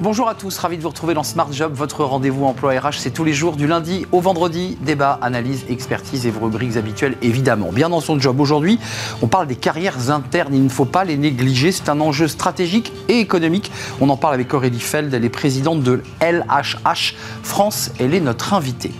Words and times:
Bonjour 0.00 0.28
à 0.28 0.34
tous, 0.34 0.58
ravi 0.58 0.76
de 0.76 0.82
vous 0.82 0.88
retrouver 0.88 1.14
dans 1.14 1.22
Smart 1.22 1.52
Job, 1.52 1.72
votre 1.72 2.02
rendez-vous 2.02 2.44
emploi 2.46 2.72
RH. 2.72 2.94
C'est 2.98 3.12
tous 3.12 3.22
les 3.22 3.32
jours 3.32 3.54
du 3.54 3.68
lundi 3.68 4.06
au 4.10 4.20
vendredi. 4.20 4.76
Débat, 4.80 5.20
analyse, 5.22 5.64
expertise 5.68 6.26
et 6.26 6.32
vos 6.32 6.46
rubriques 6.46 6.76
habituelles 6.76 7.16
évidemment. 7.22 7.70
Bien 7.70 7.90
dans 7.90 8.00
son 8.00 8.18
job 8.18 8.40
aujourd'hui, 8.40 8.80
on 9.22 9.28
parle 9.28 9.46
des 9.46 9.54
carrières 9.54 10.10
internes. 10.10 10.52
Il 10.52 10.64
ne 10.64 10.68
faut 10.68 10.84
pas 10.84 11.04
les 11.04 11.16
négliger. 11.16 11.70
C'est 11.70 11.88
un 11.88 12.00
enjeu 12.00 12.26
stratégique 12.26 12.92
et 13.08 13.20
économique. 13.20 13.70
On 14.00 14.08
en 14.08 14.16
parle 14.16 14.34
avec 14.34 14.52
Aurélie 14.52 14.80
Feld. 14.80 15.14
Elle 15.14 15.24
est 15.24 15.28
présidente 15.28 15.84
de 15.84 16.02
LHH 16.20 17.14
France. 17.44 17.92
Elle 18.00 18.14
est 18.14 18.20
notre 18.20 18.52
invitée. 18.52 18.90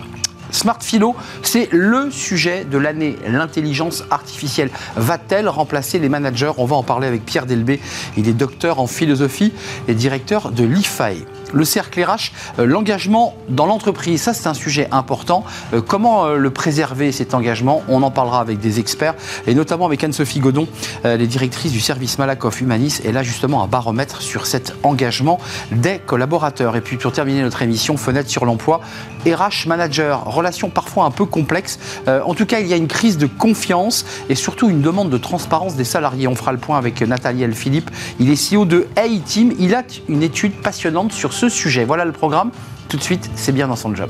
Smart 0.51 0.77
Philo, 0.81 1.15
c'est 1.41 1.69
le 1.71 2.11
sujet 2.11 2.65
de 2.65 2.77
l'année. 2.77 3.17
L'intelligence 3.27 4.03
artificielle 4.09 4.69
va-t-elle 4.95 5.49
remplacer 5.49 5.99
les 5.99 6.09
managers? 6.09 6.51
On 6.57 6.65
va 6.65 6.75
en 6.75 6.83
parler 6.83 7.07
avec 7.07 7.25
Pierre 7.25 7.45
Delbé. 7.45 7.79
Il 8.17 8.27
est 8.27 8.33
docteur 8.33 8.79
en 8.79 8.87
philosophie 8.87 9.53
et 9.87 9.93
directeur 9.93 10.51
de 10.51 10.63
l'IFAE 10.63 11.25
le 11.55 11.65
cercle 11.65 12.03
RH, 12.03 12.31
euh, 12.59 12.65
l'engagement 12.65 13.33
dans 13.47 13.65
l'entreprise, 13.65 14.21
ça 14.21 14.33
c'est 14.33 14.47
un 14.47 14.53
sujet 14.53 14.87
important. 14.91 15.43
Euh, 15.73 15.81
comment 15.81 16.25
euh, 16.25 16.35
le 16.35 16.49
préserver 16.49 17.11
cet 17.11 17.33
engagement? 17.33 17.81
On 17.87 18.03
en 18.03 18.11
parlera 18.11 18.41
avec 18.41 18.59
des 18.59 18.79
experts 18.79 19.15
et 19.47 19.55
notamment 19.55 19.85
avec 19.85 20.03
Anne-Sophie 20.03 20.39
Godon, 20.39 20.67
les 21.05 21.27
directrices 21.27 21.71
du 21.71 21.79
service 21.79 22.19
Malakoff 22.19 22.59
Humanis. 22.59 22.99
Et 23.05 23.11
là 23.13 23.23
justement 23.23 23.63
un 23.63 23.67
baromètre 23.67 24.21
sur 24.21 24.45
cet 24.45 24.75
engagement 24.83 25.39
des 25.71 25.99
collaborateurs. 25.99 26.75
Et 26.75 26.81
puis 26.81 26.97
pour 26.97 27.13
terminer 27.13 27.41
notre 27.41 27.61
émission, 27.61 27.95
fenêtre 27.95 28.29
sur 28.29 28.45
l'emploi, 28.45 28.81
RH 29.25 29.67
manager, 29.67 30.25
relation 30.25 30.69
parfois 30.69 31.05
un 31.05 31.11
peu 31.11 31.25
complexe. 31.25 31.79
en 32.07 32.33
tout 32.33 32.45
cas, 32.45 32.59
il 32.59 32.67
y 32.67 32.73
a 32.73 32.75
une 32.75 32.87
crise 32.87 33.17
de 33.17 33.27
confiance 33.27 34.05
et 34.29 34.35
surtout 34.35 34.69
une 34.69 34.81
demande 34.81 35.09
de 35.09 35.17
transparence 35.17 35.75
des 35.75 35.83
salariés. 35.83 36.27
On 36.27 36.35
fera 36.35 36.51
le 36.51 36.57
point 36.57 36.77
avec 36.77 37.01
Nathalie 37.01 37.45
Philippe. 37.53 37.89
Il 38.19 38.29
est 38.29 38.53
CEO 38.53 38.65
de 38.65 38.87
A-Team. 38.97 39.53
Il 39.59 39.73
a 39.73 39.83
une 40.09 40.23
étude 40.23 40.53
passionnante 40.53 41.13
sur 41.13 41.33
ce 41.33 41.44
sujet. 41.49 41.85
Voilà 41.85 42.05
le 42.05 42.11
programme. 42.11 42.51
Tout 42.89 42.97
de 42.97 43.03
suite, 43.03 43.29
c'est 43.35 43.51
bien 43.51 43.67
dans 43.67 43.75
son 43.75 43.93
job. 43.95 44.09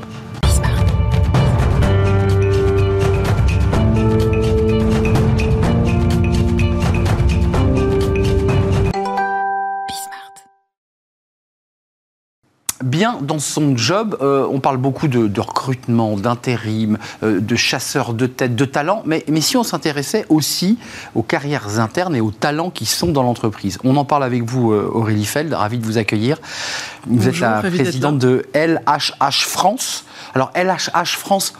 Bien 12.82 13.18
dans 13.20 13.38
son 13.38 13.76
job. 13.76 14.16
Euh, 14.20 14.46
on 14.50 14.60
parle 14.60 14.76
beaucoup 14.76 15.08
de, 15.08 15.40
recrutement, 15.40 16.16
d'intérim, 16.16 16.98
euh, 17.22 17.40
de 17.40 17.56
chasseurs 17.56 18.14
de 18.14 18.26
tête, 18.26 18.56
de 18.56 18.64
talents, 18.64 19.02
mais, 19.06 19.24
mais 19.28 19.40
si 19.40 19.56
on 19.56 19.62
s'intéressait 19.62 20.26
aussi 20.28 20.78
aux 21.14 21.22
carrières 21.22 21.80
internes 21.80 22.14
et 22.16 22.20
aux 22.20 22.30
talents 22.30 22.70
qui 22.70 22.86
sont 22.86 23.08
dans 23.08 23.22
l'entreprise. 23.22 23.78
On 23.84 23.96
en 23.96 24.04
parle 24.04 24.24
avec 24.24 24.42
vous, 24.42 24.72
euh, 24.72 24.90
Aurélie 24.92 25.26
Feld, 25.26 25.52
ravi 25.52 25.78
de 25.78 25.84
vous 25.84 25.98
accueillir. 25.98 26.38
Vous 27.06 27.28
êtes 27.28 27.40
la 27.40 27.60
présidente 27.60 28.18
de 28.18 28.46
LHH 28.54 29.46
France. 29.46 30.04
Alors 30.34 30.50
LHH 30.54 31.16
France, 31.16 31.54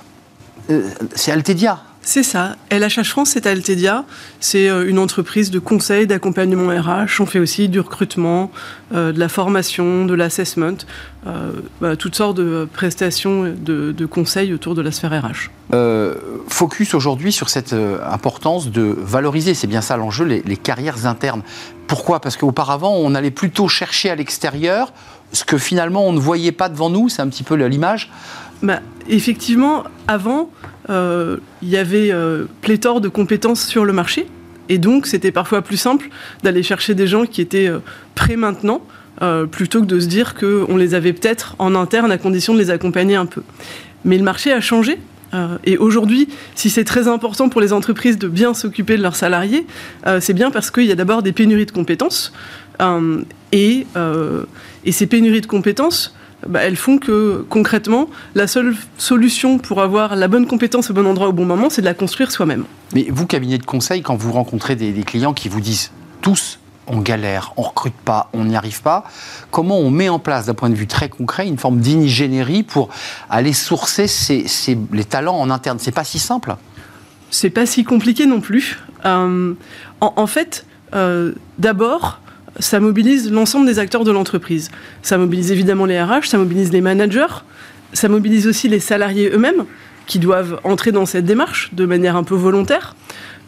c'est 1.15 1.31
Altedia 1.31 1.81
c'est 2.07 2.23
ça. 2.23 2.55
LHH 2.71 3.03
France, 3.11 3.31
c'est 3.31 3.49
Altedia. 3.49 4.05
C'est 4.39 4.69
euh, 4.71 4.89
une 4.89 5.01
entreprise 5.01 5.51
de 5.51 5.59
conseil, 5.59 6.07
d'accompagnement 6.07 6.69
RH. 6.69 7.21
On 7.21 7.27
fait 7.27 7.41
aussi 7.41 7.69
du 7.69 7.81
recrutement, 7.81 8.53
euh, 8.95 9.11
de 9.11 9.19
la 9.19 9.29
formation, 9.29 10.07
de 10.07 10.15
l'assessment, 10.15 10.77
euh, 11.27 11.97
toutes 11.97 12.15
sortes 12.15 12.37
de 12.37 12.69
prestations 12.73 13.53
de, 13.59 13.91
de 13.91 14.07
conseils 14.07 14.55
autour 14.55 14.77
de 14.77 14.83
la 14.83 14.93
sphère 14.93 15.21
RH. 15.21 15.51
focus 16.49 16.95
aujourd'hui 16.95 17.33
sur 17.33 17.49
cette 17.49 17.75
importance 18.09 18.71
de 18.71 18.97
valoriser, 18.97 19.55
c'est 19.55 19.67
bien 19.67 19.81
ça 19.81 19.97
l'enjeu, 19.97 20.25
les, 20.25 20.43
les 20.47 20.57
carrières 20.57 21.07
internes. 21.07 21.43
Pourquoi? 21.89 22.21
Parce 22.21 22.37
qu'auparavant, 22.37 22.95
on 22.95 23.17
allait 23.17 23.33
plutôt 23.33 23.67
chercher 23.67 24.11
à 24.11 24.15
l'extérieur 24.15 24.93
ce 25.33 25.43
que 25.43 25.59
finalement 25.59 26.07
on 26.07 26.13
ne 26.13 26.21
voyait 26.21 26.53
pas 26.53 26.69
devant 26.69 26.89
nous, 26.89 27.09
c'est 27.09 27.21
un 27.21 27.29
petit 27.29 27.43
peu 27.43 27.57
l'image. 27.57 28.13
Bah, 28.63 28.81
effectivement, 29.09 29.85
avant, 30.09 30.51
euh, 30.91 31.39
il 31.63 31.69
y 31.69 31.77
avait 31.77 32.13
euh, 32.13 32.45
pléthore 32.63 33.01
de 33.01 33.09
compétences 33.09 33.67
sur 33.67 33.85
le 33.85 33.93
marché. 33.93 34.27
Et 34.69 34.79
donc, 34.79 35.07
c'était 35.07 35.33
parfois 35.33 35.63
plus 35.63 35.77
simple 35.77 36.09
d'aller 36.43 36.63
chercher 36.63 36.95
des 36.95 37.07
gens 37.07 37.25
qui 37.25 37.41
étaient 37.41 37.69
euh, 37.69 37.79
prêts 38.15 38.37
maintenant, 38.37 38.83
plutôt 39.51 39.81
que 39.81 39.87
de 39.87 39.99
se 39.99 40.09
dire 40.09 40.35
qu'on 40.35 40.77
les 40.77 40.93
avait 40.93 41.15
peut-être 41.15 41.57
en 41.59 41.75
interne 41.75 42.13
à 42.13 42.19
condition 42.19 42.53
de 42.53 42.59
les 42.59 42.69
accompagner 42.69 43.17
un 43.17 43.25
peu. 43.25 43.43
Mais 44.05 44.19
le 44.19 44.23
marché 44.23 44.53
a 44.53 44.61
changé. 44.61 44.99
et 45.65 45.79
aujourd'hui, 45.79 46.29
si 46.55 46.69
c'est 46.69 46.85
très 46.85 47.09
important 47.09 47.49
pour 47.49 47.63
les 47.63 47.73
entreprises 47.73 48.19
de 48.19 48.29
bien 48.29 48.53
s'occuper 48.53 48.99
de 48.99 49.03
leurs 49.03 49.17
salariés, 49.17 49.67
c'est 50.21 50.35
bien 50.35 50.51
parce 50.51 50.71
qu'il 50.71 50.85
y 50.85 50.93
a 50.93 50.95
d'abord 50.95 51.23
des 51.23 51.33
pénuries 51.33 51.65
de 51.65 51.71
compétences. 51.71 52.35
et 53.53 53.87
ces 54.91 55.07
pénuries 55.07 55.41
de 55.41 55.47
compétences, 55.47 56.15
bah, 56.47 56.61
elles 56.63 56.77
font 56.77 56.99
que 56.99 57.45
concrètement, 57.49 58.09
la 58.35 58.47
seule 58.47 58.77
solution 58.99 59.59
pour 59.59 59.81
avoir 59.81 60.17
la 60.17 60.29
bonne 60.29 60.47
compétence 60.47 60.91
au 60.91 60.95
bon 60.95 61.07
endroit 61.07 61.29
au 61.29 61.33
bon 61.33 61.45
moment, 61.45 61.71
c'est 61.71 61.81
de 61.81 61.87
la 61.87 61.95
construire 61.95 62.31
soi-même. 62.31 62.65
Mais 62.95 63.07
vous, 63.11 63.27
cabinet 63.27 63.59
de 63.59 63.65
conseil, 63.65 64.03
quand 64.03 64.17
vous 64.17 64.33
rencontrez 64.33 64.77
des, 64.77 64.93
clients 65.03 65.35
qui 65.35 65.49
vous 65.49 65.61
disent 65.61 65.93
tous 66.21 66.59
on 66.89 67.01
galère, 67.01 67.53
on 67.57 67.63
recrute 67.63 67.97
pas, 68.05 68.31
on 68.33 68.45
n'y 68.45 68.55
arrive 68.55 68.81
pas. 68.81 69.03
Comment 69.51 69.77
on 69.81 69.91
met 69.91 70.09
en 70.09 70.21
place, 70.21 70.47
d'un 70.47 70.55
point 70.55 70.71
de 70.71 70.77
vue 70.77 70.87
très 70.87 71.09
concret, 71.09 71.49
une 71.49 71.59
forme 71.59 71.81
d'ingénierie 71.81 72.63
pour 72.63 72.91
aller 73.29 73.53
sourcer 73.53 74.07
les 74.93 75.05
talents 75.05 75.37
en 75.37 75.51
interne? 75.51 75.79
C'est 75.81 75.91
pas 75.91 76.05
si 76.05 76.21
simple? 76.21 76.55
C'est 77.31 77.51
pas 77.51 77.67
si 77.67 77.83
compliqué 77.83 78.27
non 78.27 78.41
plus. 78.41 78.79
Euh, 79.05 79.55
en, 80.01 80.27
fait, 80.29 80.65
euh, 80.95 81.33
d'abord, 81.59 82.21
ça 82.59 82.81
mobilise 82.81 83.31
l'ensemble 83.31 83.67
des 83.67 83.79
acteurs 83.79 84.05
de 84.05 84.13
l'entreprise. 84.13 84.71
Ça 85.03 85.19
mobilise 85.19 85.53
évidemment 85.53 85.85
les 85.85 86.01
RH, 86.01 86.25
ça 86.25 86.39
mobilise 86.39 86.73
les 86.73 86.81
managers, 86.81 87.45
ça 87.93 88.09
mobilise 88.09 88.47
aussi 88.47 88.69
les 88.69 88.81
salariés 88.81 89.31
eux-mêmes 89.33 89.65
qui 90.07 90.19
doivent 90.19 90.61
entrer 90.65 90.93
dans 90.93 91.07
cette 91.07 91.25
démarche 91.25 91.71
de 91.75 91.85
manière 91.85 92.17
un 92.17 92.25
peu 92.25 92.35
volontaire. 92.35 92.95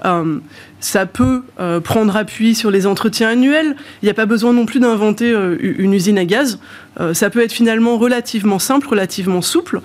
Euh, 0.05 0.39
ça 0.81 1.06
peut 1.06 1.43
euh, 1.61 1.81
prendre 1.81 2.16
appui 2.16 2.55
sur 2.55 2.71
les 2.71 2.87
entretiens 2.87 3.28
annuels. 3.28 3.77
Il 4.03 4.06
n'y 4.06 4.11
a 4.11 4.15
pas 4.15 4.27
besoin 4.27 4.53
non 4.53 4.66
plus 4.66 4.81
d'inventer 4.81 5.33
euh, 5.33 5.56
une 5.61 5.94
usine 5.94 6.19
à 6.19 6.25
gaz. 6.25 6.59
ça 7.12 7.31
peut 7.31 7.44
être 7.44 7.53
finalement 7.53 7.97
relativement 7.97 8.59
simple, 8.59 8.88
relativement 8.88 9.41
souple. 9.41 9.81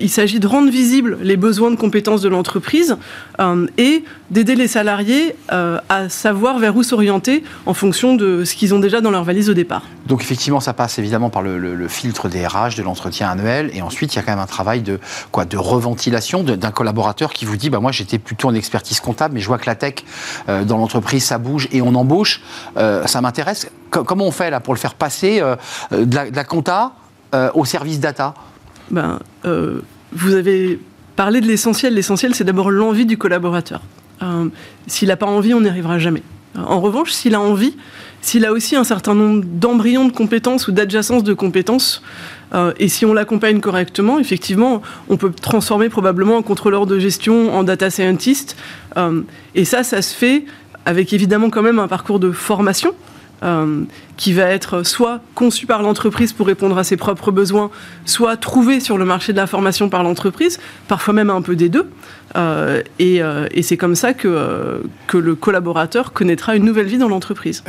il 0.00 0.10
s'agit 0.10 0.40
de 0.40 0.46
rendre 0.48 0.70
visibles 0.70 1.16
les 1.22 1.36
besoins 1.36 1.70
de 1.70 1.76
compétences 1.76 2.20
de 2.20 2.28
l'entreprise 2.28 2.96
et 3.76 4.02
d'aider 4.32 4.56
les 4.56 4.66
salariés 4.66 5.36
à 5.50 6.08
savoir 6.08 6.58
vers 6.58 6.74
où 6.76 6.82
s'orienter 6.82 7.44
en 7.66 7.74
fonction 7.74 8.16
de 8.16 8.44
ce 8.44 8.56
qu'ils 8.56 8.74
ont 8.74 8.80
déjà 8.80 9.00
dans 9.00 9.12
leur 9.12 9.22
valise 9.22 9.50
au 9.50 9.54
départ. 9.54 9.84
Donc 10.06 10.22
effectivement, 10.22 10.58
ça 10.58 10.72
passe 10.72 10.98
évidemment 10.98 11.30
par 11.30 11.42
le, 11.42 11.86
filtre 11.88 12.28
des 12.28 12.46
RH, 12.46 12.76
de 12.76 12.82
l'entretien 12.82 13.28
annuel, 13.28 13.70
et 13.74 13.82
ensuite 13.82 14.14
il 14.14 14.16
y 14.16 14.18
a 14.18 14.22
quand 14.22 14.32
même 14.32 14.40
un 14.40 14.46
travail 14.46 14.80
de 14.80 14.98
quoi, 15.30 15.44
de 15.44 15.56
reventilation 15.56 16.42
d'un 16.42 16.70
collaborateur 16.70 17.32
qui 17.32 17.44
vous 17.44 17.56
dit, 17.56 17.70
bah 17.70 17.78
moi 17.78 17.92
j'étais 17.92 18.18
plutôt 18.18 18.48
en 18.48 18.54
expertise 18.54 19.00
comptable, 19.00 19.34
mais 19.34 19.40
je 19.40 19.46
vois 19.46 19.58
que 19.58 19.66
la 19.66 19.74
tech 19.74 19.94
euh, 19.96 20.02
dans 20.46 20.78
l'entreprise, 20.78 21.24
ça 21.24 21.38
bouge 21.38 21.68
et 21.72 21.82
on 21.82 21.94
embauche. 21.94 22.40
Euh, 22.76 23.06
ça 23.06 23.20
m'intéresse. 23.20 23.68
comment 23.90 24.26
on 24.26 24.30
fait 24.30 24.50
là 24.50 24.60
pour 24.60 24.74
le 24.74 24.78
faire 24.78 24.94
passer 24.94 25.40
euh, 25.40 25.56
de 25.92 26.16
la, 26.34 26.44
compta 26.44 26.92
au 27.54 27.64
service 27.64 28.00
data? 28.00 28.34
Ben, 28.90 29.18
Vous 29.44 30.34
avez 30.34 30.80
parlé 31.16 31.40
de 31.40 31.46
l'essentiel. 31.46 31.94
L'essentiel, 31.94 32.34
c'est 32.34 32.44
d'abord 32.44 32.70
l'envie 32.70 33.06
du 33.06 33.18
collaborateur. 33.18 33.82
s'il 34.86 35.08
n'a 35.08 35.16
pas 35.16 35.26
envie, 35.26 35.54
on 35.54 35.60
n'y 35.60 35.68
arrivera 35.68 35.98
jamais. 35.98 36.22
En 36.56 36.80
revanche, 36.80 37.12
s'il 37.12 37.34
a 37.34 37.40
envie, 37.40 37.76
s'il 38.20 38.44
a 38.44 38.52
aussi 38.52 38.76
un 38.76 38.84
certain 38.84 39.14
nombre 39.14 39.44
d'embryons 39.44 40.06
de 40.06 40.12
compétences 40.12 40.66
ou 40.68 40.72
d'adjacences 40.72 41.22
de 41.22 41.34
compétences, 41.34 42.02
euh, 42.54 42.72
et 42.78 42.88
si 42.88 43.04
on 43.04 43.12
l'accompagne 43.12 43.60
correctement, 43.60 44.18
effectivement, 44.18 44.82
on 45.08 45.16
peut 45.16 45.30
transformer 45.30 45.88
probablement 45.88 46.38
un 46.38 46.42
contrôleur 46.42 46.86
de 46.86 46.98
gestion 46.98 47.54
en 47.54 47.62
data 47.62 47.90
scientist. 47.90 48.56
Euh, 48.96 49.22
et 49.54 49.64
ça, 49.64 49.82
ça 49.82 50.02
se 50.02 50.14
fait 50.14 50.44
avec 50.86 51.12
évidemment 51.12 51.50
quand 51.50 51.62
même 51.62 51.78
un 51.78 51.88
parcours 51.88 52.18
de 52.18 52.32
formation. 52.32 52.92
Euh, 54.18 54.28
qui 54.28 54.32
va 54.32 54.44
être 54.44 54.82
soit 54.82 55.20
conçu 55.34 55.64
par 55.64 55.80
l'entreprise 55.80 56.32
pour 56.32 56.48
répondre 56.48 56.76
à 56.76 56.84
ses 56.84 56.96
propres 56.96 57.30
besoins, 57.30 57.70
soit 58.04 58.36
trouvé 58.36 58.80
sur 58.80 58.98
le 58.98 59.04
marché 59.04 59.32
de 59.32 59.38
la 59.38 59.46
formation 59.46 59.88
par 59.88 60.02
l'entreprise, 60.02 60.58
parfois 60.88 61.14
même 61.14 61.30
un 61.30 61.40
peu 61.40 61.54
des 61.54 61.68
deux. 61.68 61.88
Euh, 62.36 62.82
euh, 63.00 63.48
et, 63.52 63.62
c'est 63.62 63.78
comme 63.78 63.94
ça 63.94 64.12
que, 64.12 64.82
que 65.06 65.16
le 65.16 65.34
collaborateur 65.34 66.12
connaîtra 66.12 66.56
une 66.56 66.64
nouvelle 66.64 66.86
vie 66.86 66.98
dans 66.98 67.08
l'entreprise. 67.08 67.62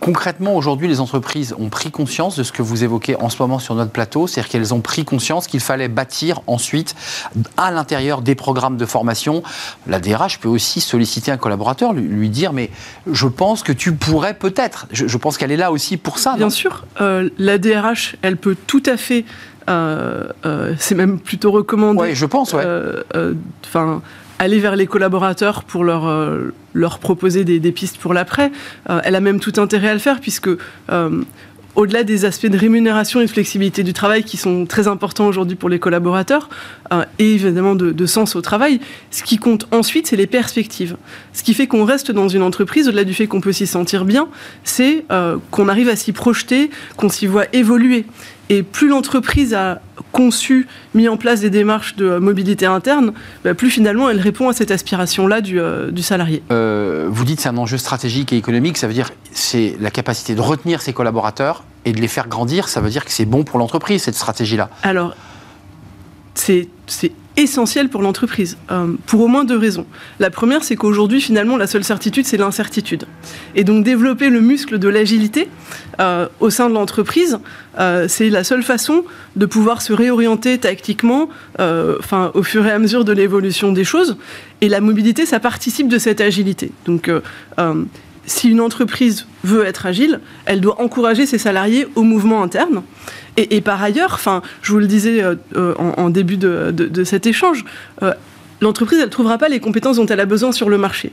concrètement, 0.00 0.54
aujourd'hui, 0.54 0.88
les 0.88 1.00
entreprises 1.00 1.54
ont 1.58 1.68
pris 1.68 1.90
conscience 1.90 2.36
de 2.36 2.42
ce 2.44 2.52
que 2.52 2.62
vous 2.62 2.84
évoquez 2.84 3.16
en 3.16 3.28
ce 3.28 3.42
moment 3.42 3.58
sur 3.58 3.74
notre 3.74 3.90
plateau, 3.90 4.26
c'est-à-dire 4.26 4.50
qu'elles 4.50 4.72
ont 4.72 4.80
pris 4.80 5.04
conscience 5.04 5.46
qu'il 5.46 5.60
fallait 5.60 5.88
bâtir 5.88 6.40
ensuite 6.46 6.94
à 7.56 7.70
l'intérieur 7.70 8.22
des 8.22 8.34
programmes 8.34 8.76
de 8.76 8.86
formation. 8.86 9.42
La 9.86 9.98
DRH 9.98 10.38
peut 10.38 10.48
aussi 10.48 10.80
solliciter 10.80 11.30
un 11.30 11.36
collaborateur, 11.36 11.92
lui, 11.92 12.30
dire 12.30 12.52
mais 12.52 12.70
je 13.10 13.26
pense 13.26 13.62
que 13.62 13.72
tu 13.72 13.92
pourrais 13.92 14.34
peut-être. 14.34 14.86
je 14.92 15.16
pense 15.18 15.36
qu'elle 15.36 15.52
est 15.52 15.56
là 15.56 15.72
aussi 15.72 15.95
pour 15.96 16.18
ça. 16.18 16.34
Bien 16.36 16.50
sûr, 16.50 16.84
euh, 17.00 17.28
la 17.38 17.58
DRH, 17.58 18.16
elle 18.22 18.36
peut 18.36 18.56
tout 18.66 18.82
à 18.86 18.96
fait, 18.96 19.24
euh, 19.68 20.24
euh, 20.44 20.74
c'est 20.78 20.94
même 20.94 21.18
plutôt 21.18 21.50
recommandé. 21.50 22.00
Oui, 22.00 22.14
je 22.14 22.26
pense, 22.26 22.52
ouais. 22.52 22.64
Enfin 23.64 24.02
aller 24.38 24.58
vers 24.58 24.76
les 24.76 24.86
collaborateurs 24.86 25.64
pour 25.64 25.82
leur, 25.82 26.12
leur 26.74 26.98
proposer 26.98 27.42
des, 27.44 27.72
pistes 27.72 27.96
pour 27.96 28.12
l'après. 28.12 28.52
elle 28.86 29.14
a 29.14 29.20
même 29.20 29.40
tout 29.40 29.54
intérêt 29.56 29.88
à 29.88 29.94
le 29.94 29.98
faire 29.98 30.20
puisque 30.20 30.50
au-delà 31.76 32.02
des 32.02 32.24
aspects 32.24 32.46
de 32.46 32.58
rémunération 32.58 33.20
et 33.20 33.26
de 33.26 33.30
flexibilité 33.30 33.82
du 33.82 33.92
travail 33.92 34.24
qui 34.24 34.36
sont 34.36 34.66
très 34.66 34.88
importants 34.88 35.26
aujourd'hui 35.26 35.56
pour 35.56 35.68
les 35.68 35.78
collaborateurs, 35.78 36.48
euh, 36.92 37.04
et 37.18 37.34
évidemment 37.34 37.74
de, 37.74 38.06
sens 38.06 38.34
au 38.34 38.40
travail, 38.40 38.80
ce 39.10 39.22
qui 39.22 39.36
compte 39.36 39.66
ensuite, 39.72 40.06
c'est 40.06 40.16
les 40.16 40.26
perspectives. 40.26 40.96
Ce 41.32 41.42
qui 41.42 41.54
fait 41.54 41.66
qu'on 41.66 41.84
reste 41.84 42.10
dans 42.10 42.28
une 42.28 42.42
entreprise, 42.42 42.88
au-delà 42.88 43.04
du 43.04 43.14
fait 43.14 43.26
qu'on 43.26 43.40
peut 43.40 43.52
s'y 43.52 43.66
sentir 43.66 44.04
bien, 44.04 44.28
c'est 44.64 45.04
euh, 45.10 45.36
qu'on 45.50 45.68
arrive 45.68 45.88
à 45.88 45.96
s'y 45.96 46.12
projeter, 46.12 46.70
qu'on 46.96 47.08
s'y 47.08 47.26
voit 47.26 47.44
évoluer. 47.52 48.06
Et 48.48 48.62
plus 48.62 48.88
l'entreprise 48.88 49.54
a 49.54 49.82
conçu, 50.12 50.66
mis 50.94 51.08
en 51.08 51.16
place 51.16 51.40
des 51.40 51.50
démarches 51.50 51.96
de 51.96 52.18
mobilité 52.18 52.66
interne, 52.66 53.12
bah, 53.44 53.54
plus 53.54 53.70
finalement 53.70 54.08
elle 54.10 54.20
répond 54.20 54.48
à 54.48 54.52
cette 54.52 54.70
aspiration-là 54.70 55.40
du, 55.40 55.60
euh, 55.60 55.90
salarié. 56.02 56.42
Euh, 56.50 57.06
vous 57.10 57.24
dites 57.24 57.40
c'est 57.40 57.48
un 57.48 57.56
enjeu 57.56 57.78
stratégique 57.78 58.32
et 58.32 58.36
économique, 58.36 58.76
ça 58.76 58.86
veut 58.86 58.94
dire 58.94 59.10
c'est 59.32 59.76
la 59.80 59.90
capacité 59.90 60.34
de 60.34 60.40
retenir 60.40 60.82
ses 60.82 60.92
collaborateurs 60.92 61.64
et 61.84 61.92
de 61.92 62.00
les 62.00 62.08
faire 62.08 62.28
grandir, 62.28 62.68
ça 62.68 62.80
veut 62.80 62.90
dire 62.90 63.04
que 63.04 63.12
c'est 63.12 63.24
bon 63.24 63.44
pour 63.44 63.58
l'entreprise 63.58 64.02
cette 64.02 64.14
stratégie-là. 64.14 64.70
Alors, 64.82 65.14
c'est 66.34 66.68
essentiel 67.36 67.88
pour 67.88 68.02
l'entreprise, 68.02 68.56
euh, 68.70 68.94
pour 69.06 69.20
au 69.20 69.28
moins 69.28 69.44
deux 69.44 69.58
raisons. 69.58 69.86
La 70.18 70.30
première, 70.30 70.64
c'est 70.64 70.76
qu'aujourd'hui, 70.76 71.20
finalement, 71.20 71.56
la 71.56 71.66
seule 71.66 71.84
certitude, 71.84 72.26
c'est 72.26 72.36
l'incertitude. 72.36 73.04
Et 73.54 73.64
donc, 73.64 73.84
développer 73.84 74.30
le 74.30 74.40
muscle 74.40 74.78
de 74.78 74.88
l'agilité 74.88 75.48
euh, 76.00 76.28
au 76.40 76.50
sein 76.50 76.68
de 76.68 76.74
l'entreprise, 76.74 77.38
euh, 77.78 78.06
c'est 78.08 78.30
la 78.30 78.42
seule 78.42 78.62
façon 78.62 79.04
de 79.36 79.46
pouvoir 79.46 79.82
se 79.82 79.92
réorienter 79.92 80.58
tactiquement 80.58 81.28
enfin, 81.58 82.30
au 82.34 82.42
fur 82.42 82.66
et 82.66 82.72
à 82.72 82.78
mesure 82.78 83.04
de 83.04 83.12
l'évolution 83.12 83.72
des 83.72 83.84
choses. 83.84 84.16
Et 84.60 84.68
la 84.68 84.80
mobilité, 84.80 85.26
ça 85.26 85.40
participe 85.40 85.88
de 85.88 85.98
cette 85.98 86.20
agilité. 86.20 86.72
Donc, 86.86 87.10
si 88.26 88.50
une 88.50 88.60
entreprise 88.60 89.26
veut 89.44 89.64
être 89.64 89.86
agile, 89.86 90.20
elle 90.44 90.60
doit 90.60 90.80
encourager 90.80 91.26
ses 91.26 91.38
salariés 91.38 91.86
au 91.94 92.02
mouvement 92.02 92.42
interne. 92.42 92.82
Et, 93.36 93.60
par 93.60 93.82
ailleurs, 93.82 94.12
enfin, 94.14 94.40
je 94.62 94.72
vous 94.72 94.78
le 94.78 94.86
disais 94.86 95.22
euh, 95.22 95.34
euh, 95.56 95.74
en, 95.76 96.08
début 96.08 96.38
de, 96.38 97.04
cet 97.04 97.26
échange, 97.26 97.66
euh, 98.02 98.14
l'entreprise, 98.62 98.98
elle 98.98 99.06
ne 99.06 99.10
trouvera 99.10 99.36
pas 99.36 99.50
les 99.50 99.60
compétences 99.60 99.96
dont 99.96 100.06
elle 100.06 100.20
a 100.20 100.24
besoin 100.24 100.52
sur 100.52 100.70
le 100.70 100.78
marché. 100.78 101.12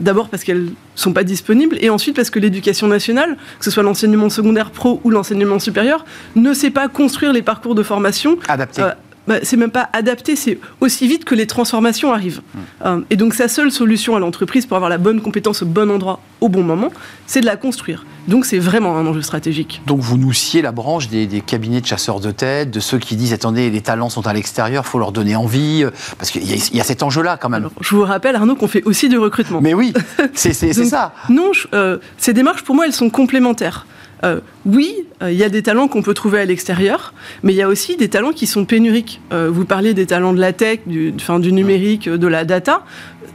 D'abord 0.00 0.30
parce 0.30 0.42
qu'elles 0.42 0.64
ne 0.64 0.70
sont 0.94 1.12
pas 1.12 1.22
disponibles, 1.22 1.76
et 1.80 1.90
ensuite 1.90 2.16
parce 2.16 2.30
que 2.30 2.38
l'éducation 2.38 2.86
nationale, 2.86 3.36
que 3.58 3.64
ce 3.66 3.70
soit 3.70 3.82
l'enseignement 3.82 4.30
secondaire 4.30 4.70
pro 4.70 5.02
ou 5.04 5.10
l'enseignement 5.10 5.58
supérieur, 5.58 6.06
ne 6.34 6.54
sait 6.54 6.70
pas 6.70 6.88
construire 6.88 7.34
les 7.34 7.42
parcours 7.42 7.74
de 7.74 7.82
formation 7.82 8.38
adaptés 8.48 8.82
bah, 9.30 9.38
c'est 9.44 9.56
même 9.56 9.70
pas 9.70 9.88
adapté, 9.92 10.34
c'est 10.34 10.58
aussi 10.80 11.06
vite 11.06 11.24
que 11.24 11.36
les 11.36 11.46
transformations 11.46 12.12
arrivent. 12.12 12.40
Mmh. 12.40 12.58
Euh, 12.84 13.00
et 13.10 13.16
donc 13.16 13.32
sa 13.34 13.46
seule 13.46 13.70
solution 13.70 14.16
à 14.16 14.18
l'entreprise 14.18 14.66
pour 14.66 14.76
avoir 14.76 14.90
la 14.90 14.98
bonne 14.98 15.20
compétence 15.20 15.62
au 15.62 15.66
bon 15.66 15.88
endroit 15.88 16.18
au 16.40 16.48
bon 16.48 16.64
moment, 16.64 16.90
c'est 17.28 17.40
de 17.40 17.46
la 17.46 17.54
construire. 17.54 18.04
Donc 18.26 18.44
c'est 18.44 18.58
vraiment 18.58 18.96
un 18.96 19.06
enjeu 19.06 19.22
stratégique. 19.22 19.82
Donc 19.86 20.00
vous 20.00 20.16
nous 20.16 20.32
sciez 20.32 20.62
la 20.62 20.72
branche 20.72 21.08
des, 21.08 21.28
cabinets 21.46 21.80
de 21.80 21.86
chasseurs 21.86 22.18
de 22.18 22.32
tête, 22.32 22.72
de 22.72 22.80
ceux 22.80 22.98
qui 22.98 23.14
disent 23.14 23.32
attendez, 23.32 23.70
les 23.70 23.82
talents 23.82 24.10
sont 24.10 24.26
à 24.26 24.32
l'extérieur, 24.32 24.84
faut 24.84 24.98
leur 24.98 25.12
donner 25.12 25.36
envie, 25.36 25.84
euh, 25.84 25.90
parce 26.18 26.32
qu'il 26.32 26.42
y, 26.44 26.80
a 26.80 26.84
cet 26.84 27.04
enjeu-là 27.04 27.36
quand 27.36 27.50
même. 27.50 27.68
je 27.80 27.94
vous 27.94 28.02
rappelle 28.02 28.34
Arnaud 28.34 28.56
qu'on 28.56 28.66
fait 28.66 28.82
aussi 28.82 29.08
du 29.08 29.16
recrutement. 29.16 29.60
Mais 29.60 29.74
oui, 29.74 29.92
c'est 30.34 30.52
ça. 30.54 31.14
Non, 31.28 31.52
euh, 31.72 31.98
ces 32.18 32.32
démarches 32.32 32.62
pour 32.62 32.74
moi 32.74 32.84
elles 32.84 32.92
sont 32.92 33.10
complémentaires. 33.10 33.86
Euh, 34.24 34.40
oui, 34.66 35.06
euh, 35.22 35.32
il 35.32 35.38
y 35.38 35.44
a 35.44 35.48
des 35.48 35.62
talents 35.62 35.88
qu'on 35.88 36.02
peut 36.02 36.14
trouver 36.14 36.40
à 36.40 36.44
l'extérieur, 36.44 37.14
mais 37.42 37.52
il 37.52 37.56
y 37.56 37.62
a 37.62 37.68
aussi 37.68 37.96
des 37.96 38.08
talents 38.08 38.32
qui 38.32 38.46
sont 38.46 38.64
pénuriques. 38.64 39.20
Euh, 39.32 39.50
vous 39.50 39.64
parliez 39.64 39.94
des 39.94 40.06
talents 40.06 40.32
de 40.32 40.40
la 40.40 40.52
tech, 40.52 40.80
du, 40.86 41.12
du 41.12 41.52
numérique, 41.52 42.08
de 42.08 42.26
la 42.26 42.44
data. 42.44 42.84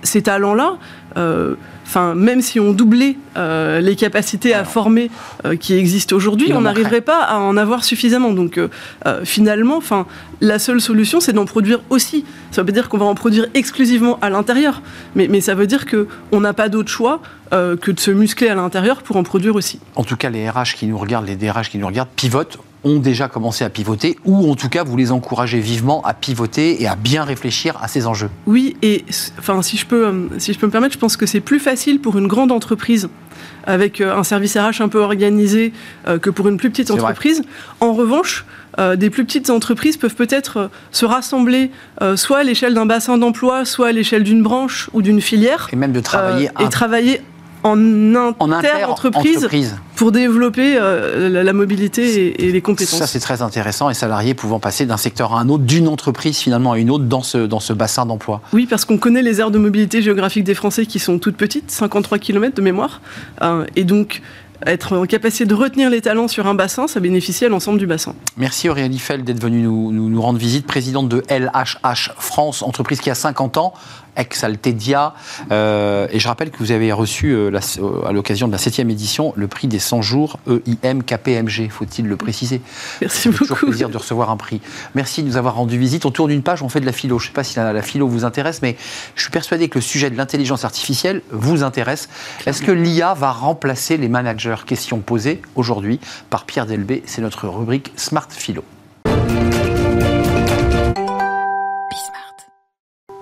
Ces 0.04 0.22
talents-là, 0.22 0.78
enfin, 1.86 2.16
même 2.16 2.42
si 2.42 2.60
on 2.60 2.74
doublait 2.74 3.18
euh, 3.38 3.80
les 3.80 3.96
capacités 3.96 4.54
à 4.54 4.66
former 4.66 5.10
euh, 5.46 5.56
qui 5.56 5.74
existent 5.76 6.16
aujourd'hui, 6.16 6.52
on 6.54 6.62
n'arriverait 6.62 7.02
pas 7.02 7.24
à 7.24 7.38
en 7.38 7.58
avoir 7.58 7.84
suffisamment. 7.84 8.32
Donc, 8.32 8.58
euh, 8.58 8.70
finalement, 9.24 9.78
enfin, 9.78 10.06
la 10.42 10.60
seule 10.60 10.82
solution, 10.82 11.20
c'est 11.20 11.34
d'en 11.34 11.46
produire 11.46 11.82
aussi. 11.90 12.26
Ça 12.52 12.62
veut 12.62 12.66
pas 12.66 12.72
dire 12.72 12.90
qu'on 12.90 12.98
va 12.98 13.06
en 13.06 13.16
produire 13.16 13.48
exclusivement 13.54 14.20
à 14.22 14.30
l'intérieur, 14.30 14.82
mais, 15.16 15.28
mais, 15.28 15.42
ça 15.42 15.56
veut 15.56 15.68
dire 15.68 15.86
qu'on 15.86 16.40
n'a 16.40 16.54
pas 16.54 16.70
d'autre 16.70 16.90
choix 16.90 17.22
que 17.52 17.92
de 17.92 18.00
se 18.00 18.12
muscler 18.12 18.50
à 18.50 18.56
l'intérieur 18.56 19.02
pour 19.02 19.16
en 19.16 19.24
produire 19.24 19.56
aussi. 19.56 19.80
En 19.96 20.04
tout 20.04 20.18
cas, 20.18 20.30
les 20.30 20.50
RH 20.50 20.76
qui 20.76 20.88
nous 20.88 20.98
regardent, 20.98 21.28
les 21.28 21.38
DRH 21.38 21.70
qui 21.70 21.78
nous 21.78 21.88
regardent, 21.88 22.10
pivotent 22.16 22.58
ont 22.86 23.00
déjà 23.00 23.28
commencé 23.28 23.66
à 23.66 23.70
pivoter, 23.70 24.18
ou 24.24 24.50
en 24.50 24.56
tout 24.56 24.70
cas 24.70 24.84
vous 24.84 24.96
les 24.96 25.12
encouragez 25.12 25.60
vivement 25.60 26.02
à 26.04 26.14
pivoter 26.14 26.82
et 26.82 26.88
à 26.88 26.96
bien 26.96 27.24
réfléchir 27.24 27.78
à 27.82 27.88
ces 27.88 28.08
enjeux. 28.08 28.30
Oui, 28.46 28.78
et 28.82 29.04
enfin 29.40 29.62
si 29.62 29.76
je 29.76 29.86
peux, 29.86 30.06
euh, 30.06 30.28
si 30.38 30.54
je 30.54 30.60
peux 30.60 30.68
me 30.68 30.72
permettre, 30.72 30.94
je 30.94 31.00
pense 31.00 31.18
que 31.18 31.26
c'est 31.26 31.42
plus 31.42 31.60
facile 31.60 32.00
pour 32.00 32.18
une 32.18 32.28
grande 32.28 32.52
entreprise 32.52 33.10
avec 33.66 34.00
euh, 34.00 34.16
un 34.16 34.24
service 34.24 34.56
RH 34.56 34.82
un 34.82 34.88
peu 34.88 35.00
organisé 35.00 35.74
euh, 36.08 36.20
que 36.20 36.30
pour 36.30 36.48
une 36.48 36.58
plus 36.58 36.70
petite 36.70 36.92
entreprise. 36.92 37.42
En 37.82 37.94
revanche, 37.94 38.46
des 38.98 39.10
plus 39.10 39.24
petites 39.24 39.50
entreprises 39.50 39.96
peuvent 39.96 40.16
peut-être 40.16 40.70
se 40.92 41.06
rassembler 41.06 41.72
soit 42.16 42.40
à 42.40 42.44
l'échelle 42.44 42.74
d'un 42.74 42.86
bassin 42.86 43.18
d'emploi, 43.18 43.64
soit 43.64 43.88
à 43.88 43.92
l'échelle 43.94 44.24
d'une 44.24 44.44
branche 44.44 44.90
ou 44.92 45.02
d'une 45.02 45.22
filière. 45.22 45.70
Et 45.72 45.78
même 45.78 45.94
de 45.94 46.02
travailler. 46.02 46.50
et 46.60 46.68
travailler 46.68 47.22
en, 47.66 48.52
inter-entreprise 48.52 49.76
pour 49.96 50.12
développer 50.12 50.76
euh, 50.78 51.44
la, 51.44 51.54
mobilité 51.54 52.46
et, 52.46 52.52
les 52.52 52.62
compétences. 52.62 53.00
Ça, 53.00 53.08
c'est 53.08 53.20
très 53.20 53.42
intéressant. 53.42 53.90
Et 53.90 53.94
salariés 53.94 54.34
pouvant 54.34 54.60
passer 54.60 54.86
d'un 54.86 54.98
secteur 54.98 55.34
à 55.34 55.40
un 55.40 55.50
autre, 55.50 55.64
d'une 55.64 55.88
entreprise 55.88 56.38
finalement 56.38 56.74
à 56.74 56.78
une 56.80 56.92
autre 56.92 57.06
dans 57.06 57.24
ce, 57.24 57.40
dans 57.40 57.60
ce 57.60 57.74
bassin 57.74 58.06
d'emploi. 58.06 58.42
Oui, 58.54 58.68
parce 58.70 58.86
qu'on 58.86 58.98
connaît 58.98 59.24
les 59.24 59.40
aires 59.40 59.52
de 59.52 59.58
mobilité 59.58 60.02
géographique 60.02 60.44
des 60.44 60.54
Français 60.54 60.86
qui 60.86 61.00
sont 61.00 61.18
toutes 61.18 61.38
petites, 61.38 61.72
53 61.72 62.20
km 62.20 62.56
de 62.56 62.62
mémoire. 62.62 63.02
Euh, 63.42 63.66
et 63.76 63.84
donc, 63.84 64.22
être 64.66 64.98
en 64.98 65.06
capacité 65.06 65.46
de 65.46 65.54
retenir 65.54 65.90
les 65.90 66.02
talents 66.02 66.28
sur 66.28 66.48
un 66.48 66.56
bassin, 66.56 66.88
ça 66.88 67.00
bénéficie 67.00 67.46
à 67.46 67.50
l'ensemble 67.50 67.80
du 67.80 67.88
bassin. 67.88 68.16
Merci 68.38 68.70
Aurélie 68.70 69.00
Fell 69.00 69.24
d'être 69.24 69.42
venue 69.42 69.62
nous, 69.62 69.92
nous, 69.92 70.10
nous, 70.10 70.22
rendre 70.22 70.40
visite, 70.40 70.66
présidente 70.66 71.10
de 71.10 71.24
LHH 71.30 72.12
France, 72.18 72.62
entreprise 72.62 73.00
qui 73.00 73.10
a 73.10 73.16
50 73.16 73.58
ans, 73.58 73.74
ex-Altedia. 74.16 75.14
Euh, 75.52 76.08
et 76.12 76.20
je 76.20 76.28
rappelle 76.28 76.52
que 76.52 76.58
vous 76.60 76.72
avez 76.72 76.92
reçu, 76.92 77.32
euh, 77.32 77.52
euh, 77.52 78.06
à 78.06 78.12
l'occasion 78.12 78.48
de 78.48 78.52
la 78.52 78.58
7e 78.58 78.90
édition, 78.90 79.34
le 79.36 79.48
prix 79.48 79.68
des 79.68 79.80
100 79.80 80.02
jours 80.02 80.40
EIM 80.48 81.02
KPMG, 81.02 81.70
faut-il 81.70 82.08
le 82.08 82.18
préciser 82.18 82.62
Merci 83.02 83.30
beaucoup. 83.30 83.46
toujours 83.46 83.58
plaisir 83.58 83.90
de 83.90 83.98
recevoir 83.98 84.30
un 84.30 84.38
prix. 84.38 84.62
Merci 84.94 85.24
de 85.24 85.28
nous 85.28 85.38
avoir 85.38 85.56
rendu 85.56 85.78
visite. 85.78 86.06
Autour 86.06 86.28
d'une 86.28 86.44
page, 86.44 86.62
on 86.64 86.70
fait 86.70 86.80
de 86.80 86.86
la 86.86 86.92
philo. 86.92 87.20
Je 87.20 87.26
ne 87.26 87.28
sais 87.28 87.34
pas 87.34 87.44
si 87.44 87.58
la, 87.58 87.74
la, 87.74 87.82
philo 87.82 88.08
vous 88.08 88.26
intéresse, 88.26 88.62
mais 88.62 88.76
je 89.16 89.22
suis 89.22 89.32
persuadé 89.32 89.70
que 89.70 89.78
le 89.78 89.82
sujet 89.82 90.10
de 90.10 90.18
l'intelligence 90.18 90.66
artificielle 90.66 91.22
vous 91.32 91.64
intéresse. 91.64 92.10
Est-ce 92.46 92.62
que 92.62 92.72
l'IA 92.72 93.14
va 93.14 93.32
remplacer 93.32 93.98
les 93.98 94.08
managers? 94.08 94.45
Question 94.66 95.00
posée 95.00 95.42
aujourd'hui 95.56 96.00
par 96.30 96.46
Pierre 96.46 96.68
Delbé. 96.68 97.02
C'est 97.06 97.22
notre 97.22 97.48
rubrique 97.48 97.92
Smart 97.96 98.28
Philo. 98.30 98.64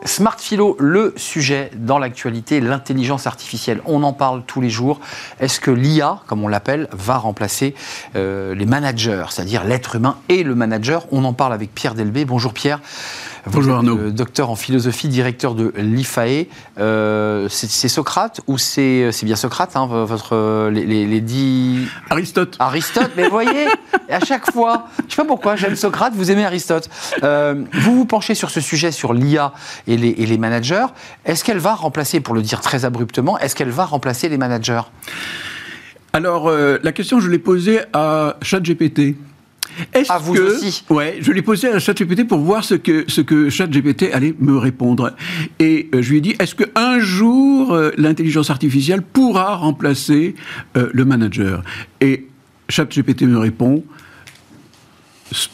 Smart 0.06 0.36
Philo, 0.38 0.76
le 0.80 1.14
sujet 1.16 1.72
dans 1.76 1.98
l'actualité, 1.98 2.60
l'intelligence 2.60 3.26
artificielle. 3.26 3.82
On 3.86 4.04
en 4.04 4.12
parle 4.12 4.44
tous 4.46 4.60
les 4.60 4.70
jours. 4.70 5.00
Est-ce 5.40 5.62
que 5.62 5.72
l'IA, 5.72 6.20
comme 6.28 6.44
on 6.44 6.50
l'appelle, 6.50 6.90
va 6.92 7.18
remplacer 7.18 7.74
euh, 8.16 8.54
les 8.54 8.66
managers, 8.66 9.26
c'est-à-dire 9.30 9.64
l'être 9.64 9.96
humain 9.96 10.18
et 10.28 10.44
le 10.44 10.56
manager? 10.56 11.06
On 11.12 11.24
en 11.24 11.34
parle 11.34 11.54
avec 11.54 11.74
Pierre 11.74 11.96
Delbé. 11.96 12.26
Bonjour 12.26 12.54
Pierre. 12.54 12.82
Bonjour 13.52 13.76
Arnaud. 13.76 13.98
Euh, 13.98 14.10
docteur 14.10 14.50
en 14.50 14.56
philosophie, 14.56 15.10
directeur 15.10 15.54
de 15.54 15.74
l'IFAE. 15.76 16.48
Euh, 16.80 17.48
c'est 17.50 17.90
Socrate 17.90 18.40
ou 18.48 18.58
c'est 18.58 19.12
bien 19.24 19.36
Socrate, 19.36 19.76
hein, 19.76 19.86
votre, 19.86 20.70
les, 20.70 20.86
les, 20.86 21.22
dix... 21.22 21.86
Aristote. 22.10 22.56
Aristote, 22.60 23.12
mais 23.18 23.28
voyez, 23.28 23.68
à 24.10 24.24
chaque 24.24 24.50
fois, 24.52 24.88
je 24.98 25.04
ne 25.04 25.10
sais 25.10 25.16
pas 25.18 25.26
pourquoi, 25.26 25.56
j'aime 25.58 25.76
Socrate, 25.76 26.14
vous 26.16 26.32
aimez 26.32 26.46
Aristote. 26.46 26.90
Euh, 27.24 27.66
vous 27.74 27.96
vous 27.96 28.06
penchez 28.06 28.34
sur 28.34 28.50
ce 28.50 28.62
sujet, 28.62 28.92
sur 28.92 29.14
l'IA 29.14 29.52
et 29.88 29.98
les, 29.98 30.10
et 30.10 30.26
les 30.26 30.38
managers. 30.38 30.86
Est-ce 31.26 31.44
qu'elle 31.44 31.60
va 31.60 31.74
remplacer, 31.74 32.22
pour 32.22 32.36
le 32.36 32.42
dire 32.42 32.62
très 32.62 32.86
abruptement, 32.86 33.38
est-ce 33.40 33.56
qu'elle 33.56 33.72
va 33.72 33.84
remplacer 33.84 34.30
les 34.30 34.38
managers? 34.38 34.84
Alors, 36.14 36.50
la 36.50 36.92
question, 36.92 37.20
je 37.20 37.30
l'ai 37.30 37.40
posée 37.40 37.80
à 37.92 38.38
ChatGPT. 38.42 39.16
Est-ce 39.94 40.12
à 40.12 40.18
vous 40.18 40.34
que, 40.34 40.56
aussi 40.56 40.84
Ouais, 40.90 41.18
je 41.22 41.32
l'ai 41.32 41.42
posé 41.42 41.70
à 41.70 41.80
ChatGPT 41.80 42.28
pour 42.28 42.40
voir 42.40 42.64
ce 42.64 42.76
que, 42.76 43.06
ce 43.08 43.22
que 43.22 43.50
ChatGPT 43.50 44.12
allait 44.14 44.36
me 44.40 44.58
répondre. 44.58 45.16
Et 45.60 45.90
euh, 45.94 46.02
je 46.02 46.10
lui 46.12 46.18
ai 46.18 46.22
dit, 46.22 46.36
est-ce 46.40 46.56
qu'un 46.56 47.00
jour, 47.00 47.74
euh, 47.74 47.92
l'intelligence 47.98 48.50
artificielle 48.50 49.02
pourra 49.02 49.56
remplacer 49.56 50.36
euh, 50.78 50.90
le 50.94 51.06
manager? 51.06 51.64
Et 52.02 52.28
ChatGPT 52.70 53.24
me 53.24 53.38
répond, 53.38 53.84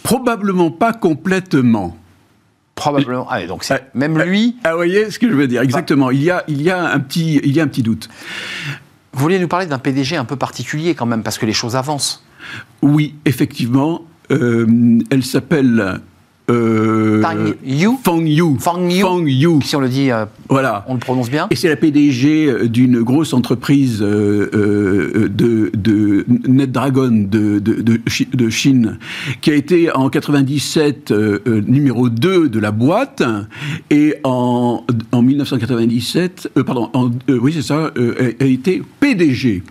probablement 0.03 0.71
pas 0.71 0.93
complètement. 0.93 1.97
Probablement. 2.75 3.27
Ah, 3.29 3.45
donc 3.45 3.65
c'est 3.65 3.93
même 3.93 4.17
lui. 4.21 4.55
Ah, 4.63 4.71
vous 4.71 4.77
voyez 4.77 5.11
ce 5.11 5.19
que 5.19 5.29
je 5.29 5.35
veux 5.35 5.47
dire 5.47 5.61
Exactement. 5.61 6.11
Il 6.11 6.23
y 6.23 6.31
a, 6.31 6.45
il 6.47 6.61
y 6.61 6.69
a 6.69 6.81
un 6.81 6.99
petit, 6.99 7.41
il 7.43 7.51
y 7.51 7.59
a 7.59 7.63
un 7.63 7.67
petit 7.67 7.83
doute. 7.83 8.07
Vous 9.11 9.23
vouliez 9.23 9.39
nous 9.39 9.49
parler 9.49 9.65
d'un 9.65 9.79
PDG 9.79 10.15
un 10.15 10.23
peu 10.23 10.37
particulier 10.37 10.95
quand 10.95 11.05
même, 11.05 11.23
parce 11.23 11.37
que 11.37 11.45
les 11.45 11.53
choses 11.53 11.75
avancent. 11.75 12.23
Oui, 12.81 13.15
effectivement. 13.25 14.03
Euh, 14.31 14.99
elle 15.09 15.23
s'appelle 15.23 15.99
euh, 16.51 17.21
Yu 17.63 17.89
Fang 18.03 18.19
Yu. 18.25 18.57
Fang 18.59 18.89
Yu. 18.89 19.01
Fang 19.01 19.23
Yu. 19.25 19.59
Si 19.63 19.75
on 19.75 19.81
le 19.81 19.87
dit, 19.89 20.09
euh, 20.09 20.25
Voilà. 20.49 20.83
on 20.87 20.95
le 20.95 20.99
prononce 20.99 21.29
bien. 21.29 21.47
Et 21.51 21.55
c'est 21.55 21.69
la 21.69 21.75
PDG 21.75 22.67
d'une 22.69 23.01
grosse 23.03 23.33
entreprise 23.33 24.01
euh, 24.01 24.49
euh, 24.55 25.29
de, 25.29 25.71
de 25.75 26.25
NetDragon 26.47 27.27
de, 27.29 27.59
de, 27.59 27.81
de, 27.81 27.99
Chi- 28.07 28.27
de 28.33 28.49
Chine, 28.49 28.97
qui 29.41 29.51
a 29.51 29.55
été 29.55 29.91
en 29.95 30.09
97 30.09 31.11
euh, 31.11 31.39
euh, 31.47 31.61
numéro 31.67 32.09
2 32.09 32.49
de 32.49 32.59
la 32.59 32.71
boîte, 32.71 33.21
et 33.91 34.15
en, 34.23 34.83
en 35.11 35.21
1997, 35.21 36.51
euh, 36.57 36.63
pardon, 36.63 36.89
en- 36.93 37.11
euh, 37.29 37.37
oui 37.39 37.53
c'est 37.53 37.61
ça, 37.61 37.91
euh, 37.97 38.33
a 38.39 38.45
été 38.45 38.81
PDG. 38.99 39.61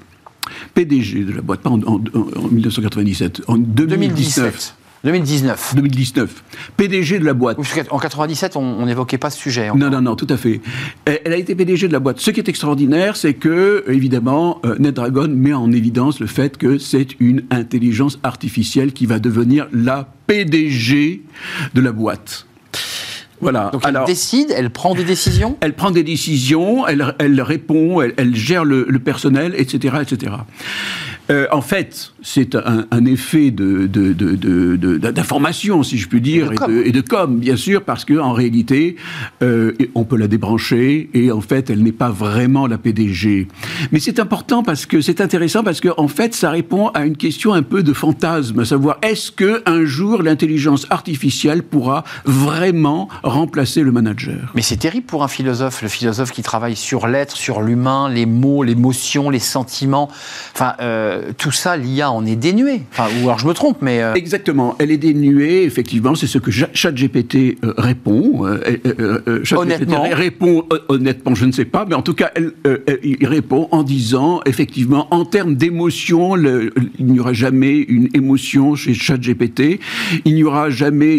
PDG 0.75 1.25
de 1.25 1.33
la 1.33 1.40
boîte, 1.43 1.61
pas 1.61 1.71
en, 1.71 1.81
en- 1.83 2.00
en 2.05 2.49
1997, 2.50 3.43
en 3.49 3.57
2019. 3.57 4.45
2017. 4.45 4.75
2019. 5.05 5.75
2019. 5.76 6.43
PDG 6.76 7.21
de 7.21 7.25
la 7.25 7.33
boîte. 7.33 7.59
Qu'en 7.88 7.99
97, 8.00 8.57
on 8.57 8.85
n'évoquait 8.85 9.17
pas 9.17 9.31
ce 9.31 9.38
sujet. 9.38 9.71
Non, 9.76 9.90
non, 9.90 10.00
non, 10.00 10.17
tout 10.17 10.26
à 10.28 10.37
fait. 10.37 10.61
Elle 11.05 11.21
elle 11.25 11.33
a 11.35 11.37
été 11.37 11.55
PDG 11.55 11.87
de 11.87 11.93
la 11.93 12.00
boîte. 12.00 12.19
Ce 12.19 12.33
qui 12.33 12.40
est 12.40 12.49
extraordinaire, 12.49 13.17
c'est 13.17 13.35
que, 13.35 13.85
évidemment, 13.87 14.61
euh, 14.67 14.75
NetDragon 14.81 15.28
met 15.28 15.52
en 15.52 15.71
évidence 15.71 16.19
le 16.19 16.26
fait 16.26 16.57
que 16.59 16.78
c'est 16.78 17.09
une 17.21 17.45
intelligence 17.50 18.19
artificielle 18.25 18.93
qui 18.93 19.07
va 19.07 19.21
devenir 19.21 19.69
la 19.73 20.12
PDG 20.26 21.23
de 21.75 21.81
la 21.81 21.93
boîte. 21.93 22.48
Voilà. 23.40 23.71
Donc 23.73 23.83
elle 23.87 24.00
décide, 24.07 24.52
elle 24.57 24.71
prend 24.71 24.95
des 24.95 25.04
décisions. 25.04 25.57
Elle 25.61 25.75
prend 25.75 25.90
des 25.90 26.02
décisions, 26.02 26.87
elle, 26.87 27.14
elle 27.18 27.40
répond, 27.40 28.00
elle, 28.00 28.14
elle 28.16 28.35
gère 28.35 28.64
le, 28.64 28.87
le 28.88 28.99
personnel, 28.99 29.54
etc. 29.57 29.97
etc. 30.02 30.33
Euh, 31.31 31.47
en 31.53 31.61
fait, 31.61 32.13
c'est 32.23 32.55
un, 32.55 32.87
un 32.91 33.05
effet 33.05 33.51
de, 33.51 33.87
de- 33.87 34.13
de- 34.15 34.35
de- 34.35 34.77
de- 34.77 34.97
d'information, 35.11 35.83
si 35.83 35.99
je 35.99 36.09
puis 36.09 36.21
dire, 36.21 36.47
Et 36.47 36.49
de 36.49 36.53
et 36.55 36.57
com. 36.57 36.73
de, 36.75 36.83
et 36.85 36.93
de 36.93 37.01
com, 37.03 37.39
bien 37.39 37.57
sûr, 37.57 37.83
parce 37.85 38.05
qu'en 38.05 38.33
réalité, 38.33 38.97
euh, 39.43 39.73
on 39.95 40.05
peut 40.05 40.17
la 40.17 40.27
débrancher 40.29 41.11
et 41.13 41.31
en 41.31 41.41
fait, 41.43 41.69
elle 41.71 41.83
n'est 41.83 41.93
pas 41.93 42.09
vraiment 42.11 42.67
la 42.67 42.79
PDG. 42.79 43.49
Mais 43.93 44.01
c'est 44.01 44.19
important 44.21 44.63
parce 44.63 44.87
que 44.87 45.01
c'est 45.03 45.21
intéressant 45.21 45.63
parce 45.63 45.81
que 45.81 45.89
en 45.99 46.09
fait, 46.09 46.35
ça 46.35 46.51
répond 46.51 46.89
à 46.89 47.05
une 47.05 47.17
question 47.17 47.53
un 47.53 47.63
peu 47.63 47.83
de 47.83 47.93
fantasme, 47.93 48.61
à 48.61 48.65
savoir 48.65 48.97
est-ce 49.03 49.31
que 49.31 49.63
un 49.67 49.85
jour 49.85 50.23
l'intelligence 50.23 50.87
artificielle 50.91 51.63
pourra 51.63 52.05
vraiment 52.25 53.09
remplacer 53.23 53.83
le 53.83 53.93
manager? 53.93 54.51
Mais 54.55 54.63
c'est 54.63 54.77
terrible 54.79 55.07
pour 55.07 55.23
un 55.25 55.29
philosophe, 55.29 55.83
le 55.83 55.89
philosophe 55.89 56.33
qui 56.33 56.43
travaille 56.43 56.77
sur 56.77 57.07
l'être, 57.07 57.37
sur 57.37 57.61
l'humain, 57.63 58.09
les 58.09 58.27
mots, 58.27 58.63
l'émotion, 58.63 59.29
les 59.31 59.39
sentiments. 59.39 60.09
Enfin, 60.55 60.75
euh, 60.81 61.18
tout 61.37 61.51
ça, 61.53 61.77
l'IA 61.77 62.11
en 62.11 62.25
est 62.27 62.37
dénué. 62.37 62.83
Enfin, 62.93 63.09
ou 63.21 63.27
alors 63.27 63.39
je 63.39 63.47
me 63.47 63.53
trompe, 63.55 63.79
mais. 63.83 64.03
euh, 64.03 64.15
Exactement, 64.15 64.77
elle 64.79 64.91
est 64.91 64.97
dénuée, 64.99 65.65
effectivement, 65.65 66.15
c'est 66.15 66.27
ce 66.27 66.39
que 66.39 66.51
ChatGPT 66.51 67.59
euh, 67.65 67.75
répond. 67.77 68.47
euh, 68.47 68.59
euh, 68.87 69.21
euh, 69.29 69.45
ChatGPT 69.45 69.53
Honnêtement 69.59 70.03
répond 70.13 70.65
euh, 70.73 70.79
honnêtement, 70.89 71.35
je 71.35 71.45
ne 71.45 71.53
sais 71.53 71.65
pas, 71.65 71.85
mais 71.89 71.95
en 71.95 72.03
tout 72.03 72.15
cas, 72.15 72.31
elle, 72.35 72.53
euh, 72.67 72.79
euh, 72.89 72.97
il 73.03 73.27
répond 73.27 73.69
en 73.71 73.83
disant, 73.83 74.41
effectivement, 74.47 75.07
en 75.13 75.25
termes 75.25 75.55
d'émotion, 75.55 76.37
il 76.37 77.07
n'y 77.07 77.21
aura 77.21 77.33
jamais 77.33 77.77
une 77.79 78.09
émotion 78.15 78.75
chez 78.75 78.95
ChatGPT, 78.95 79.81
il 80.25 80.35
n'y 80.35 80.45
aura 80.45 80.71
jamais 80.71 81.17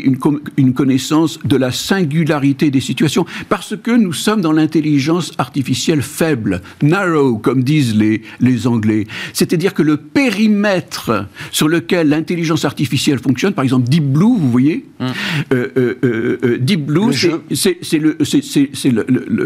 une 0.58 0.74
connaissance 0.74 1.39
de 1.46 1.56
la 1.58 1.72
singularité 1.72 2.72
des 2.72 2.82
situations, 2.82 3.25
parce 3.50 3.75
que 3.82 3.91
nous 3.91 4.13
sommes 4.13 4.41
dans 4.41 4.51
l'intelligence 4.51 5.32
artificielle 5.38 6.01
faible, 6.01 6.62
narrow, 6.82 7.38
comme 7.38 7.63
disent 7.63 7.96
les, 7.96 8.22
les 8.39 8.68
Anglais. 8.68 9.06
C'est-à-dire 9.34 9.74
que 9.74 9.84
le 9.89 9.98
périmètre 9.98 11.25
sur 11.51 11.67
lequel 11.67 12.10
l'intelligence 12.10 12.63
artificielle 12.65 13.19
fonctionne, 13.19 13.53
par 13.53 13.63
exemple 13.63 13.89
Deep 13.89 14.03
Blue, 14.05 14.38
vous 14.38 14.51
voyez, 14.51 14.86
euh, 15.01 15.12
euh, 15.51 15.67
euh, 16.03 16.38
euh, 16.43 16.58
Deep 16.60 16.86
Blue, 16.86 17.12
c'est- 17.13 17.79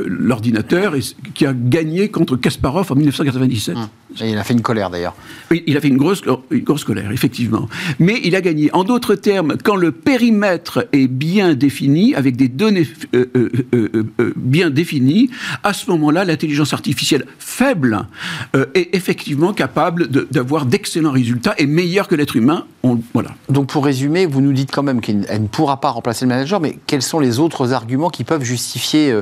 l'ordinateur 0.08 0.96
qui 1.34 1.46
a 1.46 1.54
gagné 1.54 2.10
contre 2.10 2.36
Kasparov 2.36 2.92
en 2.92 2.96
1997. 2.96 3.76
Et 4.22 4.30
il 4.32 4.38
a 4.38 4.44
fait 4.44 4.54
une 4.54 4.62
colère 4.62 4.90
d'ailleurs. 4.90 5.16
Oui, 5.52 5.64
il 5.68 5.76
a 5.78 5.82
fait 5.82 5.88
une 5.88 5.98
grosse, 5.98 6.22
une 6.52 6.64
grosse 6.64 6.84
colère, 6.84 7.12
effectivement. 7.12 7.68
Mais 8.00 8.20
il 8.24 8.36
a 8.36 8.42
gagné. 8.42 8.70
En 8.74 8.84
d'autres 8.84 9.16
termes, 9.16 9.56
quand 9.64 9.76
le 9.76 9.92
périmètre 9.92 10.88
est 10.94 11.08
bien 11.08 11.54
défini, 11.54 12.16
avec 12.16 12.36
des 12.36 12.48
données 12.48 12.88
euh, 13.16 13.26
euh, 13.36 13.50
euh, 14.20 14.34
bien 14.36 14.70
définies, 14.70 15.30
à 15.64 15.74
ce 15.74 15.90
moment-là, 15.92 16.26
l'intelligence 16.26 16.74
artificielle 16.74 17.26
faible 17.40 18.06
est 18.74 18.90
effectivement 18.96 19.54
capable 19.54 20.10
de- 20.10 20.28
d'avoir 20.32 20.66
d'excellents 20.66 21.12
résultats 21.12 21.56
et 21.58 21.66
meilleure 21.66 22.08
que 22.08 22.16
l'être 22.16 22.36
humain. 22.36 22.66
On- 22.84 23.00
voilà. 23.14 23.30
Donc 23.50 23.68
pour 23.68 23.86
résumer, 23.86 24.26
vous 24.26 24.42
nous 24.42 24.54
dites 24.54 24.72
quand 24.72 24.84
même 24.84 25.02
qu'elle 25.02 25.26
elle 25.30 25.44
ne 25.44 25.48
pourra 25.48 25.80
pas 25.80 25.90
remplacer 25.90 26.26
le 26.26 26.30
manager, 26.30 26.60
mais 26.60 26.78
quels 26.88 27.02
sont 27.02 27.20
les 27.20 27.40
autres 27.40 27.74
arguments 27.74 28.10
qui 28.10 28.24
peuvent 28.24 28.44
justifier 28.44 29.16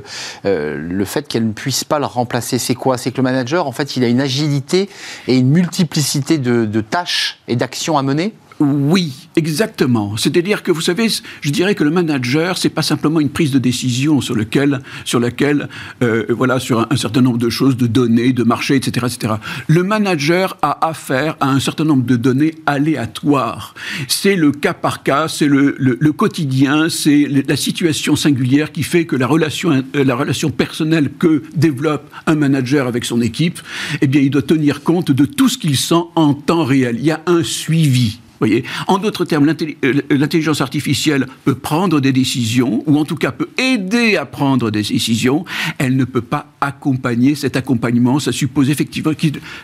le 0.44 1.06
fait 1.06 1.28
qu'elle 1.28 1.48
ne 1.48 1.54
puisse 1.54 1.84
pas 1.84 2.00
le 2.00 2.06
remplacer? 2.06 2.58
C'est 2.60 2.76
quoi? 2.76 2.98
C'est 2.98 3.12
que 3.12 3.18
le 3.18 3.24
manager, 3.24 3.68
en 3.68 3.72
fait, 3.72 3.96
il 3.98 4.04
a 4.04 4.08
une 4.08 4.22
agilité 4.22 4.81
et 5.28 5.38
une 5.38 5.50
multiplicité 5.50 6.38
de, 6.38 6.82
tâches 6.82 7.40
et 7.48 7.56
d'actions 7.56 7.98
à 7.98 8.04
mener 8.04 8.34
Oui, 8.64 9.12
exactement. 9.36 10.18
C'est-à-dire 10.18 10.62
que 10.62 10.72
vous 10.72 10.82
savez, 10.82 11.08
je 11.42 11.50
dirais 11.50 11.74
que 11.74 11.84
le 11.84 11.90
manager, 11.90 12.60
c'est 12.60 12.70
pas 12.70 12.84
simplement 12.84 13.20
une 13.20 13.32
prise 13.32 13.50
de 13.50 13.58
décision 13.58 14.22
sur 14.22 14.36
lequel, 14.36 14.82
sur 15.04 15.20
laquelle, 15.20 15.68
euh, 16.04 16.26
voilà, 16.30 16.60
sur 16.60 16.86
un, 16.92 16.96
certain 16.96 17.22
nombre 17.22 17.40
de 17.40 17.50
choses, 17.50 17.76
de 17.76 17.88
données, 17.88 18.34
de 18.34 18.44
marchés, 18.44 18.76
etc., 18.76 19.08
etc. 19.12 19.34
Le 19.68 19.82
manager 19.82 20.58
a 20.62 20.88
affaire 20.88 21.38
à 21.40 21.50
un 21.50 21.60
certain 21.60 21.86
nombre 21.86 22.06
de 22.06 22.16
données 22.16 22.54
aléatoires. 22.68 23.74
C'est 24.08 24.36
le 24.36 24.52
cas 24.52 24.76
par 24.76 25.02
cas, 25.02 25.28
c'est 25.28 25.48
le, 25.48 25.76
le- 25.80 26.12
quotidien, 26.12 26.88
c'est 26.90 27.28
la 27.48 27.56
situation 27.56 28.16
singulière 28.16 28.72
qui 28.72 28.84
fait 28.84 29.06
que 29.06 29.16
la 29.16 29.26
relation, 29.26 29.72
euh, 29.72 30.04
la 30.04 30.14
relation 30.14 30.52
personnelle 30.52 31.10
que 31.18 31.42
développe 31.56 32.12
un 32.28 32.36
manager 32.36 32.86
avec 32.86 33.06
son 33.06 33.22
équipe, 33.22 33.60
eh 34.02 34.08
bien, 34.08 34.22
il 34.22 34.30
doit 34.30 34.44
tenir 34.44 34.84
compte 34.84 35.10
de 35.10 35.26
tout 35.26 35.50
ce 35.50 35.58
qu'il 35.58 35.78
sent 35.78 36.04
en 36.16 36.36
temps 36.36 36.64
réel. 36.64 36.98
Il 37.00 37.06
y 37.06 37.12
a 37.12 37.22
un 37.26 37.42
suivi. 37.44 38.20
Voyez 38.42 38.64
en 38.88 38.98
d'autres 38.98 39.24
termes, 39.24 39.48
euh, 39.48 39.94
l'intelligence 40.10 40.62
artificielle 40.62 41.28
peut 41.46 41.56
prendre 41.56 42.02
des 42.02 42.12
décisions, 42.12 42.84
ou 42.88 42.98
en 42.98 43.06
tout 43.06 43.16
cas 43.16 43.32
peut 43.32 43.50
aider 43.58 44.18
à 44.18 44.26
prendre 44.26 44.72
des 44.72 44.82
décisions. 44.82 45.46
Elle 45.78 45.96
ne 45.96 46.06
peut 46.06 46.22
pas 46.24 46.48
accompagner. 46.60 47.36
Cet 47.36 47.56
accompagnement, 47.56 48.20
ça 48.20 48.32
suppose 48.32 48.70
effectivement 48.70 49.12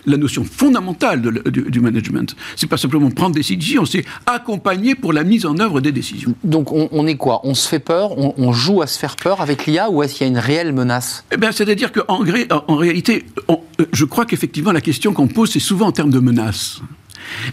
la 0.06 0.18
notion 0.18 0.44
fondamentale 0.44 1.22
de 1.22 1.50
du, 1.50 1.62
du 1.70 1.80
management. 1.80 2.36
C'est 2.56 2.68
pas 2.68 2.78
simplement 2.78 3.10
prendre 3.12 3.34
des 3.34 3.40
décisions, 3.42 3.86
c'est 3.86 4.06
accompagner 4.28 4.94
pour 4.96 5.12
la 5.12 5.24
mise 5.24 5.46
en 5.46 5.58
œuvre 5.60 5.82
des 5.82 5.92
décisions. 5.92 6.36
Donc 6.44 6.72
on, 6.72 6.88
on 6.92 7.08
est 7.08 7.16
quoi? 7.18 7.42
On 7.44 7.56
se 7.56 7.68
fait 7.68 7.80
peur? 7.80 8.18
On, 8.18 8.34
on 8.38 8.54
joue 8.54 8.82
à 8.84 8.88
se 8.88 9.00
faire 9.00 9.16
peur 9.16 9.42
avec 9.42 9.66
l'IA 9.66 9.90
ou 9.90 10.04
est-ce 10.04 10.14
qu'il 10.16 10.28
y 10.28 10.30
a 10.30 10.32
une 10.32 10.38
réelle 10.38 10.72
menace? 10.74 11.24
Eh 11.32 11.38
c'est-à-dire 11.52 11.92
qu'en 11.92 12.24
gré- 12.24 12.48
en, 12.52 12.64
en 12.74 12.76
réalité, 12.76 13.26
on- 13.48 13.60
euh, 13.82 13.86
je 13.92 14.06
crois 14.06 14.26
qu'effectivement, 14.26 14.72
la 14.72 14.82
question 14.82 15.14
qu'on 15.14 15.28
pose, 15.28 15.50
c'est 15.52 15.60
souvent 15.60 15.88
en 15.88 15.92
termes 15.92 16.12
de 16.12 16.20
menaces. 16.20 16.82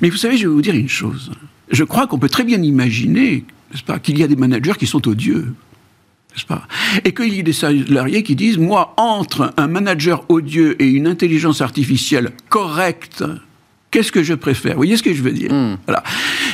Mais 0.00 0.10
vous 0.10 0.16
savez, 0.16 0.36
je 0.36 0.46
vais 0.46 0.52
vous 0.52 0.62
dire 0.62 0.74
une 0.74 0.88
chose. 0.88 1.32
Je 1.70 1.84
crois 1.84 2.06
qu'on 2.06 2.18
peut 2.18 2.28
très 2.28 2.44
bien 2.44 2.62
imaginer, 2.62 3.44
n'est-ce 3.72 3.82
pas, 3.82 3.98
qu'il 3.98 4.18
y 4.18 4.22
a 4.22 4.28
des 4.28 4.36
managers 4.36 4.74
qui 4.78 4.86
sont 4.86 5.06
odieux. 5.08 5.54
N'est-ce 6.34 6.46
pas 6.46 6.66
Et 7.04 7.14
qu'il 7.14 7.32
y 7.32 7.38
ait 7.38 7.44
des 7.44 7.52
salariés 7.52 8.22
qui 8.22 8.34
disent, 8.34 8.58
moi, 8.58 8.94
entre 8.96 9.52
un 9.56 9.68
manager 9.68 10.24
odieux 10.28 10.80
et 10.82 10.88
une 10.88 11.06
intelligence 11.06 11.60
artificielle 11.60 12.32
correcte, 12.48 13.24
qu'est-ce 13.94 14.10
que 14.10 14.24
je 14.24 14.34
préfère? 14.34 14.72
Vous 14.72 14.78
voyez 14.78 14.96
ce 14.96 15.04
que 15.04 15.14
je 15.14 15.22
veux 15.22 15.30
dire? 15.30 15.52
Voilà. 15.86 16.02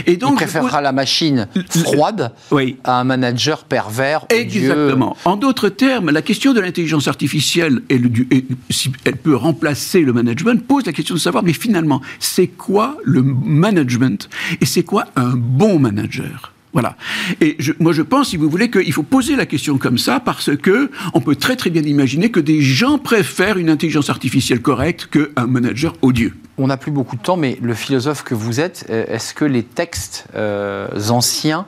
Et 0.06 0.12
Il 0.12 0.18
donc, 0.18 0.32
je 0.32 0.44
préférera 0.44 0.82
la 0.82 0.92
machine 0.92 1.48
froide 1.68 2.32
Oui. 2.50 2.76
à 2.84 3.00
un 3.00 3.04
manager 3.04 3.64
pervers, 3.64 4.24
odieux. 4.24 4.40
Exactement. 4.42 5.16
En 5.24 5.36
d'autres 5.36 5.70
termes, 5.70 6.10
la 6.10 6.20
question 6.20 6.52
de 6.52 6.60
l'intelligence 6.60 7.08
artificielle 7.08 7.80
et, 7.88 7.96
le, 7.96 8.10
du- 8.10 8.28
et 8.30 8.44
si 8.68 8.92
elle 9.04 9.16
peut 9.16 9.34
remplacer 9.34 10.02
le 10.02 10.12
management 10.12 10.62
pose 10.66 10.84
la 10.84 10.92
question 10.92 11.14
de 11.14 11.20
savoir, 11.20 11.42
mais 11.42 11.54
finalement, 11.54 12.02
c'est 12.18 12.48
quoi 12.48 12.98
le 13.04 13.22
management 13.22 14.28
et 14.60 14.66
c'est 14.66 14.82
quoi 14.82 15.06
un 15.16 15.32
bon 15.34 15.78
manager? 15.78 16.52
Voilà. 16.72 16.96
Et 17.40 17.56
je- 17.58 17.72
moi, 17.80 17.92
je 17.92 18.02
pense, 18.02 18.28
si 18.30 18.36
vous 18.36 18.48
voulez, 18.48 18.70
qu'il 18.70 18.92
faut 18.92 19.02
poser 19.02 19.36
la 19.36 19.46
question 19.46 19.76
comme 19.78 19.98
ça 19.98 20.20
parce 20.20 20.56
que 20.56 20.90
on 21.14 21.20
peut 21.20 21.36
très 21.36 21.56
très 21.56 21.70
bien 21.70 21.82
imaginer 21.82 22.30
que 22.30 22.40
des 22.40 22.60
gens 22.62 22.98
préfèrent 22.98 23.58
une 23.58 23.70
intelligence 23.70 24.10
artificielle 24.10 24.60
correcte 24.62 25.06
qu'un 25.06 25.46
manager 25.46 25.94
odieux. 26.02 26.34
On 26.58 26.66
n'a 26.66 26.76
plus 26.76 26.90
beaucoup 26.92 27.16
de 27.16 27.22
temps, 27.22 27.36
mais 27.38 27.58
le 27.62 27.74
philosophe 27.74 28.22
que 28.22 28.34
vous 28.34 28.60
êtes, 28.60 28.86
euh, 28.90 29.04
est-ce 29.08 29.32
que 29.32 29.46
les 29.46 29.62
textes 29.62 30.26
euh, 30.34 30.88
anciens 31.08 31.64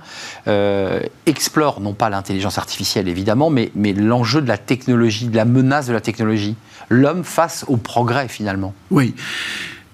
euh, 0.48 1.00
explorent, 1.26 1.80
non 1.80 1.94
pas 1.94 2.10
l'intelligence 2.10 2.58
artificielle 2.58 3.08
évidemment, 3.08 3.48
mais, 3.48 3.70
mais 3.74 3.94
l'enjeu 3.94 4.42
de 4.42 4.48
la 4.48 4.58
technologie, 4.58 5.28
de 5.28 5.36
la 5.36 5.46
menace 5.46 5.86
de 5.86 5.92
la 5.92 6.00
technologie 6.00 6.56
L'homme 6.90 7.24
face 7.24 7.64
au 7.68 7.78
progrès 7.78 8.28
finalement? 8.28 8.74
Oui. 8.90 9.14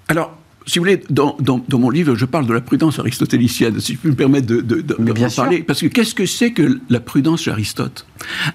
Alors, 0.09 0.35
si 0.69 0.79
vous 0.79 0.83
voulez, 0.85 1.01
dans, 1.09 1.35
dans- 1.39 1.61
dans 1.67 1.79
mon 1.79 1.89
livre, 1.89 2.15
je 2.15 2.25
parle 2.25 2.45
de 2.45 2.53
la 2.53 2.61
prudence 2.61 2.99
aristotélicienne, 2.99 3.79
si 3.79 3.93
je 3.93 3.97
peux 3.97 4.09
me 4.09 4.15
permettre 4.15 4.47
de, 4.47 4.61
de, 4.61 4.81
de- 4.81 4.95
Mais 4.99 5.13
bien 5.13 5.25
d'en 5.25 5.29
sûr. 5.29 5.43
parler. 5.43 5.63
Parce 5.63 5.81
que 5.81 5.87
qu'est-ce 5.87 6.13
que 6.15 6.25
c'est 6.25 6.51
que 6.51 6.79
la 6.89 6.99
prudence 6.99 7.41
chez 7.43 7.51
Aristote? 7.51 8.05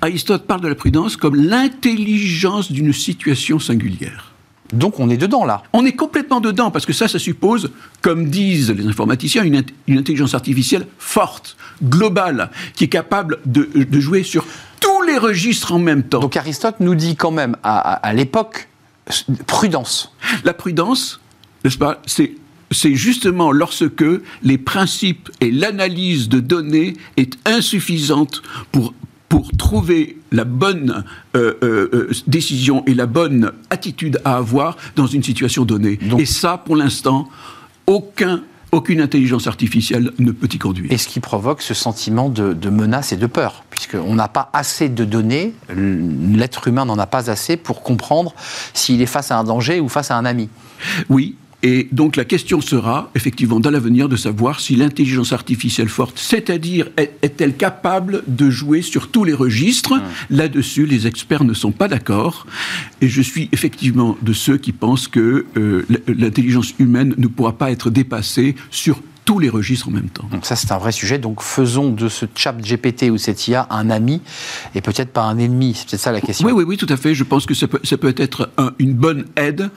Aristote 0.00 0.46
parle 0.46 0.60
de 0.60 0.68
la 0.68 0.74
prudence 0.74 1.16
comme 1.16 1.34
l'intelligence 1.36 2.70
d'une 2.70 2.92
situation 2.92 3.58
singulière. 3.58 4.34
Donc 4.72 4.98
on 4.98 5.10
est 5.10 5.16
dedans 5.16 5.44
là. 5.44 5.62
On 5.72 5.84
est 5.84 5.92
complètement 5.92 6.40
dedans 6.40 6.70
parce 6.70 6.86
que 6.86 6.92
ça, 6.92 7.06
ça 7.08 7.18
suppose, 7.18 7.70
comme 8.00 8.28
disent 8.28 8.70
les 8.70 8.86
informaticiens, 8.86 9.44
une, 9.44 9.62
intelligence 9.88 10.34
artificielle 10.34 10.86
forte, 10.98 11.56
globale, 11.82 12.50
qui 12.74 12.84
est 12.84 12.88
capable 12.88 13.38
de, 13.44 13.68
jouer 14.00 14.22
sur 14.22 14.46
tous 14.80 15.02
les 15.02 15.18
registres 15.18 15.72
en 15.72 15.78
même 15.78 16.02
temps. 16.02 16.20
Donc 16.20 16.36
Aristote 16.36 16.76
nous 16.80 16.94
dit 16.94 17.14
quand 17.16 17.30
même 17.30 17.56
à, 17.62 18.12
l'époque 18.14 18.68
prudence. 19.46 20.12
La 20.44 20.54
prudence, 20.54 21.20
n'est-ce 21.64 21.78
pas, 21.78 22.02
c'est 22.06 22.94
justement 22.94 23.52
lorsque 23.52 24.04
les 24.42 24.58
principes 24.58 25.30
et 25.40 25.50
l'analyse 25.50 26.28
de 26.28 26.40
données 26.40 26.94
est 27.16 27.38
insuffisante 27.46 28.42
pour 28.72 28.94
pour 29.34 29.50
trouver 29.50 30.18
la 30.30 30.44
bonne 30.44 31.04
euh, 31.34 31.54
euh, 31.64 31.90
euh, 31.92 32.10
décision 32.28 32.84
et 32.86 32.94
la 32.94 33.06
bonne 33.06 33.50
attitude 33.68 34.20
à 34.24 34.36
avoir 34.36 34.76
dans 34.94 35.08
une 35.08 35.24
situation 35.24 35.64
donnée. 35.64 35.98
et 36.18 36.24
ça, 36.24 36.56
pour 36.56 36.76
l'instant, 36.76 37.28
aucun 37.88 38.42
aucune 38.70 39.00
intelligence 39.00 39.46
artificielle 39.46 40.12
ne 40.18 40.32
peut 40.32 40.48
y 40.52 40.58
conduire. 40.58 40.90
Et 40.92 40.98
ce 40.98 41.08
qui 41.08 41.20
provoque 41.20 41.62
ce 41.62 41.74
sentiment 41.74 42.28
de, 42.28 42.52
de 42.52 42.70
menace 42.70 43.12
et 43.12 43.16
de 43.16 43.26
peur, 43.26 43.64
puisqu'on 43.70 44.14
n'a 44.14 44.28
pas 44.28 44.50
assez 44.52 44.88
de 44.88 45.04
données, 45.04 45.54
l'être 45.68 46.66
humain 46.66 46.84
n'en 46.84 46.98
a 46.98 47.06
pas 47.06 47.30
assez 47.30 47.56
pour 47.56 47.82
comprendre 47.82 48.34
s'il 48.72 49.00
est 49.00 49.06
face 49.06 49.30
à 49.30 49.38
un 49.38 49.44
danger 49.44 49.78
ou 49.78 49.88
face 49.88 50.10
à 50.10 50.16
un 50.16 50.24
ami. 50.24 50.48
Oui, 51.08 51.36
et 51.64 51.88
donc 51.92 52.16
la 52.16 52.26
question 52.26 52.60
sera, 52.60 53.10
effectivement, 53.14 53.58
dans 53.58 53.70
l'avenir, 53.70 54.10
de 54.10 54.16
savoir 54.16 54.60
si 54.60 54.76
l'intelligence 54.76 55.32
artificielle 55.32 55.88
forte, 55.88 56.18
c'est-à-dire 56.18 56.90
est-elle 56.98 57.56
capable 57.56 58.22
de 58.28 58.50
jouer 58.50 58.82
sur 58.82 59.08
tous 59.08 59.24
les 59.24 59.32
registres 59.32 59.94
Là-dessus, 60.28 60.84
les 60.84 61.06
experts 61.06 61.42
ne 61.42 61.54
sont 61.54 61.72
pas 61.72 61.88
d'accord. 61.88 62.46
Et 63.00 63.08
je 63.08 63.22
suis 63.22 63.48
effectivement 63.52 64.18
de 64.20 64.34
ceux 64.34 64.58
qui 64.58 64.72
pensent 64.72 65.08
que 65.08 65.46
euh, 65.56 65.86
l'intelligence 66.06 66.74
humaine 66.78 67.14
ne 67.16 67.28
pourra 67.28 67.56
pas 67.56 67.70
être 67.70 67.88
dépassée 67.88 68.56
sur 68.70 69.00
tous 69.24 69.38
les 69.38 69.48
registres 69.48 69.88
en 69.88 69.90
même 69.90 70.08
temps. 70.08 70.26
Donc 70.30 70.44
ça, 70.44 70.56
c'est 70.56 70.70
un 70.72 70.78
vrai 70.78 70.92
sujet. 70.92 71.18
Donc 71.18 71.42
faisons 71.42 71.90
de 71.90 72.08
ce 72.08 72.26
chat 72.34 72.52
GPT 72.52 73.04
ou 73.10 73.18
cette 73.18 73.48
IA 73.48 73.66
un 73.70 73.90
ami 73.90 74.20
et 74.74 74.80
peut-être 74.80 75.12
pas 75.12 75.22
un 75.22 75.38
ennemi. 75.38 75.74
C'est 75.74 75.88
peut-être 75.88 76.00
ça 76.02 76.12
la 76.12 76.20
question. 76.20 76.46
Oui, 76.46 76.52
oui, 76.52 76.64
oui, 76.66 76.76
tout 76.76 76.86
à 76.88 76.96
fait. 76.96 77.14
Je 77.14 77.24
pense 77.24 77.46
que 77.46 77.54
ça 77.54 77.66
peut, 77.66 77.80
ça 77.84 77.96
peut 77.96 78.14
être 78.16 78.50
une 78.78 78.92
bonne 78.94 79.24
aide. 79.36 79.70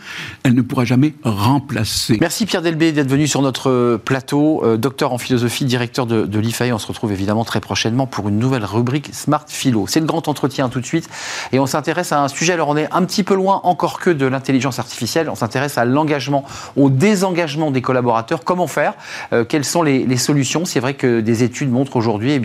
Elle 0.43 0.53
ne 0.53 0.61
pourra 0.61 0.85
jamais 0.85 1.13
remplacer. 1.23 2.17
Merci 2.19 2.45
Pierre 2.45 2.61
Delbé 2.61 2.91
d'être 2.91 3.09
venu 3.09 3.27
sur 3.27 3.41
notre 3.41 3.99
plateau. 4.03 4.61
Euh, 4.63 4.77
docteur 4.77 5.13
en 5.13 5.17
philosophie, 5.17 5.65
directeur 5.65 6.05
de, 6.05 6.25
de 6.25 6.39
l'IFAE. 6.39 6.73
On 6.73 6.79
se 6.79 6.87
retrouve 6.87 7.11
évidemment 7.11 7.45
très 7.45 7.61
prochainement 7.61 8.05
pour 8.07 8.27
une 8.29 8.39
nouvelle 8.39 8.65
rubrique 8.65 9.09
Smart 9.13 9.45
Philo. 9.47 9.85
C'est 9.87 9.99
le 9.99 10.05
grand 10.05 10.27
entretien 10.27 10.69
tout 10.69 10.81
de 10.81 10.85
suite. 10.85 11.09
Et 11.51 11.59
on 11.59 11.65
s'intéresse 11.65 12.11
à 12.11 12.21
un 12.21 12.27
sujet. 12.27 12.53
Alors 12.53 12.69
on 12.69 12.77
est 12.77 12.91
un 12.91 13.03
petit 13.05 13.23
peu 13.23 13.35
loin 13.35 13.61
encore 13.63 13.99
que 13.99 14.09
de 14.09 14.25
l'intelligence 14.25 14.79
artificielle. 14.79 15.29
On 15.29 15.35
s'intéresse 15.35 15.77
à 15.77 15.85
l'engagement, 15.85 16.43
au 16.75 16.89
désengagement 16.89 17.71
des 17.71 17.81
collaborateurs. 17.81 18.43
Comment 18.43 18.67
faire? 18.67 18.93
euh, 19.36 19.36
euh, 19.37 19.43
quelles 19.43 19.65
sont 19.65 19.83
les, 19.83 20.17
solutions? 20.17 20.65
C'est 20.65 20.79
vrai 20.79 20.93
que 20.93 21.19
des 21.21 21.43
études 21.43 21.71
montrent 21.71 21.95
aujourd'hui 21.95 22.31
eh 22.33 22.41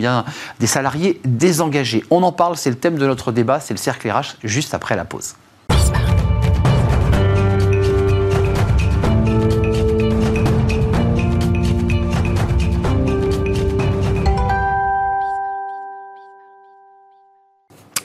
des 0.59 0.67
salariés 0.67 1.19
désengagés. 1.25 2.03
On 2.09 2.23
en 2.23 2.31
parle, 2.31 2.57
c'est 2.57 2.69
le 2.69 2.75
thème 2.75 2.97
de 2.97 3.07
notre 3.07 3.31
débat, 3.31 3.59
c'est 3.59 3.73
le 3.73 3.79
cercle 3.79 4.09
RH, 4.09 4.37
juste 4.43 4.73
après 4.73 4.95
la 4.95 5.05
pause. 5.05 5.35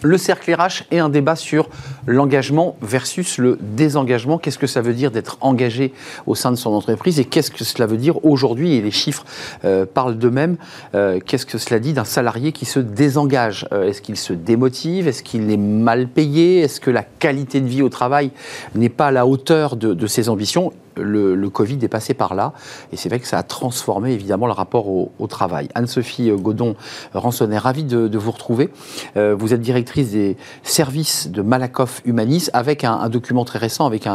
Le 0.02 0.16
cercle 0.16 0.54
RH 0.54 0.84
est 0.92 0.98
un 1.00 1.08
débat 1.08 1.34
sur 1.34 1.68
l'engagement 2.06 2.76
versus 2.80 3.38
le 3.38 3.58
désengagement. 3.60 4.38
Qu'est-ce 4.38 4.58
que 4.58 4.68
ça 4.68 4.80
veut 4.80 4.94
dire 4.94 5.10
d'être 5.10 5.38
engagé 5.40 5.92
au 6.26 6.36
sein 6.36 6.52
de 6.52 6.56
son 6.56 6.70
entreprise 6.70 7.18
et 7.18 7.24
qu'est-ce 7.24 7.50
que 7.50 7.64
cela 7.64 7.86
veut 7.86 7.96
dire 7.96 8.24
aujourd'hui 8.24 8.74
Et 8.74 8.80
les 8.80 8.92
chiffres 8.92 9.24
euh, 9.64 9.86
parlent 9.86 10.16
d'eux-mêmes. 10.16 10.56
Euh, 10.94 11.18
qu'est-ce 11.24 11.46
que 11.46 11.58
cela 11.58 11.80
dit 11.80 11.94
d'un 11.94 12.04
salarié 12.04 12.52
qui 12.52 12.64
se 12.64 12.78
désengage? 12.78 13.66
Euh, 13.72 13.88
Est-ce 13.88 14.00
qu'il 14.00 14.16
se 14.16 14.32
démotive? 14.32 15.08
Est-ce 15.08 15.24
qu'il 15.24 15.50
est 15.50 15.56
mal 15.56 16.06
payé? 16.06 16.60
Est-ce 16.60 16.80
que 16.80 16.92
la 16.92 17.02
qualité 17.02 17.60
de 17.60 17.66
vie 17.66 17.82
au 17.82 17.88
travail 17.88 18.30
n'est 18.76 18.88
pas 18.88 19.08
à 19.08 19.10
la 19.10 19.26
hauteur 19.26 19.74
de 19.76 20.06
ses 20.06 20.28
ambitions? 20.28 20.72
Le, 20.98 21.48
Covid 21.48 21.78
est 21.82 21.88
passé 21.88 22.14
par 22.14 22.34
là. 22.34 22.52
Et 22.92 22.96
c'est 22.96 23.08
vrai 23.08 23.20
que 23.20 23.26
ça 23.26 23.38
a 23.38 23.42
transformé 23.42 24.12
évidemment 24.12 24.46
le 24.46 24.52
rapport 24.52 24.88
au, 24.88 25.10
travail. 25.28 25.68
Anne-Sophie 25.74 26.30
Godon 26.30 26.74
Ransonnet, 27.14 27.58
ravie 27.58 27.84
de, 27.84 28.18
vous 28.18 28.30
retrouver. 28.30 28.70
Euh, 29.16 29.34
vous 29.38 29.52
êtes 29.52 29.60
directrice 29.60 30.12
des 30.12 30.36
services 30.62 31.30
de 31.30 31.42
Malakoff 31.42 32.00
Humanis 32.04 32.48
avec 32.52 32.84
un, 32.84 33.08
document 33.08 33.44
très 33.44 33.58
récent, 33.58 33.86
avec 33.86 34.08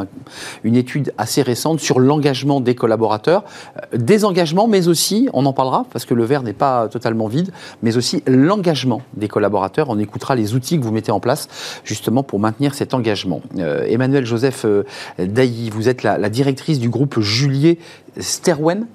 une 0.63 0.75
étude 0.75 1.13
assez 1.17 1.41
récente 1.41 1.79
sur 1.79 1.99
l'engagement 1.99 2.61
des 2.61 2.75
collaborateurs. 2.75 3.43
Euh, 3.77 3.97
des 3.97 4.25
engagements, 4.25 4.67
mais 4.67 4.87
aussi, 4.87 5.29
on 5.33 5.45
en 5.45 5.53
parlera 5.53 5.85
parce 5.91 6.05
que 6.05 6.13
le 6.13 6.23
verre 6.23 6.43
n'est 6.43 6.53
pas 6.53 6.87
totalement 6.87 7.27
vide, 7.27 7.51
mais 7.81 7.97
aussi 7.97 8.23
l'engagement 8.27 9.01
des 9.15 9.27
collaborateurs. 9.27 9.89
On 9.89 9.99
écoutera 9.99 10.35
les 10.35 10.55
outils 10.55 10.77
que 10.79 10.83
vous 10.83 10.91
mettez 10.91 11.11
en 11.11 11.19
place 11.19 11.47
justement 11.83 12.23
pour 12.23 12.39
maintenir 12.39 12.73
cet 12.73 12.93
engagement. 12.93 13.41
Euh, 13.57 13.85
Emmanuel 13.87 14.25
Joseph 14.25 14.65
Dailly, 15.19 15.69
vous 15.69 15.89
êtes 15.89 16.03
la 16.03 16.29
directrice 16.29 16.72
du 16.79 16.89
groupe 16.89 17.19
Juliet 17.19 17.77
Sterwen. 18.19 18.87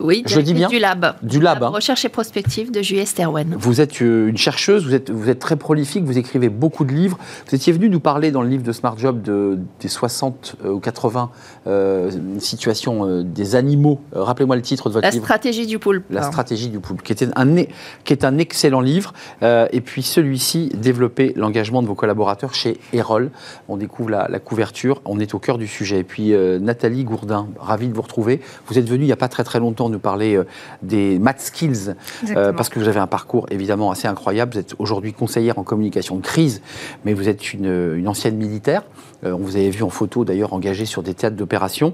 Oui, 0.00 0.22
je 0.26 0.40
dis 0.40 0.54
bien 0.54 0.68
du 0.68 0.78
lab. 0.78 1.16
Du 1.22 1.40
lab. 1.40 1.62
Hein. 1.62 1.68
Recherche 1.68 2.04
et 2.04 2.08
prospective 2.08 2.70
de 2.70 2.82
Juliet 2.82 3.04
Sterwen. 3.04 3.56
Vous 3.58 3.80
êtes 3.80 4.00
euh, 4.00 4.28
une 4.28 4.36
chercheuse, 4.36 4.86
vous 4.86 4.94
êtes, 4.94 5.10
vous 5.10 5.28
êtes 5.28 5.40
très 5.40 5.56
prolifique, 5.56 6.04
vous 6.04 6.18
écrivez 6.18 6.48
beaucoup 6.48 6.84
de 6.84 6.92
livres. 6.92 7.18
Vous 7.48 7.54
étiez 7.54 7.72
venu 7.72 7.88
nous 7.88 7.98
parler 7.98 8.30
dans 8.30 8.42
le 8.42 8.48
livre 8.48 8.62
de 8.62 8.72
Smart 8.72 8.96
Job 8.96 9.22
de, 9.22 9.58
des 9.80 9.88
60 9.88 10.56
euh, 10.64 10.70
ou 10.70 10.78
80 10.78 11.30
euh, 11.66 12.10
situations 12.38 13.22
des 13.22 13.56
animaux. 13.56 14.00
Rappelez-moi 14.12 14.56
le 14.56 14.62
titre 14.62 14.88
de 14.88 14.94
votre 14.94 15.06
livre. 15.08 15.20
La 15.20 15.24
stratégie 15.24 15.66
du 15.66 15.78
poulpe. 15.78 16.04
La 16.10 16.22
stratégie 16.22 16.68
du 16.68 16.78
poulpe, 16.78 17.02
qui, 17.02 17.12
était 17.12 17.28
un, 17.34 17.56
qui 18.04 18.12
est 18.12 18.24
un 18.24 18.38
excellent 18.38 18.80
livre. 18.80 19.12
et 19.42 19.80
puis 19.80 20.02
celui-ci, 20.02 20.70
développer 20.74 21.32
l'engagement 21.36 21.82
de 21.82 21.88
vos 21.88 21.94
collaborateurs 21.94 22.54
chez 22.54 22.78
Erol. 22.92 23.30
On 23.68 23.76
découvre 23.76 24.10
la, 24.10 24.28
la, 24.28 24.38
couverture, 24.38 25.02
on 25.04 25.18
est 25.18 25.34
au 25.34 25.38
cœur 25.38 25.58
du 25.58 25.66
sujet. 25.66 25.98
Et 25.98 26.04
puis 26.04 26.32
Nathalie 26.60 27.04
Gourdin, 27.04 27.48
ravie 27.58 27.88
de 27.88 27.94
vous 27.94 28.02
retrouver. 28.02 28.40
Vous 28.66 28.78
êtes 28.78 28.88
venue 28.88 29.04
il 29.04 29.06
n'y 29.06 29.12
a 29.12 29.16
pas 29.16 29.28
très 29.28 29.44
très 29.44 29.58
longtemps 29.58 29.87
nous 29.88 29.98
parler 29.98 30.36
euh, 30.36 30.44
des 30.82 31.18
math 31.18 31.40
skills, 31.40 31.94
euh, 32.30 32.52
parce 32.52 32.68
que 32.68 32.78
vous 32.78 32.88
avez 32.88 33.00
un 33.00 33.06
parcours 33.06 33.46
évidemment 33.50 33.90
assez 33.90 34.08
incroyable. 34.08 34.52
Vous 34.52 34.58
êtes 34.58 34.74
aujourd'hui 34.78 35.12
conseillère 35.12 35.58
en 35.58 35.62
communication 35.62 36.16
de 36.16 36.22
crise, 36.22 36.62
mais 37.04 37.14
vous 37.14 37.28
êtes 37.28 37.52
une, 37.52 38.06
ancienne 38.06 38.36
militaire. 38.36 38.82
Euh, 39.24 39.32
on 39.32 39.38
vous 39.38 39.56
avait 39.56 39.70
vu 39.70 39.82
en 39.82 39.90
photo 39.90 40.24
d'ailleurs 40.24 40.52
engagée 40.52 40.86
sur 40.86 41.02
des 41.02 41.14
théâtres 41.14 41.36
d'opération 41.36 41.92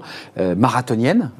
marathonienne, 0.57 1.31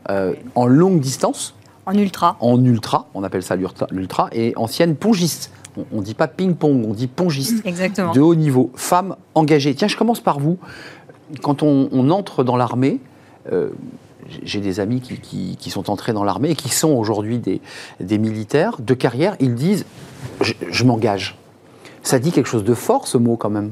en 0.55 0.65
longue 0.65 0.99
distance. 0.99 1.55
En 1.85 1.93
ultra. 1.93 2.37
En 2.39 2.63
ultra, 2.63 3.07
on 3.13 3.23
appelle 3.23 3.43
ça 3.43 3.55
l'ultra, 3.91 4.29
et 4.31 4.53
ancienne 4.55 4.95
pongiste. 4.95 5.51
On 5.91 5.97
ne 5.97 6.01
dit 6.01 6.13
pas 6.13 6.27
ping-pong, 6.27 6.85
on 6.87 6.93
dit 6.93 7.07
pongiste. 7.07 7.65
Exactement. 7.65 8.13
De 8.13 8.21
haut 8.21 8.35
niveau, 8.35 8.71
femme 8.75 9.15
engagée. 9.35 9.75
Tiens, 9.75 9.87
je 9.87 9.97
commence 9.97 10.21
par 10.21 10.39
vous. 10.39 10.57
Quand 11.41 11.63
on, 11.63 12.09
entre 12.09 12.43
dans 12.43 12.55
l'armée, 12.55 12.99
j'ai 14.43 14.59
des 14.59 14.79
amis 14.79 15.01
qui, 15.01 15.69
sont 15.69 15.89
entrés 15.89 16.13
dans 16.13 16.23
l'armée 16.23 16.51
et 16.51 16.55
qui 16.55 16.69
sont 16.69 16.89
aujourd'hui 16.89 17.39
des, 17.39 18.17
militaires 18.17 18.77
de 18.79 18.93
carrière, 18.93 19.35
ils 19.39 19.55
disent 19.55 19.85
je, 20.41 20.83
m'engage. 20.83 21.37
Ça 22.03 22.19
dit 22.19 22.31
quelque 22.31 22.47
chose 22.47 22.63
de 22.63 22.73
fort 22.73 23.07
ce 23.07 23.17
mot 23.17 23.35
quand 23.35 23.49
même 23.49 23.71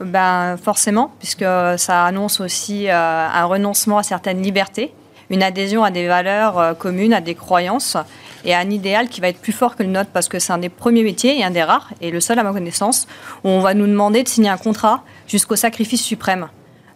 ben, 0.00 0.56
Forcément, 0.56 1.12
puisque 1.18 1.44
ça 1.76 2.04
annonce 2.04 2.40
aussi 2.40 2.88
euh, 2.88 3.28
un 3.28 3.44
renoncement 3.44 3.98
à 3.98 4.02
certaines 4.02 4.42
libertés, 4.42 4.92
une 5.30 5.42
adhésion 5.42 5.84
à 5.84 5.90
des 5.90 6.06
valeurs 6.06 6.58
euh, 6.58 6.74
communes, 6.74 7.14
à 7.14 7.20
des 7.20 7.34
croyances 7.34 7.96
et 8.44 8.54
à 8.54 8.58
un 8.58 8.70
idéal 8.70 9.08
qui 9.08 9.20
va 9.20 9.28
être 9.28 9.40
plus 9.40 9.52
fort 9.52 9.76
que 9.76 9.82
le 9.82 9.88
nôtre 9.88 10.10
parce 10.12 10.28
que 10.28 10.38
c'est 10.38 10.52
un 10.52 10.58
des 10.58 10.68
premiers 10.68 11.02
métiers 11.02 11.38
et 11.38 11.44
un 11.44 11.50
des 11.50 11.62
rares 11.62 11.90
et 12.00 12.10
le 12.10 12.20
seul 12.20 12.38
à 12.38 12.42
ma 12.42 12.52
connaissance 12.52 13.06
où 13.42 13.48
on 13.48 13.60
va 13.60 13.74
nous 13.74 13.86
demander 13.86 14.22
de 14.22 14.28
signer 14.28 14.50
un 14.50 14.58
contrat 14.58 15.02
jusqu'au 15.26 15.56
sacrifice 15.56 16.02
suprême. 16.02 16.48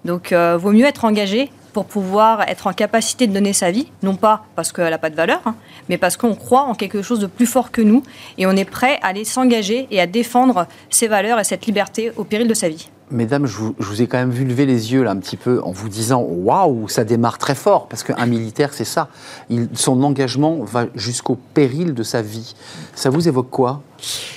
Donc, 0.05 0.33
euh, 0.33 0.57
vaut 0.57 0.73
mieux 0.73 0.85
être 0.85 1.05
engagé 1.05 1.51
pour 1.79 1.87
pouvoir 1.87 2.43
être 2.49 2.67
en 2.67 2.73
capacité 2.73 3.29
de 3.29 3.33
donner 3.33 3.53
sa 3.53 3.71
vie, 3.71 3.87
non 4.03 4.17
pas 4.17 4.45
parce 4.57 4.73
qu'elle 4.73 4.91
n'a 4.91 4.99
pas 4.99 5.11
de 5.11 5.15
valeur, 5.15 5.41
hein, 5.47 5.55
mais 5.89 5.97
parce 5.97 6.17
qu'on 6.17 6.35
croit 6.35 6.63
en 6.63 6.75
quelque 6.75 7.03
chose 7.03 7.21
de 7.21 7.29
plus 7.29 7.47
fort 7.47 7.71
que 7.71 7.81
nous 7.81 8.03
et 8.37 8.49
on 8.49 8.57
est 8.57 8.65
prêt 8.65 8.99
à 9.01 9.07
aller 9.07 9.25
s'engager 9.25 9.87
et 9.93 10.01
à 10.01 10.09
défendre 10.09 10.67
ses 10.91 11.07
valeurs 11.07 11.39
et 11.39 11.45
cette 11.45 11.67
liberté 11.67 12.11
au 12.17 12.25
péril 12.25 12.49
de 12.49 12.55
sa 12.55 12.69
vie. 12.69 12.91
Mesdames, 13.11 13.47
je 13.47 13.57
vous, 13.79 14.03
ai 14.03 14.07
quand 14.07 14.19
même 14.19 14.31
vu 14.31 14.45
lever 14.45 14.67
les 14.67 14.93
yeux 14.93 15.03
là 15.03 15.13
un 15.13 15.17
petit 15.17 15.37
peu 15.37 15.63
en 15.63 15.71
vous 15.71 15.89
disant 15.89 16.21
waouh, 16.21 16.89
ça 16.89 17.05
démarre 17.05 17.39
très 17.39 17.55
fort 17.55 17.89
parce 17.89 18.03
qu'un 18.03 18.27
militaire 18.27 18.75
c'est 18.75 18.85
ça. 18.85 19.09
son 19.75 20.03
engagement 20.03 20.59
va 20.65 20.87
jusqu'au 20.95 21.39
péril 21.55 21.95
de 21.95 22.03
sa 22.03 22.21
vie. 22.21 22.55
Ça 22.95 23.11
vous 23.11 23.27
évoque 23.27 23.51
quoi? 23.51 23.83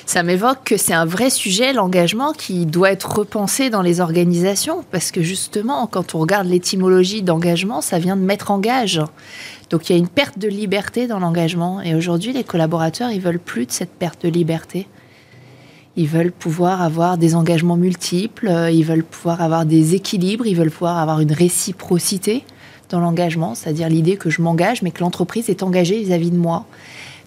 Ça 0.05 0.23
m'évoque 0.23 0.63
que 0.63 0.77
c'est 0.77 0.93
un 0.93 1.05
vrai 1.05 1.29
sujet, 1.29 1.73
l'engagement, 1.73 2.33
qui 2.33 2.65
doit 2.65 2.91
être 2.91 3.11
repensé 3.17 3.69
dans 3.69 3.81
les 3.81 3.99
organisations 3.99 4.83
parce 4.91 5.11
que 5.11 5.21
justement, 5.21 5.87
quand 5.87 6.15
on 6.15 6.19
regarde 6.19 6.47
l'étymologie 6.47 7.21
d'engagement, 7.21 7.81
ça 7.81 7.99
vient 7.99 8.15
de 8.15 8.21
mettre 8.21 8.51
en 8.51 8.59
gage. 8.59 9.01
Donc 9.69 9.89
il 9.89 9.93
y 9.93 9.95
a 9.95 9.99
une 9.99 10.07
perte 10.07 10.37
de 10.39 10.47
liberté 10.47 11.07
dans 11.07 11.19
l'engagement 11.19 11.81
et 11.81 11.95
aujourd'hui, 11.95 12.33
les 12.33 12.43
collaborateurs, 12.43 13.11
ils 13.11 13.21
veulent 13.21 13.39
plus 13.39 13.65
de 13.65 13.71
cette 13.71 13.91
perte 13.91 14.23
de 14.25 14.29
liberté. 14.29 14.87
Ils 15.97 16.07
veulent 16.07 16.31
pouvoir 16.31 16.81
avoir 16.81 17.17
des 17.17 17.35
engagements 17.35 17.75
multiples, 17.75 18.47
euh, 18.47 18.71
ils 18.71 18.85
veulent 18.85 19.03
pouvoir 19.03 19.41
avoir 19.41 19.65
des 19.65 19.93
équilibres, 19.93 20.47
ils 20.47 20.55
veulent 20.55 20.71
pouvoir 20.71 20.97
avoir 20.97 21.19
une 21.19 21.33
réciprocité 21.33 22.45
dans 22.89 22.99
l'engagement, 22.99 23.55
c'est-à-dire 23.55 23.89
l'idée 23.89 24.15
que 24.15 24.29
je 24.29 24.41
m'engage, 24.41 24.81
mais 24.81 24.91
que 24.91 25.01
l'entreprise 25.01 25.49
est 25.49 25.63
engagée 25.63 25.99
vis-à-vis 25.99 26.31
de 26.31 26.37
moi. 26.37 26.65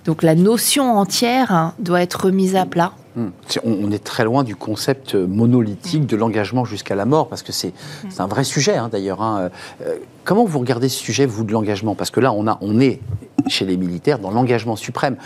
Donc 0.04 0.22
la 0.22 0.34
notion 0.34 0.96
entière 0.98 1.52
hein, 1.52 1.74
doit 1.78 2.02
être 2.02 2.26
remise 2.26 2.56
à 2.56 2.66
plat. 2.66 2.92
Hmm. 3.16 3.28
On 3.64 3.92
est 3.92 4.02
très 4.02 4.24
loin 4.24 4.44
du 4.44 4.56
concept 4.56 5.14
monolithique 5.14 6.04
de 6.06 6.16
l'engagement 6.16 6.64
jusqu'à 6.64 6.94
la 6.94 7.04
mort, 7.04 7.28
parce 7.28 7.42
que 7.42 7.52
c'est 7.52 7.72
un 8.18 8.26
vrai 8.26 8.44
sujet 8.44 8.76
hein, 8.76 8.88
d'ailleurs. 8.90 9.22
Hein. 9.22 9.50
Euh, 9.82 9.94
comment 10.24 10.44
vous 10.44 10.58
regardez 10.58 10.88
ce 10.88 10.98
sujet, 10.98 11.24
vous, 11.24 11.44
de 11.44 11.52
l'engagement? 11.52 11.94
Parce 11.94 12.10
que 12.10 12.20
là, 12.20 12.32
on, 12.32 12.46
a, 12.48 12.58
on 12.60 12.80
est 12.80 13.00
chez 13.46 13.64
les 13.66 13.76
militaires 13.76 14.18
dans 14.18 14.30
l'engagement 14.30 14.74
suprême. 14.74 15.16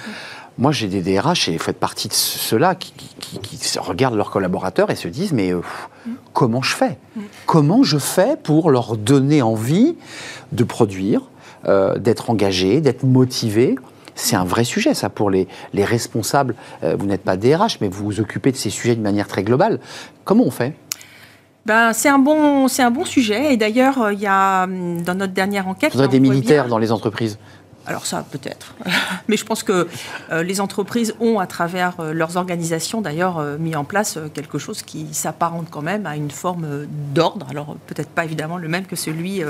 Moi, 0.58 0.72
j'ai 0.72 0.88
des 0.88 1.02
DRH, 1.02 1.48
et 1.48 1.56
vous 1.56 1.62
faites 1.62 1.78
partie 1.78 2.08
de 2.08 2.12
ceux-là, 2.12 2.74
qui, 2.74 2.90
regardent 3.78 4.16
leurs 4.16 4.30
collaborateurs 4.30 4.90
et 4.90 4.96
se 4.96 5.06
disent, 5.06 5.32
mais 5.32 5.52
euh, 5.52 5.60
comment 6.32 6.62
je 6.62 6.74
fais? 6.74 6.98
Comment 7.46 7.84
je 7.84 7.98
fais 7.98 8.36
pour 8.36 8.70
leur 8.70 8.96
donner 8.96 9.40
envie 9.40 9.96
de 10.50 10.64
produire, 10.64 11.22
euh, 11.66 11.96
d'être 11.98 12.30
engagé, 12.30 12.80
d'être 12.80 13.04
motivé 13.04 13.76
c'est 14.20 14.34
un 14.34 14.44
vrai 14.44 14.64
sujet, 14.64 14.94
ça, 14.94 15.10
pour 15.10 15.30
les, 15.30 15.46
responsables. 15.76 16.56
Euh, 16.82 16.96
vous 16.98 17.06
n'êtes 17.06 17.22
pas 17.22 17.36
DRH, 17.36 17.78
mais 17.80 17.86
vous 17.86 18.04
vous 18.04 18.18
occupez 18.18 18.50
de 18.50 18.56
ces 18.56 18.68
sujets 18.68 18.96
de 18.96 19.00
manière 19.00 19.28
très 19.28 19.44
globale. 19.44 19.78
Comment 20.24 20.42
on 20.42 20.50
fait? 20.50 20.74
Ben, 21.66 21.92
c'est 21.92 22.08
un 22.08 22.18
bon, 22.18 22.66
c'est 22.66 22.82
un 22.82 22.90
bon 22.90 23.04
sujet. 23.04 23.52
Et 23.52 23.56
d'ailleurs, 23.56 24.10
il 24.10 24.18
y 24.18 24.26
a 24.26 24.64
hum, 24.64 25.02
dans 25.02 25.14
notre 25.14 25.34
dernière 25.34 25.68
enquête, 25.68 25.90
il 25.90 25.98
faudrait 25.98 26.08
des 26.08 26.18
militaires 26.18 26.66
dans 26.66 26.78
les 26.78 26.90
entreprises. 26.90 27.38
Alors 27.88 28.06
ça, 28.06 28.24
peut-être. 28.30 28.74
Mais 29.28 29.36
je 29.36 29.44
pense 29.44 29.62
que 29.62 29.88
euh, 30.30 30.42
les 30.42 30.60
entreprises 30.60 31.14
ont, 31.20 31.38
à 31.38 31.46
travers 31.46 31.94
euh, 32.00 32.12
leurs 32.12 32.36
organisations, 32.36 33.00
d'ailleurs, 33.00 33.38
euh, 33.38 33.56
mis 33.58 33.74
en 33.76 33.84
place 33.84 34.18
quelque 34.34 34.58
chose 34.58 34.82
qui 34.82 35.14
s'apparente 35.14 35.68
quand 35.70 35.82
même 35.82 36.04
à 36.06 36.16
une 36.16 36.30
forme 36.30 36.86
d'ordre. 37.14 37.46
Alors 37.50 37.76
peut-être 37.86 38.10
pas 38.10 38.24
évidemment 38.24 38.58
le 38.58 38.68
même 38.68 38.86
que 38.86 38.96
celui 38.96 39.42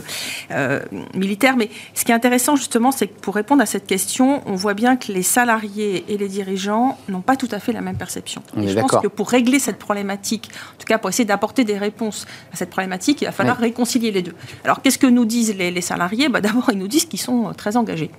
militaire. 1.14 1.56
Mais 1.56 1.70
ce 1.94 2.04
qui 2.04 2.12
est 2.12 2.14
intéressant, 2.14 2.56
justement, 2.56 2.92
c'est 2.92 3.08
que 3.08 3.20
pour 3.20 3.34
répondre 3.34 3.62
à 3.62 3.66
cette 3.66 3.86
question, 3.86 4.42
on 4.46 4.54
voit 4.54 4.74
bien 4.74 4.96
que 4.96 5.12
les 5.12 5.22
salariés 5.22 6.04
et 6.08 6.16
les 6.16 6.28
dirigeants 6.28 6.98
n'ont 7.08 7.20
pas 7.20 7.36
tout 7.36 7.48
à 7.50 7.58
fait 7.58 7.72
la 7.72 7.80
même 7.80 7.96
perception. 7.96 8.42
et 8.56 8.68
je 8.68 8.78
pense 8.78 8.92
que 9.02 9.08
pour 9.08 9.28
régler 9.30 9.58
cette 9.58 9.78
problématique, 9.78 10.50
en 10.74 10.78
tout 10.78 10.86
cas 10.86 10.98
pour 10.98 11.10
essayer 11.10 11.24
d'apporter 11.24 11.64
des 11.64 11.78
réponses 11.78 12.26
à 12.52 12.56
cette 12.56 12.70
problématique, 12.70 13.22
il 13.22 13.24
va 13.24 13.32
falloir 13.32 13.56
réconcilier 13.56 14.10
les 14.10 14.22
deux. 14.22 14.34
Alors 14.64 14.82
qu'est-ce 14.82 14.98
que 14.98 15.06
nous 15.06 15.24
disent 15.24 15.54
les, 15.56 15.70
les 15.70 15.80
salariés? 15.80 16.28
Bah, 16.28 16.40
D'abord, 16.40 16.70
ils 16.72 16.78
nous 16.78 16.88
disent 16.88 17.06
qu'ils 17.06 17.20
sont 17.20 17.52
très 17.56 17.76
engagés. 17.76 18.10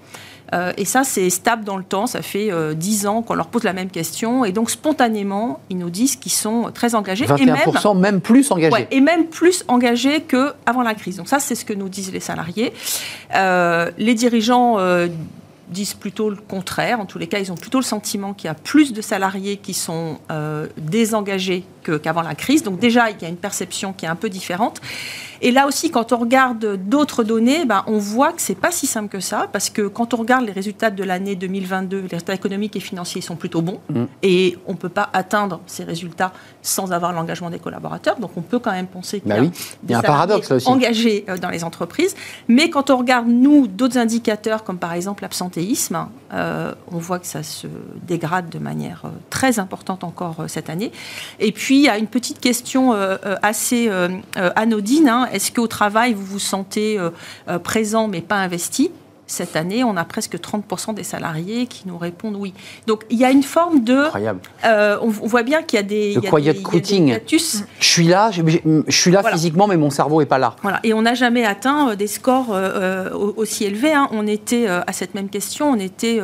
Euh, 0.54 0.74
et 0.78 0.86
ça, 0.86 1.04
c'est 1.04 1.30
stable 1.30 1.63
dans 1.63 1.78
le 1.78 1.84
temps. 1.84 2.08
Ça 2.08 2.22
fait 2.22 2.52
euh, 2.52 2.74
dix 2.74 3.06
ans 3.06 3.22
qu'on 3.22 3.36
leur 3.36 3.48
pose 3.48 3.63
la 3.63 3.74
même 3.74 3.89
question. 3.89 4.45
Et 4.45 4.52
donc, 4.52 4.69
spontanément, 4.69 5.60
ils 5.69 5.78
nous 5.78 5.89
disent 5.89 6.15
qu'ils 6.15 6.32
sont 6.32 6.72
très 6.74 6.95
engagés. 6.95 7.26
21%, 7.26 7.41
et 7.41 7.45
même, 7.45 8.00
même 8.00 8.22
plus 8.22 8.52
engagés. 8.52 8.88
et 8.91 9.02
même 9.02 9.28
plus 9.28 9.63
engagés 9.67 10.22
qu'avant 10.22 10.82
la 10.82 10.95
crise. 10.95 11.17
Donc 11.17 11.28
ça, 11.28 11.39
c'est 11.39 11.56
ce 11.56 11.65
que 11.65 11.74
nous 11.74 11.89
disent 11.89 12.12
les 12.12 12.19
salariés. 12.19 12.74
Euh, 13.36 13.91
les 13.98 14.15
dirigeants 14.15 14.78
disent 15.67 15.93
plutôt 15.93 16.32
le 16.32 16.38
contraire. 16.38 17.00
En 17.00 17.06
tous 17.06 17.19
les 17.19 17.28
cas, 17.28 17.38
ils 17.38 17.52
ont 17.52 17.56
plutôt 17.56 17.78
le 17.78 17.84
sentiment 17.84 18.34
qu'il 18.34 18.48
y 18.48 18.52
a 18.52 18.56
plus 18.56 18.91
de 18.91 19.02
salariés 19.02 19.58
qui 19.58 19.76
sont 19.76 20.17
désengagés 20.78 21.63
qu'avant 21.84 22.24
la 22.24 22.36
crise. 22.36 22.63
Donc 22.63 22.80
déjà, 22.80 23.12
il 23.12 23.22
y 23.22 23.26
a 23.26 23.30
une 23.30 23.38
perception 23.38 23.93
qui 23.93 24.06
est 24.06 24.10
un 24.10 24.15
peu 24.15 24.30
différente. 24.30 24.82
Et 25.41 25.52
là 25.52 25.67
aussi, 25.67 25.91
quand 25.91 26.12
on 26.12 26.17
regarde 26.17 26.78
d'autres 26.88 27.23
données, 27.23 27.65
ben, 27.65 27.84
on 27.88 27.97
voit 27.97 28.34
que 28.34 28.41
c'est 28.41 28.56
pas 28.56 28.71
si 28.71 28.88
simple 28.88 29.10
que 29.10 29.19
ça, 29.19 29.47
parce 29.52 29.69
que 29.69 29.88
quand 29.88 30.13
on 30.13 30.17
regarde 30.17 30.45
les 30.45 30.52
résultats 30.52 30.89
de 30.89 31.04
l'année 31.04 31.36
2022, 31.36 31.97
les 31.97 32.08
résultats 32.08 32.34
économiques 32.34 32.75
et 32.75 32.80
financiers 32.80 33.21
sont 33.21 33.36
plutôt 33.36 33.62
bons, 33.62 33.80
mm. 33.89 34.04
et 34.23 34.58
on 34.67 34.73
ne 34.73 34.78
peut 34.78 34.89
pas 34.89 35.10
atteindre 35.13 35.62
ces 35.65 35.84
résultats 35.84 36.34
sans 36.62 36.91
avoir 36.91 37.13
l'engagement 37.13 37.49
des 37.49 37.60
collaborateurs. 37.60 38.19
Donc 38.19 38.32
on 38.36 38.41
peut 38.41 38.60
quand 38.60 38.71
même 38.71 38.88
penser 38.88 39.21
qu'il 39.21 39.30
y 39.30 39.34
a, 39.34 39.41
bah 39.41 39.47
des 39.84 39.93
un 39.93 40.02
paradoxe, 40.02 40.52
engagés 40.65 41.25
euh, 41.30 41.38
dans 41.38 41.49
les 41.49 41.63
entreprises. 41.63 42.15
Mais 42.47 42.69
quand 42.69 42.89
on 42.89 42.97
regarde, 42.97 43.28
nous, 43.28 43.67
d'autres 43.67 43.97
indicateurs, 43.97 44.63
comme 44.63 44.78
par 44.78 44.93
exemple 44.93 45.23
l'absentéisme, 45.23 46.08
euh, 46.34 46.73
on 46.91 46.97
voit 46.97 47.19
que 47.19 47.28
ça 47.28 47.43
se 47.43 47.67
dégrade 48.08 48.49
de 48.49 48.60
manière 48.60 49.04
euh, 49.06 49.10
très 49.30 49.60
importante 49.60 50.04
encore 50.04 50.45
cette 50.47 50.69
année. 50.69 50.91
Et 51.39 51.52
puis, 51.52 51.78
il 51.78 51.84
y 51.84 51.89
a 51.89 51.97
une 51.97 52.08
petite 52.08 52.39
question 52.39 52.93
assez 53.41 53.89
anodine. 54.56 55.08
Hein, 55.08 55.29
est-ce 55.34 55.52
qu'au 55.52 55.68
travail, 55.68 56.13
vous 56.13 56.26
vous 56.26 56.39
sentez 56.39 56.98
euh, 56.98 57.10
euh, 57.48 57.60
présent 57.60 58.08
mais 58.08 58.22
pas 58.22 58.38
investi 58.38 58.92
cette 59.28 59.56
année, 59.56 59.84
on 59.84 59.96
a 59.96 60.06
presque 60.06 60.38
30% 60.38 60.96
des 60.96 61.04
salariés 61.04 61.68
qui 61.68 61.84
nous 61.86 62.00
répondent 62.00 62.36
oui. 62.36 62.52
Donc 62.88 63.04
il 63.12 63.20
y 63.20 63.24
a 63.24 63.30
une 63.30 63.44
forme 63.44 63.84
de... 63.84 64.06
Incroyable. 64.06 64.39
Euh, 64.65 64.98
on, 65.04 65.10
voit 65.10 65.44
bien 65.44 65.62
qu'il 65.62 65.78
y 65.78 65.80
a 65.80 65.84
des... 65.84 66.15
Le 66.15 66.22
quiet 66.22 66.56
quitting. 66.56 67.20
Je 67.28 67.38
suis 67.80 68.08
là, 68.08 68.32
je, 68.32 68.42
suis 68.89 69.12
là 69.12 69.22
physiquement, 69.22 69.68
mais 69.68 69.78
mon 69.78 69.92
cerveau 69.92 70.20
n'est 70.20 70.26
pas 70.26 70.39
là. 70.39 70.56
Voilà. 70.63 70.80
Et 70.84 70.96
on 70.96 71.04
n'a 71.04 71.13
jamais 71.13 71.46
atteint 71.46 71.94
des 71.94 72.08
scores 72.08 72.58
aussi 73.38 73.65
élevés. 73.65 73.94
Hein. 73.94 74.10
On 74.12 74.26
était 74.26 74.65
à 74.65 74.92
cette 74.94 75.13
même 75.13 75.30
question, 75.30 75.70
on 75.70 75.80
était 75.80 76.20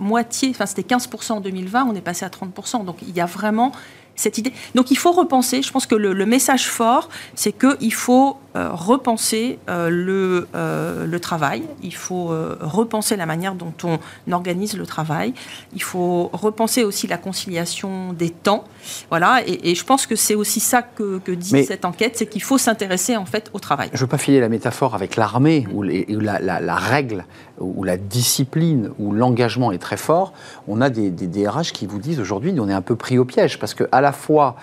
moitié, 0.00 0.50
enfin 0.50 0.66
c'était 0.66 0.82
15% 0.82 1.34
en 1.34 1.40
2020, 1.40 1.86
on 1.88 1.94
est 1.94 2.00
passé 2.00 2.24
à 2.24 2.30
30%. 2.30 2.84
Donc 2.84 2.96
il 3.02 3.14
y 3.14 3.20
a 3.20 3.26
vraiment 3.26 3.70
cette 4.16 4.38
idée. 4.38 4.52
Donc 4.74 4.90
il 4.90 4.96
faut 4.96 5.12
repenser, 5.12 5.62
je 5.62 5.70
pense 5.70 5.86
que 5.86 5.94
le, 5.94 6.24
message 6.26 6.68
fort, 6.68 7.08
c'est 7.34 7.52
qu'il 7.52 7.92
faut 7.92 8.38
euh, 8.56 8.70
repenser 8.72 9.58
euh, 9.68 9.90
le, 9.90 10.48
euh, 10.54 11.06
le, 11.06 11.20
travail, 11.20 11.64
il 11.82 11.94
faut 11.94 12.32
repenser 12.60 13.16
la 13.16 13.26
manière 13.26 13.54
dont 13.54 13.74
on 13.82 13.98
organise 14.32 14.76
le 14.76 14.86
travail, 14.86 15.34
il 15.74 15.82
faut 15.82 16.30
repenser 16.32 16.84
aussi 16.84 17.06
la 17.06 17.18
conciliation 17.18 18.12
des 18.12 18.30
temps. 18.30 18.64
Voilà, 19.10 19.42
et, 19.46 19.74
je 19.74 19.84
pense 19.84 20.06
que 20.06 20.16
c'est 20.16 20.34
aussi 20.34 20.60
ça 20.60 20.82
que, 20.82 21.20
dit 21.34 21.64
cette 21.64 21.84
enquête, 21.84 22.16
c'est 22.16 22.26
qu'il 22.26 22.42
faut 22.42 22.58
s'intéresser 22.58 23.16
en 23.16 23.26
fait 23.26 23.50
au 23.52 23.58
travail. 23.58 23.88
Je 23.92 23.98
ne 23.98 24.00
veux 24.02 24.06
pas 24.06 24.18
filer 24.18 24.40
la 24.40 24.48
métaphore 24.48 24.94
avec 24.94 25.16
l'armée, 25.16 25.66
où, 25.72 25.82
la, 25.82 26.76
règle, 26.76 27.24
où 27.58 27.82
la 27.82 27.96
discipline, 27.96 28.90
où 28.98 29.12
l'engagement 29.12 29.72
est 29.72 29.78
très 29.78 29.96
fort. 29.96 30.32
On 30.68 30.80
a 30.80 30.90
des, 30.90 31.10
DRH 31.10 31.72
qui 31.72 31.86
vous 31.86 31.98
disent 31.98 32.20
aujourd'hui, 32.20 32.54
on 32.58 32.68
est 32.68 32.74
un 32.74 32.82
peu 32.82 32.96
pris 32.96 33.18
au 33.18 33.24
piège, 33.24 33.58
parce 33.58 33.74
qu'à 33.74 34.00
la 34.04 34.12
fois, 34.12 34.54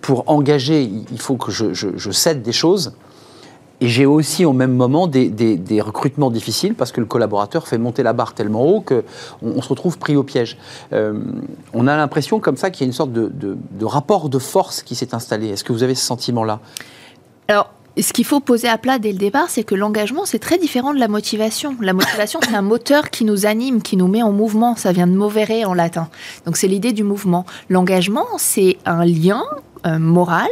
pour 0.00 0.24
engager, 0.26 0.82
il 0.82 1.20
faut 1.20 1.36
que 1.36 1.52
je 1.52 2.10
cède 2.10 2.42
des 2.42 2.52
choses, 2.52 2.94
et 3.80 3.88
j'ai 3.88 4.06
aussi 4.06 4.44
au 4.44 4.52
même 4.52 4.72
moment 4.72 5.06
des, 5.06 5.80
recrutements 5.80 6.30
difficiles 6.30 6.74
parce 6.74 6.92
que 6.92 7.00
le 7.00 7.06
collaborateur 7.06 7.68
fait 7.68 7.78
monter 7.78 8.02
la 8.02 8.12
barre 8.12 8.32
tellement 8.34 8.64
haut 8.64 8.80
qu'on 8.80 9.02
on 9.42 9.60
se 9.60 9.68
retrouve 9.68 9.98
pris 9.98 10.16
au 10.16 10.22
piège. 10.22 10.56
Euh, 10.92 11.20
on 11.74 11.86
a 11.86 11.96
l'impression 11.96 12.40
comme 12.40 12.56
ça 12.56 12.70
qu'il 12.70 12.82
y 12.82 12.84
a 12.84 12.88
une 12.88 12.94
sorte 12.94 13.12
de, 13.12 13.84
rapport 13.84 14.28
de 14.28 14.38
force 14.38 14.82
qui 14.82 14.94
s'est 14.94 15.14
installé. 15.14 15.48
Est-ce 15.48 15.64
que 15.64 15.72
vous 15.72 15.82
avez 15.82 15.94
ce 15.94 16.04
sentiment-là? 16.06 16.60
Alors, 17.48 17.70
ce 18.02 18.12
qu'il 18.12 18.24
faut 18.24 18.40
poser 18.40 18.68
à 18.68 18.78
plat 18.78 18.98
dès 18.98 19.12
le 19.12 19.18
départ, 19.18 19.48
c'est 19.48 19.64
que 19.64 19.74
l'engagement, 19.74 20.26
c'est 20.26 20.38
très 20.38 20.58
différent 20.58 20.92
de 20.92 20.98
la 20.98 21.08
motivation. 21.08 21.76
La 21.80 21.92
motivation, 21.92 22.40
c'est 22.42 22.54
un 22.54 22.62
moteur 22.62 23.10
qui 23.10 23.24
nous 23.24 23.46
anime, 23.46 23.80
qui 23.80 23.96
nous 23.96 24.08
met 24.08 24.22
en 24.22 24.32
mouvement. 24.32 24.76
Ça 24.76 24.92
vient 24.92 25.06
de 25.06 25.12
movere 25.12 25.66
en 25.66 25.74
latin. 25.74 26.08
Donc 26.44 26.56
c'est 26.56 26.68
l'idée 26.68 26.92
du 26.92 27.04
mouvement. 27.04 27.46
L'engagement, 27.70 28.26
c'est 28.38 28.76
un 28.84 29.04
lien 29.04 29.44
euh, 29.86 29.98
moral 29.98 30.48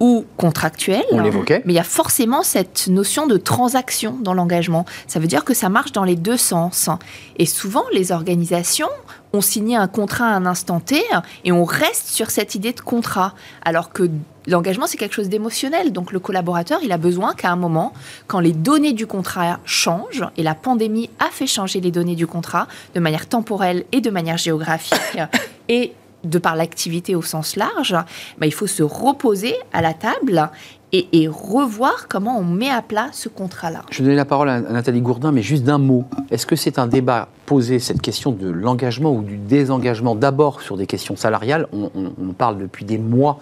ou 0.00 0.24
contractuel. 0.36 1.04
On 1.12 1.20
l'évoquait. 1.20 1.62
Mais 1.64 1.72
il 1.72 1.76
y 1.76 1.80
a 1.80 1.84
forcément 1.84 2.42
cette 2.42 2.88
notion 2.88 3.26
de 3.26 3.36
transaction 3.36 4.18
dans 4.20 4.34
l'engagement. 4.34 4.84
Ça 5.06 5.20
veut 5.20 5.28
dire 5.28 5.44
que 5.44 5.54
ça 5.54 5.68
marche 5.68 5.92
dans 5.92 6.04
les 6.04 6.16
deux 6.16 6.36
sens. 6.36 6.90
Et 7.36 7.46
souvent, 7.46 7.84
les 7.92 8.10
organisations 8.10 8.90
ont 9.32 9.40
signé 9.40 9.76
un 9.76 9.86
contrat 9.86 10.26
à 10.26 10.34
un 10.34 10.46
instant 10.46 10.80
T 10.80 11.02
et 11.44 11.52
on 11.52 11.64
reste 11.64 12.08
sur 12.08 12.30
cette 12.30 12.54
idée 12.54 12.72
de 12.72 12.80
contrat. 12.80 13.34
Alors 13.64 13.92
que 13.92 14.10
l'engagement, 14.46 14.86
c'est 14.86 14.96
quelque 14.96 15.14
chose 15.14 15.28
d'émotionnel. 15.28 15.92
Donc 15.92 16.12
le 16.12 16.20
collaborateur, 16.20 16.80
il 16.82 16.92
a 16.92 16.98
besoin 16.98 17.34
qu'à 17.34 17.50
un 17.50 17.56
moment, 17.56 17.92
quand 18.26 18.40
les 18.40 18.52
données 18.52 18.92
du 18.92 19.06
contrat 19.06 19.60
changent, 19.64 20.24
et 20.36 20.42
la 20.42 20.54
pandémie 20.54 21.10
a 21.18 21.26
fait 21.26 21.46
changer 21.46 21.80
les 21.80 21.90
données 21.90 22.16
du 22.16 22.26
contrat 22.26 22.66
de 22.94 23.00
manière 23.00 23.28
temporelle 23.28 23.84
et 23.92 24.00
de 24.00 24.10
manière 24.10 24.38
géographique, 24.38 25.18
et 25.68 25.92
de 26.24 26.38
par 26.38 26.56
l'activité 26.56 27.14
au 27.14 27.22
sens 27.22 27.56
large, 27.56 27.96
bah, 28.38 28.46
il 28.46 28.54
faut 28.54 28.66
se 28.66 28.82
reposer 28.82 29.54
à 29.72 29.82
la 29.82 29.92
table 29.92 30.50
et, 30.94 31.28
revoir 31.28 32.06
comment 32.08 32.38
on 32.38 32.44
met 32.44 32.70
à 32.70 32.80
plat 32.80 33.08
ce 33.12 33.28
contrat-là. 33.28 33.82
Je 33.90 33.98
vais 33.98 34.04
donner 34.04 34.16
la 34.16 34.24
parole 34.24 34.48
à 34.48 34.60
Nathalie 34.60 35.00
Gourdin, 35.00 35.32
mais 35.32 35.42
juste 35.42 35.64
d'un 35.64 35.78
mot. 35.78 36.04
Est-ce 36.30 36.46
que 36.46 36.54
c'est 36.54 36.78
un 36.78 36.86
débat 36.86 37.28
posé, 37.46 37.78
cette 37.78 38.00
question 38.00 38.30
de 38.30 38.48
l'engagement 38.48 39.12
ou 39.12 39.22
du 39.22 39.36
désengagement, 39.36 40.14
d'abord 40.14 40.62
sur 40.62 40.76
des 40.76 40.86
questions 40.86 41.14
salariales 41.16 41.66
on, 41.72 42.32
parle 42.32 42.58
depuis 42.58 42.84
des 42.84 42.98
mois 42.98 43.38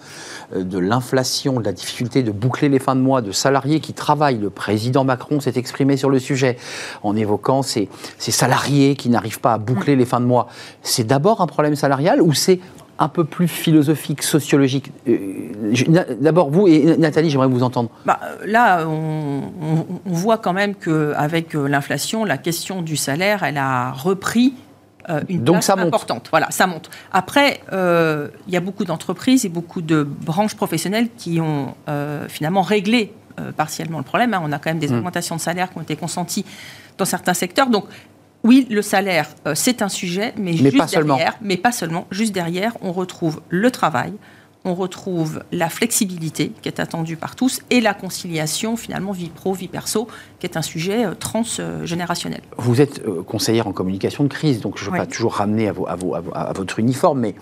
euh, 0.55 0.63
de 0.63 0.77
l'inflation, 0.77 1.59
de 1.59 1.65
la 1.65 1.71
difficulté 1.71 2.21
de 2.21 2.31
boucler 2.31 2.69
les 2.69 2.79
fins 2.79 2.95
de 2.95 3.01
mois, 3.01 3.21
de 3.21 3.31
salariés 3.31 3.79
qui 3.79 3.93
travaillent. 3.93 4.37
Le 4.37 4.49
président 4.49 5.03
Macron 5.03 5.39
s'est 5.39 5.53
exprimé 5.55 5.95
sur 5.95 6.09
le 6.09 6.19
sujet 6.19 6.57
en 7.01 7.15
évoquant 7.15 7.61
ces, 7.61 7.87
ces 8.17 8.31
salariés 8.31 8.95
qui 8.95 9.09
n'arrivent 9.09 9.39
pas 9.39 9.53
à 9.53 9.57
boucler 9.57 9.95
les 9.95 10.05
fins 10.05 10.19
de 10.19 10.25
mois. 10.25 10.47
C'est 10.81 11.05
d'abord 11.05 11.41
un 11.41 11.47
problème 11.47 11.75
salarial 11.75 12.21
ou 12.21 12.33
c'est 12.33 12.59
un 13.03 13.09
peu 13.09 13.25
plus 13.25 13.47
philosophique, 13.49 14.23
sociologique. 14.23 14.91
Euh, 15.09 15.17
d'abord, 16.21 16.49
vous 16.49 16.67
et 16.67 16.95
Nathalie, 16.97 17.29
j'aimerais 17.29 17.47
vous 17.47 17.63
entendre. 17.63 17.89
Bah, 18.05 18.19
là, 18.45 18.87
on, 18.87 19.41
voit 20.05 20.37
quand 20.37 20.53
même 20.53 20.73
qu'avec 20.75 21.53
euh, 21.55 21.67
l'inflation, 21.67 22.23
la 22.23 22.37
question 22.37 22.81
du 22.81 22.95
salaire, 22.95 23.43
elle 23.43 23.57
a 23.57 23.91
repris 23.91 24.53
euh, 25.09 25.21
une 25.27 25.43
Donc 25.43 25.55
place 25.55 25.65
ça 25.65 25.75
monte. 25.75 25.87
importante. 25.87 26.27
Voilà, 26.31 26.49
ça 26.49 26.65
monte. 26.65 26.89
Après, 27.11 27.59
euh, 27.73 28.29
il 28.47 28.53
y 28.53 28.57
a 28.57 28.61
beaucoup 28.61 28.85
d'entreprises 28.85 29.45
et 29.45 29.49
beaucoup 29.49 29.81
de 29.81 30.03
branches 30.03 30.55
professionnelles 30.55 31.09
qui 31.17 31.41
ont 31.41 31.75
euh, 31.89 32.27
finalement 32.29 32.61
réglé 32.61 33.11
partiellement 33.57 33.97
le 33.97 34.03
problème. 34.03 34.33
hein. 34.35 34.41
On 34.43 34.51
a 34.51 34.59
quand 34.59 34.69
même 34.69 34.77
des 34.79 34.89
Mm. 34.89 34.97
augmentations 34.99 35.35
de 35.35 35.41
salaire 35.41 35.71
qui 35.71 35.77
ont 35.79 35.81
été 35.81 35.95
consenties 35.95 36.45
dans 36.99 37.05
certains 37.05 37.33
secteurs. 37.33 37.67
Donc, 37.67 37.85
oui, 38.43 38.67
le 38.69 38.81
salaire, 38.81 39.29
euh, 39.47 39.55
c'est 39.55 39.81
un 39.81 39.89
sujet, 39.89 40.33
mais, 40.37 40.51
Mais 40.51 40.57
juste 40.57 40.77
pas 40.77 40.87
seulement. 40.87 41.15
derrière, 41.15 41.37
mais 41.41 41.57
pas 41.57 41.71
seulement. 41.71 42.07
Juste 42.11 42.33
derrière, 42.33 42.77
on 42.81 42.91
retrouve 42.91 43.41
le 43.49 43.71
travail, 43.71 44.13
on 44.65 44.75
retrouve 44.75 45.43
la 45.51 45.69
flexibilité 45.69 46.51
qui 46.61 46.69
est 46.69 46.79
attendue 46.79 47.17
par 47.17 47.35
tous 47.35 47.61
et 47.69 47.81
la 47.81 47.93
conciliation, 47.93 48.77
finalement, 48.77 49.11
vie 49.11 49.29
pro, 49.29 49.53
vie 49.53 49.67
perso, 49.67 50.07
qui 50.39 50.45
est 50.45 50.55
un 50.57 50.61
sujet 50.61 51.05
euh, 51.05 51.13
transgénérationnel. 51.15 52.41
Vous 52.57 52.81
êtes 52.81 52.99
euh, 53.05 53.23
conseillère 53.23 53.67
en 53.67 53.71
communication 53.73 54.23
de 54.23 54.29
crise, 54.29 54.61
donc 54.61 54.77
je 54.77 54.83
ne 54.85 54.89
veux 54.89 54.93
Oui. 54.93 54.99
pas 54.99 55.05
toujours 55.05 55.33
ramener 55.35 55.67
à, 55.67 55.73
vos- 55.73 55.87
à 55.87 55.95
vos- 55.95 56.15
à 56.15 56.19
vos- 56.21 56.31
à 56.33 56.53
votre 56.53 56.79
uniforme, 56.79 57.19
mais 57.19 57.35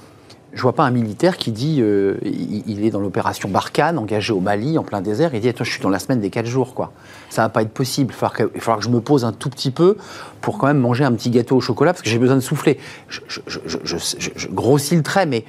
je 0.53 0.61
vois 0.61 0.73
pas 0.73 0.83
un 0.83 0.91
militaire 0.91 1.37
qui 1.37 1.51
dit 1.51 1.77
euh, 1.81 2.17
il, 2.23 2.63
il 2.67 2.85
est 2.85 2.89
dans 2.89 2.99
l'opération 2.99 3.47
Barkhane, 3.49 3.97
engagé 3.97 4.33
au 4.33 4.39
Mali, 4.39 4.77
en 4.77 4.83
plein 4.83 5.01
désert, 5.01 5.33
et 5.33 5.39
dit 5.39 5.47
Attends, 5.49 5.63
je 5.63 5.71
suis 5.71 5.81
dans 5.81 5.89
la 5.89 5.99
semaine 5.99 6.19
des 6.19 6.29
4 6.29 6.45
jours, 6.45 6.73
quoi. 6.73 6.91
Ça 7.29 7.43
va 7.43 7.49
pas 7.49 7.61
être 7.61 7.71
possible. 7.71 8.11
Il 8.11 8.19
va 8.19 8.29
falloir 8.29 8.33
que, 8.33 8.43
il 8.53 8.59
va 8.59 8.59
falloir 8.59 8.77
que 8.79 8.83
je 8.83 8.89
me 8.89 8.99
pose 9.01 9.23
un 9.23 9.31
tout 9.31 9.49
petit 9.49 9.71
peu 9.71 9.95
pour 10.41 10.57
quand 10.57 10.67
même 10.67 10.79
manger 10.79 11.03
un 11.05 11.13
petit 11.13 11.29
gâteau 11.29 11.55
au 11.57 11.61
chocolat, 11.61 11.93
parce 11.93 12.01
que 12.01 12.09
j'ai 12.09 12.17
besoin 12.19 12.35
de 12.35 12.41
souffler. 12.41 12.77
Je, 13.07 14.47
grossis 14.49 14.95
le 14.95 15.03
trait, 15.03 15.25
mais 15.25 15.45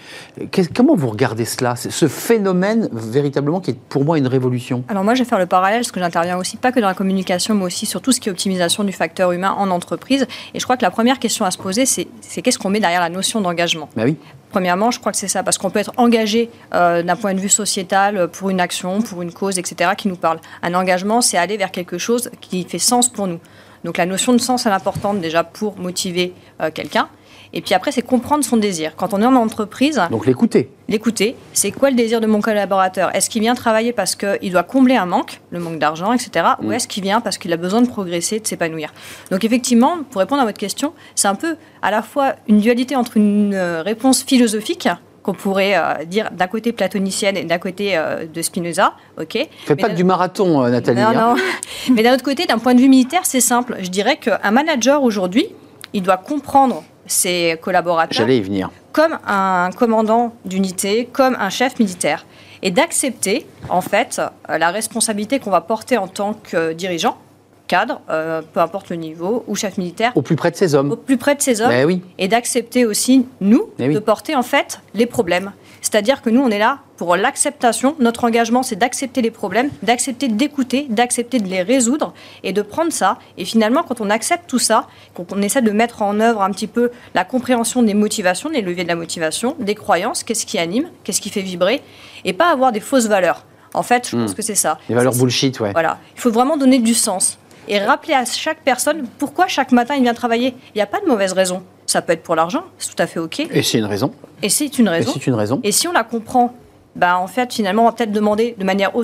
qu'est- 0.51 0.73
comment 0.73 0.95
vous 0.95 1.09
regardez 1.09 1.45
cela? 1.45 1.77
C'est 1.77 1.91
Ce 1.91 2.09
phénomène, 2.09 2.89
véritablement, 2.93 3.61
qui 3.61 3.71
est 3.73 3.79
pour 3.89 4.05
moi 4.05 4.19
une 4.19 4.27
révolution. 4.27 4.85
Alors 4.89 5.05
moi, 5.05 5.15
je 5.15 5.23
vais 5.23 5.29
faire 5.29 5.39
le 5.39 5.47
parallèle, 5.47 5.81
parce 5.81 5.93
que 5.93 6.01
j'interviens 6.01 6.37
aussi 6.39 6.57
pas 6.57 6.73
que 6.73 6.81
dans 6.81 6.89
la 6.89 6.95
communication, 6.95 7.55
mais 7.55 7.65
aussi 7.65 7.87
sur 7.87 8.01
tout 8.01 8.13
ce 8.13 8.21
qui 8.21 8.29
est 8.29 8.33
optimisation 8.33 8.85
du 8.85 8.93
facteur 8.93 9.33
humain 9.33 9.55
en 9.57 9.71
entreprise. 9.71 10.27
Et 10.55 10.61
je 10.61 10.65
crois 10.65 10.77
que 10.77 10.83
la 10.83 10.91
première 10.91 11.19
question 11.19 11.45
à 11.45 11.51
se 11.51 11.59
poser, 11.59 11.87
c'est 11.87 12.07
qu'est-ce 12.43 12.59
qu'on 12.59 12.71
met 12.71 12.81
derrière 12.81 13.01
la 13.01 13.09
notion 13.11 13.41
d'engagement? 13.41 13.89
Mais 13.97 14.05
oui. 14.05 14.17
Premièrement, 14.53 14.91
je 14.91 15.01
crois 15.01 15.13
que 15.13 15.19
c'est 15.19 15.29
ça, 15.29 15.43
parce 15.43 15.57
qu'on 15.57 15.71
peut 15.71 15.79
être 15.79 15.95
engagé 15.97 16.51
euh, 16.75 17.03
d'un 17.03 17.17
point 17.17 17.33
de 17.33 17.41
vue 17.41 17.49
sociétal 17.49 18.19
euh, 18.19 18.27
pour 18.27 18.51
une 18.51 18.61
action, 18.61 19.01
pour 19.01 19.23
une 19.23 19.33
cause, 19.33 19.59
etc., 19.59 19.93
qui 19.97 20.09
nous 20.09 20.17
parle. 20.17 20.41
Un 20.63 20.75
engagement, 20.75 21.23
c'est 21.23 21.39
aller 21.39 21.57
vers 21.57 21.71
quelque 21.71 21.97
chose 21.97 22.31
qui 22.43 22.65
fait 22.65 22.79
sens 22.79 23.09
pour 23.09 23.27
nous. 23.27 23.41
Donc 23.83 23.97
la 23.97 24.05
notion 24.05 24.35
de 24.35 24.39
sens, 24.39 24.67
elle 24.67 24.73
est 24.73 24.75
importante 24.75 25.23
déjà 25.23 25.43
pour 25.43 25.79
motiver 25.79 26.35
euh, 26.61 26.71
quelqu'un. 26.71 27.09
Et 27.55 27.61
puis 27.61 27.75
après, 27.75 27.93
c'est 27.93 28.03
comprendre 28.03 28.45
son 28.45 28.57
désir. 28.57 28.93
Quand 28.97 29.13
on 29.15 29.21
est 29.21 29.27
en 29.27 29.35
entreprise, 29.37 30.01
Donc 30.11 30.27
l'écouter. 30.27 30.71
l'écouter, 30.89 31.37
c'est 31.53 31.71
quoi 31.71 31.91
le 31.91 31.97
désir 31.97 32.21
de 32.21 32.27
mon 32.27 32.41
collaborateur? 32.41 33.15
Est-ce 33.15 33.29
qu'il 33.29 33.43
vient 33.43 33.55
travailler 33.55 33.93
parce 33.93 34.15
qu'il 34.17 34.51
doit 34.51 34.63
combler 34.63 34.97
un 34.97 35.05
manque, 35.07 35.41
le 35.51 35.59
manque 35.61 35.79
d'argent, 35.79 36.13
etc. 36.13 36.47
Ou 36.63 36.69
Mm. 36.69 36.73
est-ce 36.73 36.89
qu'il 36.89 37.03
vient 37.03 37.21
parce 37.21 37.37
qu'il 37.39 37.53
a 37.53 37.57
besoin 37.59 37.83
de 37.83 37.89
progresser, 37.89 38.41
de 38.41 38.47
s'épanouir? 38.47 38.95
Donc 39.31 39.45
effectivement, 39.45 39.99
pour 40.11 40.21
répondre 40.21 40.41
à 40.41 40.45
votre 40.47 40.59
question, 40.59 40.93
c'est 41.15 41.29
un 41.29 41.35
peu 41.35 41.57
à 41.83 41.91
la 41.91 42.03
fois 42.03 42.35
une 42.49 42.59
dualité 42.59 42.97
entre 42.97 43.17
une 43.19 43.53
euh, 43.55 43.83
réponse 43.83 44.23
philosophique 44.23 44.89
qu'on 45.23 45.35
pourrait 45.35 45.75
euh, 45.77 46.05
dire 46.05 46.31
d'un 46.33 46.49
côté 46.49 46.73
platonicienne 46.73 47.37
et 47.37 47.45
d'un 47.45 47.59
côté 47.59 47.97
euh, 47.97 48.27
de 48.27 48.43
Spinoza, 48.43 48.95
ok? 49.21 49.47
Mais 49.69 49.77
pas 49.77 49.89
que 49.91 49.95
du 49.95 50.03
marathon, 50.05 50.65
euh, 50.65 50.71
Nathalie. 50.71 51.01
non, 51.01 51.07
hein. 51.09 51.35
non. 51.37 51.43
Mais 51.95 52.03
d'un 52.03 52.15
autre 52.15 52.25
côté, 52.25 52.47
d'un 52.47 52.59
point 52.59 52.75
de 52.75 52.81
vue 52.81 52.89
militaire, 52.89 53.21
c'est 53.25 53.41
simple. 53.41 53.77
Je 53.81 53.89
dirais 53.91 54.17
qu'un 54.17 54.51
manager 54.51 55.03
aujourd'hui, 55.05 55.47
il 55.93 56.03
doit 56.03 56.17
comprendre 56.17 56.83
ses 57.07 57.57
collaborateurs 57.61 58.17
J'allais 58.17 58.39
y 58.39 58.43
venir. 58.43 58.71
comme 58.93 59.19
un 59.27 59.71
commandant 59.77 60.35
d'unité, 60.45 61.09
comme 61.13 61.37
un 61.39 61.51
chef 61.51 61.79
militaire, 61.79 62.27
et 62.63 62.71
d'accepter 62.71 63.47
en 63.69 63.81
fait 63.81 64.21
euh, 64.49 64.59
la 64.59 64.71
responsabilité 64.71 65.39
qu'on 65.41 65.51
va 65.51 65.61
porter 65.61 65.97
en 65.99 66.07
tant 66.09 66.35
que 66.35 66.73
dirigeant, 66.73 67.19
cadre, 67.67 68.01
euh, 68.11 68.43
peu 68.53 68.61
importe 68.61 68.91
le 68.91 68.97
niveau, 68.97 69.45
ou 69.49 69.57
chef 69.57 69.79
militaire, 69.79 70.13
Au 70.15 70.23
plus 70.23 70.37
près 70.37 70.51
de 70.51 70.57
ces 70.57 70.75
hommes. 70.75 70.93
au 70.93 70.97
plus 70.97 71.17
près 71.17 71.35
de 71.35 71.41
ses 71.43 71.61
hommes, 71.61 71.71
Ben 71.71 71.87
oui. 71.87 72.03
et 72.19 72.29
d'accepter 72.29 72.85
aussi, 72.85 73.27
nous, 73.41 73.65
oui. 73.79 73.95
de 73.95 73.99
porter 73.99 74.35
en 74.37 74.43
fait 74.43 74.81
les 74.95 75.07
problèmes. 75.07 75.53
C'est-à-dire 75.83 76.23
que 76.23 76.31
nous, 76.31 76.41
on 76.41 76.49
est 76.49 76.61
là 76.61 76.79
pour 76.97 77.17
l'acceptation. 77.17 77.97
Notre 77.99 78.25
engagement, 78.25 78.63
c'est 78.63 78.77
d'accepter 78.77 79.21
les 79.21 79.33
problèmes, 79.33 79.69
d'accepter 79.83 80.29
d'écouter, 80.29 80.87
d'accepter 80.89 81.41
de 81.41 81.49
les 81.49 81.63
résoudre 81.63 82.15
et 82.45 82.53
de 82.53 82.63
prendre 82.63 82.93
ça. 82.93 83.19
Et 83.37 83.45
finalement, 83.45 83.83
quand 83.83 84.01
on 84.01 84.09
accepte 84.09 84.49
tout 84.49 84.61
ça, 84.61 84.87
qu'on 85.13 85.27
on 85.33 85.43
essaie 85.43 85.61
de 85.61 85.73
mettre 85.73 86.03
en 86.03 86.21
œuvre 86.21 86.43
un 86.43 86.51
petit 86.53 86.69
peu 86.69 86.91
la 87.15 87.25
compréhension 87.25 87.83
des 87.83 87.95
motivations, 87.95 88.49
des 88.49 88.63
leviers 88.63 88.85
de 88.85 88.89
la 88.89 88.95
motivation, 88.95 89.57
des 89.59 89.75
croyances, 89.75 90.23
qu'est-ce 90.23 90.47
qui 90.47 90.57
anime, 90.59 90.89
qu'est-ce 91.03 91.21
qui 91.21 91.31
fait 91.31 91.43
vibrer, 91.43 91.83
et 92.25 92.33
pas 92.33 92.51
avoir 92.51 92.71
des 92.71 92.81
fausses 92.81 93.07
valeurs. 93.09 93.45
En 93.75 93.83
fait, 93.83 94.09
je 94.09 94.17
pense 94.17 94.35
que 94.35 94.43
c'est 94.43 94.55
ça. 94.55 94.79
Les 94.89 94.95
valeurs 94.95 95.15
bullshit, 95.15 95.59
ouais. 95.59 95.73
voilà. 95.73 95.99
Il 96.15 96.21
faut 96.21 96.31
vraiment 96.31 96.57
donner 96.57 96.79
du 96.79 96.95
sens 96.95 97.39
et 97.69 97.79
rappeler 97.79 98.15
à 98.15 98.25
chaque 98.25 98.61
personne 98.63 99.07
pourquoi 99.19 99.47
chaque 99.49 99.73
matin 99.73 99.95
il 99.97 100.03
vient 100.03 100.15
travailler. 100.15 100.55
Il 100.75 100.79
n'y 100.79 100.83
a 100.83 100.87
pas 100.87 101.01
de 101.01 101.07
mauvaise 101.07 101.33
raison. 101.33 101.63
Ça 101.87 102.01
peut 102.03 102.13
être 102.13 102.23
pour 102.23 102.35
l'argent, 102.37 102.65
c'est 102.79 102.95
tout 102.95 103.03
à 103.03 103.07
fait 103.07 103.21
OK. 103.21 103.41
Et 103.41 103.63
c'est 103.63 103.79
une 103.79 103.85
raison. 103.87 104.13
Et 104.43 104.49
c'est 104.49 104.79
une 104.79 104.87
Et 104.87 104.91
raison. 104.91 105.11
c'est 105.15 105.27
une 105.27 105.35
raison. 105.35 105.61
Et 105.63 105.73
si 105.73 105.89
on 105.89 105.93
la 105.93 106.05
comprend, 106.05 106.55
bah 106.97 107.19
en 107.19 107.27
fait, 107.27 107.53
finalement, 107.53 107.83
on 107.83 107.87
va 107.87 107.93
peut-être 107.93 108.13
demander 108.13 108.55
de 108.59 108.65
manière, 108.65 108.97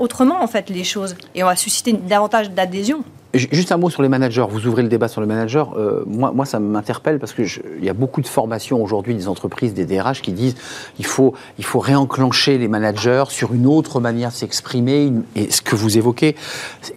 autrement 0.00 0.42
en 0.42 0.46
fait 0.46 0.70
les 0.70 0.84
choses. 0.84 1.16
Et 1.34 1.42
on 1.42 1.46
va 1.46 1.56
susciter 1.56 1.92
davantage 1.92 2.50
d'adhésion. 2.50 3.04
Ju- 3.34 3.48
Juste 3.52 3.72
un 3.72 3.76
mot 3.76 3.90
sur 3.90 4.00
les 4.02 4.08
managers. 4.08 4.46
Vous 4.48 4.66
ouvrez 4.66 4.82
le 4.82 4.88
débat 4.88 5.08
sur 5.08 5.20
les 5.20 5.26
managers. 5.26 5.64
Euh, 5.76 6.04
moi, 6.06 6.46
ça 6.46 6.60
m'interpelle 6.60 7.18
parce 7.18 7.32
que 7.32 7.44
je- 7.44 7.60
il 7.78 7.84
y 7.84 7.88
a 7.90 7.92
beaucoup 7.92 8.20
de 8.22 8.26
formations 8.28 8.82
aujourd'hui 8.82 9.14
des 9.14 9.26
entreprises, 9.28 9.74
des 9.74 9.84
DRH 9.86 10.22
qui 10.22 10.32
disent 10.32 10.54
il 10.98 11.04
faut, 11.04 11.34
il 11.58 11.64
faut 11.64 11.80
réenclencher 11.80 12.58
les 12.58 12.68
managers 12.68 13.24
sur 13.28 13.52
une 13.52 13.66
autre 13.66 14.00
manière 14.00 14.30
de 14.30 14.34
s'exprimer. 14.34 15.12
Et 15.36 15.50
ce 15.50 15.60
que 15.62 15.74
vous 15.76 15.98
évoquez, 15.98 16.36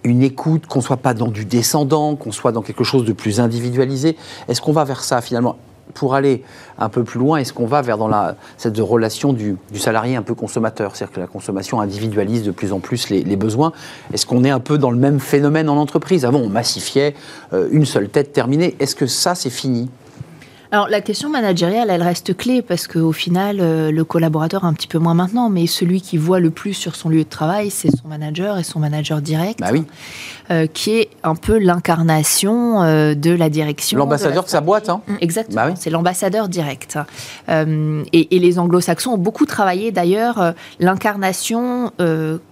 une 0.04 0.22
écoute, 0.22 0.66
qu'on 0.66 0.80
soit 0.80 0.96
pas 0.96 1.12
dans 1.12 1.28
du 1.28 1.44
descendant, 1.44 2.14
qu'on 2.16 2.32
soit 2.32 2.52
dans 2.52 2.62
quelque 2.62 2.84
chose 2.84 3.04
de 3.04 3.12
plus 3.12 3.40
individualisé. 3.40 4.16
Est-ce 4.48 4.60
qu'on 4.62 4.72
va 4.72 4.84
vers 4.84 5.02
ça 5.04 5.20
finalement? 5.20 5.56
Pour 5.94 6.14
aller 6.14 6.42
un 6.78 6.88
peu 6.88 7.04
plus 7.04 7.18
loin, 7.18 7.38
est-ce 7.38 7.52
qu'on 7.52 7.66
va 7.66 7.82
vers 7.82 7.98
cette 8.56 8.78
relation 8.78 9.32
du, 9.32 9.56
salarié 9.74 10.16
un 10.16 10.22
peu 10.22 10.34
consommateur? 10.34 10.94
C'est-à-dire 10.94 11.14
que 11.14 11.20
la 11.20 11.26
consommation 11.26 11.80
individualise 11.80 12.42
de 12.42 12.50
plus 12.50 12.72
en 12.72 12.80
plus 12.80 13.10
les, 13.10 13.22
les 13.24 13.36
besoins. 13.36 13.72
Est-ce 14.12 14.26
qu'on 14.26 14.44
est 14.44 14.50
un 14.50 14.60
peu 14.60 14.78
dans 14.78 14.90
le 14.90 14.98
même 14.98 15.20
phénomène 15.20 15.68
en 15.68 15.76
entreprise? 15.76 16.24
Avant, 16.24 16.40
on 16.40 16.48
massifiait 16.48 17.14
euh, 17.52 17.68
une 17.70 17.84
seule 17.84 18.08
tête 18.08 18.32
terminée. 18.32 18.76
Est-ce 18.78 18.94
que 18.94 19.06
ça, 19.06 19.34
c'est 19.34 19.50
fini? 19.50 19.88
Alors 20.70 20.88
la 20.88 21.00
question 21.00 21.30
managériale, 21.30 21.88
elle 21.88 22.02
reste 22.02 22.36
clé 22.36 22.60
parce 22.60 22.86
qu'au 22.86 23.12
final, 23.12 23.56
euh, 23.60 23.90
le 23.90 24.04
collaborateur 24.04 24.66
un 24.66 24.74
petit 24.74 24.86
peu 24.86 24.98
moins 24.98 25.14
maintenant, 25.14 25.48
mais 25.48 25.66
celui 25.66 26.02
qui 26.02 26.18
voit 26.18 26.40
le 26.40 26.50
plus 26.50 26.74
sur 26.74 26.94
son 26.94 27.08
lieu 27.08 27.24
de 27.24 27.28
travail, 27.28 27.70
c'est 27.70 27.88
son 27.90 28.06
manager 28.08 28.58
et 28.58 28.62
son 28.64 28.78
manager 28.78 29.22
direct, 29.22 29.60
Bah 29.60 29.68
oui. 29.72 29.84
euh, 30.50 30.66
qui 30.66 30.90
est 30.98 31.08
un 31.22 31.36
peu 31.36 31.56
l'incarnation 31.58 32.82
euh, 32.82 33.14
de 33.14 33.30
la 33.30 33.48
direction. 33.48 33.96
L'ambassadeur 33.98 34.44
de 34.44 34.48
sa 34.50 34.60
boîte, 34.60 34.90
hein 34.90 35.00
Exactement, 35.22 35.62
Bah 35.62 35.68
oui. 35.70 35.76
c'est 35.80 35.88
l'ambassadeur 35.88 36.48
direct. 36.50 36.98
Et, 37.48 38.36
et 38.36 38.38
les 38.38 38.58
anglo-saxons 38.58 39.12
ont 39.12 39.18
beaucoup 39.18 39.46
travaillé 39.46 39.90
d'ailleurs 39.90 40.52
l'incarnation 40.80 41.92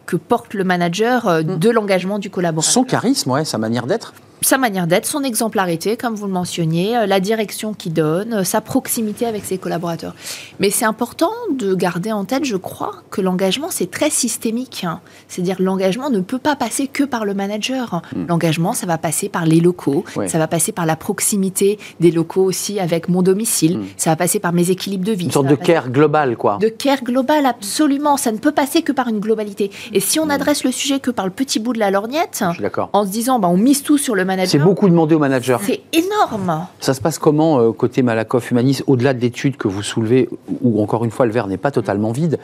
que 0.07 0.17
porte 0.17 0.55
le 0.55 0.65
manager 0.65 1.27
euh, 1.29 1.43
de 1.43 1.71
l'engagement 1.71 2.19
du 2.19 2.31
collaborateur. 2.31 2.73
Son 2.73 2.85
charisme, 2.85 3.33
ouais, 3.33 3.45
sa 3.45 3.59
manière 3.59 3.87
d'être. 3.87 4.15
Sa 4.47 4.59
manière 4.59 4.87
d'être, 4.87 5.07
son 5.07 5.25
exemplarité, 5.25 5.97
comme 5.97 6.15
vous 6.15 6.27
le 6.27 6.33
mentionniez, 6.33 6.97
euh, 6.97 7.07
la 7.07 7.19
direction 7.19 7.75
qu'il 7.75 7.93
donne, 7.93 8.33
euh, 8.33 8.45
sa 8.45 8.61
proximité 8.61 9.27
avec 9.27 9.45
ses 9.45 9.59
collaborateurs. 9.59 10.15
Mais 10.61 10.71
c'est 10.71 10.85
important 10.85 11.33
de 11.53 11.75
garder 11.75 12.13
en 12.13 12.25
tête, 12.25 12.45
je 12.45 12.55
crois, 12.55 12.93
que 13.11 13.21
l'engagement, 13.21 13.67
c'est 13.73 13.91
très 13.91 14.09
systémique. 14.09 14.85
hein. 14.87 15.01
C'est-à-dire 15.27 15.57
l'engagement 15.59 16.11
ne 16.11 16.21
peut 16.21 16.39
pas 16.39 16.55
passer 16.55 16.87
que 16.87 17.03
par 17.03 17.25
le 17.25 17.35
manager. 17.35 18.03
L'engagement, 18.29 18.73
ça 18.73 18.87
va 18.87 18.99
passer 18.99 19.29
par 19.29 19.47
les 19.47 19.59
locaux, 19.59 20.05
Hmm. 20.15 20.21
Ouais. 20.21 20.29
ça 20.29 20.39
va 20.39 20.47
passer 20.47 20.71
par 20.71 20.87
la 20.87 20.95
proximité 20.95 21.81
des 21.99 22.13
locaux 22.13 22.45
aussi 22.45 22.79
avec 22.79 23.09
mon 23.09 23.23
domicile, 23.23 23.81
ça 23.97 24.11
va 24.11 24.17
passer 24.17 24.39
par 24.39 24.53
mes 24.53 24.71
équilibres 24.71 25.05
de 25.05 25.11
vie. 25.11 25.25
Hmm. 25.25 25.27
Une 25.27 25.33
sorte 25.33 25.47
de 25.49 25.57
passer- 25.57 25.73
care 25.73 25.91
global, 25.91 26.37
quoi. 26.37 26.59
de 26.61 26.69
care 26.69 27.03
global, 27.03 27.47
absolument. 27.47 28.17
Ça 28.17 28.31
ne 28.31 28.39
peut 28.39 28.53
passer 28.53 28.83
que 28.83 28.93
par 28.93 29.09
une 29.09 29.19
globalité. 29.19 29.73
Et 29.93 29.99
si 29.99 30.21
Hmm. 30.21 30.27
on 30.27 30.31
adresse 30.31 30.63
le 30.63 30.71
sujet 30.71 31.01
que 31.01 31.11
par 31.11 31.25
le 31.27 31.33
petit 31.33 31.59
bout 31.59 31.73
de 31.73 31.81
la 31.81 31.91
lorgnette, 31.91 32.45
en 32.93 33.05
se 33.05 33.11
disant, 33.11 33.41
bah, 33.41 33.49
on 33.49 33.57
mise 33.57 33.83
tout 33.83 33.99
sur 33.99 34.15
le 34.15 34.25
C'est 34.45 34.59
beaucoup 34.59 34.89
demandé 34.89 35.15
aux 35.15 35.19
managers. 35.19 35.57
c'est 35.63 35.81
énorme. 35.93 36.67
Ça 36.81 36.95
se 36.95 37.01
passe 37.01 37.19
comment 37.19 37.61
euh, 37.61 37.73
côté 37.73 38.03
Malakoff 38.03 38.51
Humanis, 38.51 38.83
au-delà 38.87 39.15
de 39.15 39.21
l'étude 39.21 39.57
que 39.57 39.69
vous 39.69 39.83
soulevez, 39.83 40.29
où 40.63 40.83
encore 40.83 41.05
une 41.05 41.11
fois 41.11 41.27
le 41.27 41.33
verre 41.33 41.47
n'est 41.47 41.57
pas 41.57 41.71
totalement 41.71 42.13
vide, 42.13 42.39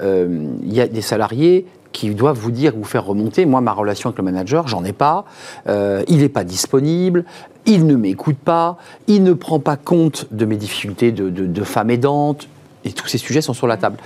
euh, 0.00 0.46
il 0.62 0.72
y 0.72 0.80
a 0.80 0.86
des 0.88 1.00
salariés 1.00 1.66
qui 1.92 2.10
doivent 2.10 2.38
vous 2.38 2.50
dire, 2.50 2.74
vous 2.76 2.84
faire 2.84 3.06
remonter, 3.06 3.46
moi 3.46 3.60
ma 3.60 3.72
relation 3.72 4.10
avec 4.10 4.18
le 4.18 4.24
manager, 4.24 4.68
j'en 4.68 4.84
ai 4.84 4.92
pas, 4.92 5.24
euh, 5.68 6.02
il 6.08 6.18
n'est 6.18 6.28
pas 6.28 6.44
disponible, 6.44 7.24
il 7.64 7.86
ne 7.86 7.96
m'écoute 7.96 8.36
pas, 8.36 8.76
il 9.06 9.22
ne 9.22 9.32
prend 9.32 9.58
pas 9.58 9.76
compte 9.76 10.26
de 10.30 10.44
mes 10.44 10.56
difficultés 10.56 11.12
de, 11.12 11.30
de, 11.30 11.46
de 11.46 11.64
femme 11.64 11.90
aidante, 11.90 12.48
et 12.84 12.92
tous 12.92 13.08
ces 13.08 13.18
sujets 13.18 13.40
sont 13.40 13.54
sur 13.54 13.66
la 13.66 13.76
table. 13.76 13.96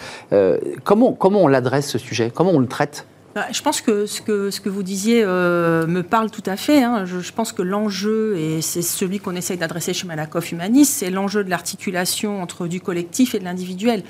Comment, 0.85 1.13
comment 1.13 1.43
on 1.43 1.47
l'adresse 1.49 1.89
ce 1.89 1.99
sujet? 1.99 2.33
Comment 2.35 2.53
on 2.53 2.59
le 2.59 2.67
traite? 2.67 3.07
Je 3.51 3.63
pense 3.63 3.81
que 3.81 4.05
ce 4.07 4.21
que, 4.21 4.51
ce 4.51 4.61
que 4.61 4.69
vous 4.69 4.83
disiez 4.83 5.23
euh, 5.25 5.87
me 5.87 6.03
parle 6.03 6.31
tout 6.31 6.43
à 6.45 6.57
fait. 6.57 6.83
hein. 6.83 7.07
Je, 7.07 7.21
je 7.21 7.33
pense 7.33 7.53
que 7.53 7.63
l'enjeu, 7.63 8.37
et 8.37 8.61
c'est 8.61 8.83
celui 8.83 9.21
qu'on 9.21 9.35
essaye 9.35 9.57
d'adresser 9.57 9.95
chez 9.95 10.07
Malakoff 10.07 10.53
Humanis, 10.53 10.85
c'est 10.85 11.11
l'enjeu 11.11 11.43
de 11.43 11.49
l'articulation 11.51 12.43
entre 12.43 12.67
du 12.67 12.81
collectif 12.81 13.35
et 13.35 13.39
de 13.39 13.45
l'individuel. 13.45 14.03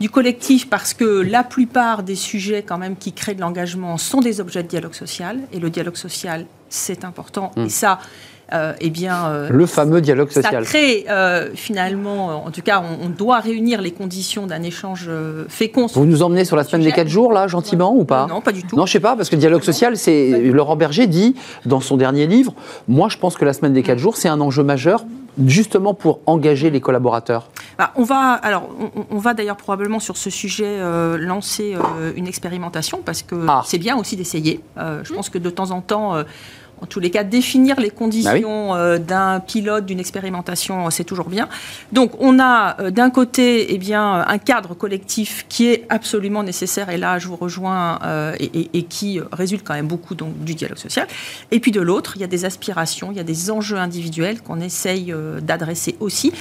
Du 0.00 0.10
collectif 0.10 0.68
parce 0.68 0.94
que 0.94 1.04
la 1.04 1.42
plupart 1.42 2.02
des 2.02 2.16
sujets 2.16 2.62
quand 2.62 2.78
même 2.78 2.96
qui 2.96 3.12
créent 3.12 3.34
de 3.34 3.40
l'engagement 3.40 3.96
sont 3.98 4.20
des 4.20 4.40
objets 4.40 4.62
de 4.62 4.68
dialogue 4.68 4.94
social, 4.94 5.40
et 5.52 5.58
le 5.58 5.70
dialogue 5.70 5.96
social, 5.96 6.46
c'est 6.68 7.04
important. 7.04 7.52
Et 7.56 7.68
ça, 7.70 7.98
euh, 8.52 8.72
eh 8.80 8.90
bien, 8.90 9.26
euh, 9.26 9.48
le 9.50 9.66
fameux 9.66 10.00
dialogue 10.00 10.30
ça 10.30 10.42
social. 10.42 10.64
crée 10.64 11.04
euh, 11.10 11.50
finalement, 11.54 12.44
en 12.46 12.50
tout 12.50 12.62
cas, 12.62 12.80
on, 12.80 13.06
on 13.06 13.08
doit 13.08 13.40
réunir 13.40 13.80
les 13.82 13.90
conditions 13.90 14.46
d'un 14.46 14.62
échange 14.62 15.10
fécond. 15.48 15.86
Vous 15.94 16.06
nous 16.06 16.22
emmenez 16.22 16.44
sur 16.44 16.56
la 16.56 16.64
semaine 16.64 16.82
des 16.82 16.90
Sujet. 16.90 17.02
4 17.04 17.08
jours, 17.08 17.32
là, 17.32 17.48
gentiment, 17.48 17.94
ou 17.94 18.04
pas 18.04 18.26
Non, 18.28 18.40
pas 18.40 18.52
du 18.52 18.62
tout. 18.62 18.76
Non, 18.76 18.86
je 18.86 18.92
sais 18.92 19.00
pas, 19.00 19.16
parce 19.16 19.28
que 19.28 19.34
le 19.36 19.40
dialogue 19.40 19.62
social, 19.62 19.96
c'est 19.96 20.40
Laurent 20.52 20.76
Berger 20.76 21.06
dit 21.06 21.34
dans 21.64 21.80
son 21.80 21.96
dernier 21.96 22.26
livre. 22.26 22.54
Moi, 22.88 23.08
je 23.08 23.18
pense 23.18 23.36
que 23.36 23.44
la 23.44 23.52
semaine 23.52 23.72
des 23.72 23.82
4 23.82 23.98
jours, 23.98 24.16
c'est 24.16 24.28
un 24.28 24.40
enjeu 24.40 24.62
majeur, 24.62 25.04
justement 25.44 25.92
pour 25.94 26.20
engager 26.26 26.70
les 26.70 26.80
collaborateurs. 26.80 27.48
Bah, 27.78 27.92
on 27.96 28.04
va, 28.04 28.32
alors, 28.32 28.68
on, 28.80 29.04
on 29.10 29.18
va 29.18 29.34
d'ailleurs 29.34 29.56
probablement 29.56 30.00
sur 30.00 30.16
ce 30.16 30.30
sujet 30.30 30.64
euh, 30.66 31.18
lancer 31.18 31.74
euh, 31.74 32.12
une 32.16 32.26
expérimentation 32.26 33.00
parce 33.04 33.22
que 33.22 33.34
Ah. 33.48 33.62
c'est 33.66 33.78
bien 33.78 33.96
aussi 33.98 34.16
d'essayer. 34.16 34.60
Euh, 34.78 35.00
je 35.04 35.12
pense 35.12 35.28
que 35.28 35.38
de 35.38 35.50
temps 35.50 35.72
en 35.72 35.80
temps. 35.80 36.14
Euh, 36.78 36.82
en 36.82 36.86
tous 36.86 37.00
les 37.00 37.10
cas, 37.10 37.24
définir 37.24 37.80
les 37.80 37.90
conditions 37.90 38.68
Bah 38.70 38.76
euh, 38.78 38.98
d'un 38.98 39.40
pilote, 39.40 39.86
d'une 39.86 40.00
expérimentation, 40.00 40.86
euh, 40.86 40.90
c'est 40.90 41.04
toujours 41.04 41.28
bien. 41.28 41.48
Donc, 41.92 42.12
on 42.20 42.38
a 42.38 42.80
euh, 42.80 42.90
d'un 42.90 43.10
côté, 43.10 43.72
eh 43.74 43.78
bien, 43.78 44.24
un 44.26 44.38
cadre 44.38 44.74
collectif 44.74 45.46
qui 45.48 45.68
est 45.68 45.86
absolument 45.88 46.42
nécessaire, 46.42 46.90
et 46.90 46.98
là, 46.98 47.18
je 47.18 47.28
vous 47.28 47.36
rejoins, 47.36 47.98
euh, 48.04 48.34
et, 48.38 48.44
et- 48.60 48.70
et 48.74 48.82
qui 48.84 49.18
euh, 49.18 49.24
résulte 49.32 49.64
quand 49.66 49.74
même 49.74 49.88
beaucoup 49.88 50.14
donc, 50.14 50.38
du 50.44 50.54
dialogue 50.54 50.78
social. 50.78 51.06
Et 51.50 51.60
puis 51.60 51.70
de 51.72 51.80
l'autre, 51.80 52.12
il 52.16 52.20
y 52.20 52.24
a 52.24 52.28
des 52.28 52.44
aspirations, 52.44 53.10
il 53.10 53.16
y 53.16 53.20
a 53.20 53.24
des 53.24 53.50
enjeux 53.50 53.78
individuels 53.78 54.40
qu'on 54.42 54.60
essaye 54.60 55.12
euh, 55.12 55.40
d'adresser 55.40 55.96
aussi. 56.00 56.32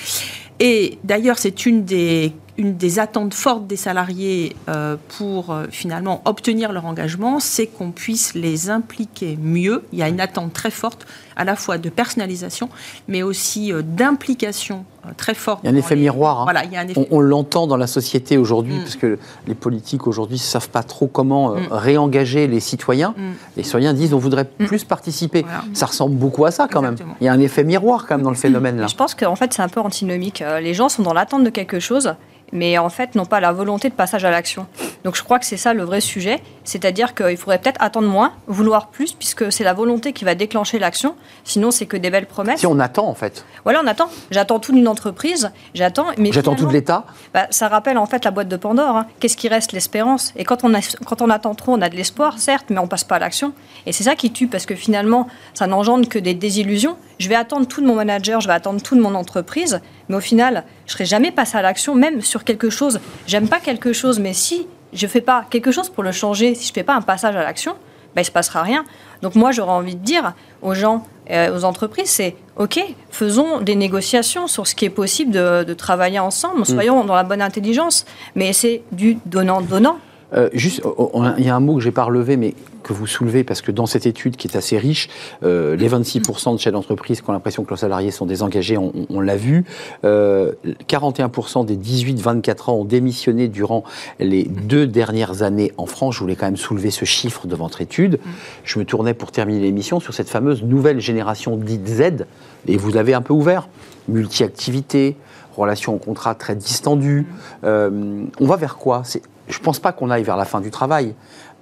Et 0.60 0.98
d'ailleurs, 1.04 1.38
c'est 1.38 1.66
une 1.66 1.84
des, 1.84 2.32
une 2.58 2.78
des 2.78 3.00
attentes 3.00 3.34
fortes 3.34 3.68
des 3.68 3.76
salariés 3.76 4.56
euh, 4.70 4.96
pour 5.18 5.52
euh, 5.52 5.66
finalement 5.72 6.22
obtenir 6.26 6.72
leur 6.72 6.86
engagement, 6.86 7.40
c'est 7.42 7.68
qu'on 7.68 7.92
puisse 7.92 8.34
les 8.34 8.70
impliquer 8.70 9.38
mieux. 9.42 9.84
Il 9.92 10.00
y 10.00 10.04
a 10.04 10.08
une 10.08 10.22
attente 10.22 10.54
très 10.54 10.72
forte 10.72 11.06
à 11.36 11.44
la 11.44 11.58
fois 11.58 11.78
de 11.78 11.90
personnalisation, 11.90 12.70
mais 13.10 13.24
aussi 13.24 13.74
euh, 13.74 13.82
d'implication 13.82 14.86
euh, 15.06 15.10
très 15.18 15.34
forte. 15.34 15.60
Il 15.64 15.68
y 15.68 15.70
a 15.70 15.74
un 15.74 15.76
effet 15.76 15.96
les- 15.96 16.02
miroir, 16.04 16.40
hein. 16.40 16.44
Voilà, 16.46 16.64
il 16.64 16.72
y 16.72 16.78
a 16.78 16.80
un 16.80 16.88
effet 16.88 17.08
On, 17.12 17.18
on 17.18 17.20
l'entend 17.20 17.68
dans 17.68 17.76
la 17.76 17.88
société 17.88 18.38
aujourd'hui, 18.38 18.76
Mm. 18.76 18.80
parce 18.84 18.96
que 18.96 19.20
les 19.48 19.56
politiques 19.56 20.08
aujourd'hui 20.08 20.38
ne 20.38 20.42
savent 20.42 20.70
pas 20.70 20.84
trop 20.84 21.08
comment 21.08 21.52
euh, 21.56 21.60
Mm. 21.60 21.68
réengager 21.72 22.48
les 22.48 22.62
citoyens. 22.62 23.14
Mm. 23.18 23.32
Les 23.58 23.64
citoyens 23.64 23.94
disent 23.94 24.14
on 24.14 24.18
voudrait 24.18 24.46
plus 24.46 24.86
participer. 24.86 25.42
Voilà. 25.42 25.64
Ça 25.74 25.88
ressemble 25.88 26.16
beaucoup 26.16 26.46
à 26.46 26.52
ça 26.52 26.70
quand 26.72 26.80
Exactement. 26.82 27.10
même. 27.10 27.18
Il 27.20 27.26
y 27.26 27.28
a 27.28 27.34
un 27.34 27.40
effet 27.40 27.66
miroir 27.66 28.06
quand 28.08 28.16
même 28.16 28.24
dans 28.24 28.30
le 28.30 28.36
phénomène 28.38 28.78
là. 28.80 28.88
Je 28.88 28.96
pense 28.96 29.14
qu'en 29.14 29.36
fait, 29.36 29.54
c'est 29.54 29.62
un 29.62 29.68
peu 29.70 29.82
antinomique. 29.82 30.42
Les 30.62 30.74
gens 30.74 30.88
sont 30.88 31.04
dans 31.04 31.14
l'attente 31.14 31.44
de 31.44 31.50
quelque 31.50 31.80
chose, 31.80 32.16
mais 32.52 32.78
en 32.78 32.90
fait, 32.90 33.16
n'ont 33.16 33.26
pas 33.26 33.40
la 33.40 33.52
volonté 33.52 33.90
de 33.90 33.94
passage 33.96 34.26
à 34.26 34.32
l'action. 34.32 34.68
Donc, 35.06 35.16
je 35.16 35.24
crois 35.24 35.40
que 35.40 35.46
c'est 35.46 35.56
ça 35.56 35.74
le 35.74 35.84
vrai 35.84 36.02
sujet. 36.02 36.42
C'est-à-dire 36.66 37.14
qu'il 37.16 37.38
faudrait 37.38 37.60
peut-être 37.60 37.82
attendre 37.82 38.08
moins, 38.10 38.34
vouloir 38.48 38.88
plus, 38.88 39.14
puisque 39.14 39.52
c'est 39.52 39.64
la 39.64 39.74
volonté 39.74 40.12
qui 40.12 40.26
va 40.26 40.36
déclencher 40.36 40.80
l'action. 40.80 41.16
Sinon, 41.46 41.72
c'est 41.72 41.86
que 41.86 41.96
des 41.96 42.10
belles 42.10 42.26
promesses. 42.26 42.60
Si 42.60 42.68
on 42.68 42.80
attend 42.80 43.08
en 43.08 43.14
fait, 43.14 43.46
Voilà, 43.64 43.82
on 43.84 43.88
attend. 43.88 44.10
J'attends 44.32 44.60
tout 44.60 44.74
d'une 44.74 44.88
entreprise. 44.88 45.52
J'attends. 45.76 46.08
Mais 46.18 46.32
j'attends 46.32 46.56
tout 46.56 46.66
de 46.66 46.74
l'État. 46.74 47.06
bah, 47.34 47.48
ça 47.52 47.68
rappelle 47.68 47.98
en 48.00 48.08
fait 48.08 48.26
la 48.26 48.32
boîte 48.32 48.48
de 48.48 48.58
Pandore. 48.58 48.98
hein. 48.98 49.08
Qu'est-ce 49.20 49.38
qui 49.38 49.48
reste? 49.48 49.72
L'espérance. 49.72 50.34
Et 50.36 50.44
quand 50.44 50.64
on, 50.64 50.74
a, 50.74 50.80
quand 51.06 51.22
on 51.22 51.30
attend 51.30 51.54
trop, 51.56 51.74
on 51.74 51.82
a 51.82 51.90
de 51.90 51.96
l'espoir, 51.96 52.40
certes, 52.40 52.66
mais 52.72 52.80
on 52.80 52.88
passe 52.88 53.04
pas 53.04 53.18
à 53.18 53.20
l'action. 53.20 53.54
Et 53.86 53.92
c'est 53.92 54.04
ça 54.04 54.16
qui 54.16 54.32
tue, 54.32 54.48
parce 54.48 54.66
que 54.66 54.74
finalement, 54.74 55.28
ça 55.54 55.68
n'engendre 55.68 56.10
que 56.10 56.18
des 56.18 56.34
désillusions. 56.34 56.98
Je 57.20 57.30
vais 57.30 57.36
attendre 57.36 57.68
tout 57.68 57.80
de 57.80 57.86
mon 57.86 57.96
manager, 57.96 58.42
je 58.42 58.48
vais 58.48 58.54
attendre 58.54 58.82
tout 58.82 58.96
de 58.96 59.02
mon 59.02 59.14
entreprise, 59.16 59.80
mais 60.10 60.16
au 60.16 60.20
final, 60.20 60.66
je 60.88 60.94
serai 60.94 61.06
jamais 61.06 61.32
passé 61.32 61.58
à 61.58 61.62
l'action, 61.62 61.94
même 61.96 62.22
sur 62.22 62.44
quelque 62.44 62.70
chose. 62.72 63.00
J'aime 63.28 63.48
pas 63.48 63.60
quelque 63.60 63.94
chose, 63.94 64.20
mais 64.20 64.34
si 64.34 64.68
je 64.96 65.08
fais 65.08 65.22
pas 65.22 65.46
quelque 65.50 65.72
chose 65.72 65.90
pour 65.90 66.04
le 66.04 66.12
changer, 66.12 66.56
si 66.56 66.68
je 66.68 66.74
fais 66.74 66.84
pas 66.84 66.96
un 66.96 67.02
passage 67.02 67.36
à 67.36 67.44
l'action, 67.44 67.76
ben, 68.16 68.22
il 68.22 68.26
se 68.26 68.32
passera 68.32 68.64
rien. 68.64 68.86
Donc 69.22 69.36
moi, 69.36 69.52
j'aurais 69.52 69.74
envie 69.74 69.96
de 69.96 70.04
dire 70.04 70.34
aux 70.62 70.74
gens, 70.74 71.06
euh, 71.30 71.56
aux 71.56 71.66
entreprises, 71.66 72.10
c'est 72.10 72.36
OK, 72.56 72.80
faisons 73.12 73.60
des 73.60 73.76
négociations 73.76 74.48
sur 74.48 74.68
ce 74.68 74.76
qui 74.76 74.86
est 74.86 74.90
possible 74.90 75.32
de, 75.32 75.64
de 75.64 75.74
travailler 75.74 76.20
ensemble, 76.20 76.66
soyons 76.66 77.04
dans 77.04 77.16
la 77.16 77.24
bonne 77.24 77.42
intelligence, 77.42 78.06
mais 78.36 78.54
c'est 78.54 78.84
du 78.92 79.18
donnant-donnant. 79.26 79.98
Euh, 80.34 80.50
juste, 80.54 80.82
oh, 80.84 81.12
oh, 81.14 81.24
il 81.38 81.46
y 81.46 81.50
a 81.50 81.56
un 81.56 81.60
mot 81.60 81.76
que 81.76 81.82
j'ai 81.82 81.92
pas 81.92 82.04
relevé, 82.04 82.38
mais 82.38 82.54
que 82.84 82.94
vous 82.94 83.08
soulevez 83.08 83.44
parce 83.44 83.62
que 83.62 83.72
dans 83.72 83.88
cette 83.88 84.06
étude 84.06 84.36
qui 84.36 84.48
est 84.48 84.56
assez 84.56 84.78
riche, 84.78 85.10
euh, 85.44 85.76
les 85.76 85.90
26% 85.90 86.54
de 86.54 86.60
chefs 86.60 86.72
d'entreprise 86.72 87.22
qui 87.22 87.30
ont 87.30 87.34
l'impression 87.34 87.64
que 87.64 87.70
leurs 87.70 87.80
salariés 87.80 88.12
sont 88.12 88.28
désengagés, 88.28 88.78
on, 88.78 89.20
l'a 89.20 89.36
vu. 89.36 89.66
Euh, 90.04 90.52
41% 90.88 91.66
des 91.66 91.76
18-24 91.76 92.70
ans 92.70 92.76
ont 92.76 92.86
démissionné 92.86 93.48
durant 93.48 93.84
les 94.20 94.44
deux 94.44 94.86
dernières 94.86 95.42
années 95.42 95.72
en 95.78 95.88
France. 95.88 96.16
Je 96.16 96.20
voulais 96.20 96.36
quand 96.36 96.46
même 96.46 96.58
soulever 96.58 96.92
ce 96.92 97.06
chiffre 97.06 97.48
de 97.48 97.56
votre 97.56 97.82
étude. 97.82 98.20
Je 98.64 98.78
me 98.78 98.86
tournais 98.86 99.16
pour 99.16 99.32
terminer 99.32 99.62
l'émission 99.62 100.00
sur 100.00 100.14
cette 100.14 100.30
fameuse 100.30 100.64
nouvelle 100.64 101.00
génération 101.00 101.58
dite 101.58 101.88
Z, 101.88 102.26
et 102.68 102.78
vous 102.78 102.92
l'avez 102.92 103.16
un 103.16 103.22
peu 103.22 103.34
ouvert. 103.34 103.68
Multi-activité, 104.08 105.18
relation 105.56 105.96
au 105.96 105.98
contrat 105.98 106.36
très 106.36 106.56
distendue. 106.56 107.26
Euh, 107.64 108.26
on 108.40 108.46
va 108.46 108.56
vers 108.58 108.78
quoi? 108.78 109.04
Je 109.48 109.60
ne 109.60 109.64
pense 109.64 109.80
pas 109.80 109.92
qu'on 109.92 110.10
aille 110.10 110.24
vers 110.24 110.38
la 110.38 110.46
fin 110.46 110.60
du 110.60 110.72
travail, 110.72 111.16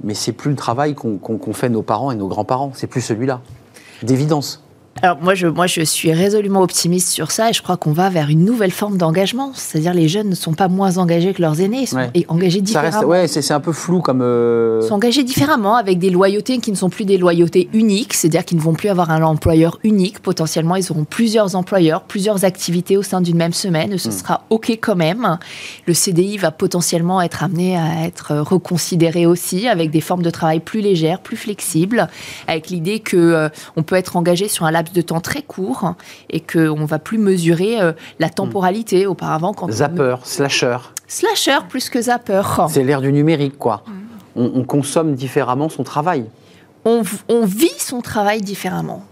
mais 0.03 0.13
c'est 0.13 0.31
plus 0.31 0.49
le 0.49 0.55
travail 0.55 0.95
qu'ont 0.95 1.53
fait 1.53 1.69
nos 1.69 1.81
parents 1.81 2.11
et 2.11 2.15
nos 2.15 2.27
grands-parents. 2.27 2.71
C'est 2.73 2.87
plus 2.87 3.01
celui-là. 3.01 3.41
D'évidence. 4.01 4.62
Alors 5.01 5.17
moi 5.21 5.33
je, 5.35 5.47
moi, 5.47 5.67
je 5.67 5.81
suis 5.81 6.13
résolument 6.13 6.61
optimiste 6.61 7.09
sur 7.09 7.31
ça 7.31 7.49
et 7.49 7.53
je 7.53 7.61
crois 7.61 7.75
qu'on 7.77 7.91
va 7.91 8.09
vers 8.09 8.29
une 8.29 8.45
nouvelle 8.45 8.71
forme 8.71 8.97
d'engagement. 8.97 9.51
C'est-à-dire 9.53 9.93
les 9.93 10.07
jeunes 10.07 10.29
ne 10.29 10.35
sont 10.35 10.53
pas 10.53 10.67
moins 10.69 10.97
engagés 10.97 11.33
que 11.33 11.41
leurs 11.41 11.59
aînés, 11.59 11.81
ils 11.81 11.87
sont 11.87 11.97
Ouais. 11.97 12.25
engagés 12.29 12.61
différemment. 12.61 13.01
ouais, 13.03 13.27
c'est 13.27 13.51
un 13.51 13.59
peu 13.59 13.73
flou 13.73 13.99
comme. 14.01 14.21
euh, 14.21 14.79
Ils 14.83 14.87
sont 14.87 14.93
engagés 14.93 15.23
différemment 15.23 15.75
avec 15.75 15.97
des 15.99 16.09
loyautés 16.09 16.59
qui 16.59 16.71
ne 16.71 16.77
sont 16.77 16.89
plus 16.89 17.03
des 17.05 17.17
loyautés 17.17 17.67
uniques, 17.73 18.13
c'est-à-dire 18.13 18.45
qu'ils 18.45 18.57
ne 18.59 18.61
vont 18.63 18.73
plus 18.75 18.87
avoir 18.89 19.09
un 19.09 19.23
employeur 19.23 19.79
unique. 19.83 20.19
Potentiellement, 20.19 20.75
ils 20.77 20.89
auront 20.91 21.03
plusieurs 21.05 21.55
employeurs, 21.55 22.03
plusieurs 22.03 22.45
activités 22.45 22.95
au 22.95 23.03
sein 23.03 23.19
d'une 23.19 23.35
même 23.37 23.51
semaine. 23.53 23.97
Ce 23.97 24.11
sera 24.11 24.45
OK 24.51 24.69
quand 24.79 24.95
même. 24.95 25.37
Le 25.87 25.93
CDI 25.93 26.37
va 26.37 26.51
potentiellement 26.51 27.19
être 27.21 27.43
amené 27.43 27.75
à 27.75 28.05
être 28.05 28.35
reconsidéré 28.37 29.25
aussi 29.25 29.67
avec 29.67 29.89
des 29.91 30.01
formes 30.01 30.23
de 30.23 30.29
travail 30.29 30.59
plus 30.61 30.79
légères, 30.81 31.19
plus 31.19 31.35
flexibles, 31.35 32.07
avec 32.47 32.69
l'idée 32.69 32.99
que 32.99 33.17
euh, 33.17 33.49
on 33.75 33.83
peut 33.83 33.95
être 33.95 34.15
engagé 34.15 34.47
sur 34.47 34.65
un 34.65 34.71
laps 34.83 34.93
de 34.93 35.01
temps 35.01 35.21
très 35.21 35.41
court 35.41 35.93
et 36.29 36.39
qu'on 36.39 36.75
ne 36.77 36.85
va 36.85 36.99
plus 36.99 37.17
mesurer 37.17 37.81
euh, 37.81 37.93
la 38.19 38.29
temporalité. 38.29 39.05
Auparavant, 39.07 39.53
quand 39.53 39.67
on- 39.67 39.71
Zapper, 39.71 40.15
slasher. 40.23 40.77
Slasher 41.07 41.59
plus 41.69 41.89
que 41.89 42.01
zapper. 42.01 42.41
C'est 42.69 42.83
l'ère 42.83 43.01
du 43.01 43.11
numérique, 43.11 43.57
quoi. 43.57 43.83
On, 44.35 44.51
on 44.55 44.63
consomme 44.63 45.13
différemment 45.15 45.69
son 45.69 45.83
travail. 45.83 46.25
On, 46.85 47.01
on 47.29 47.45
vit 47.45 47.71
son 47.77 48.01
travail 48.01 48.41
différemment. 48.41 49.03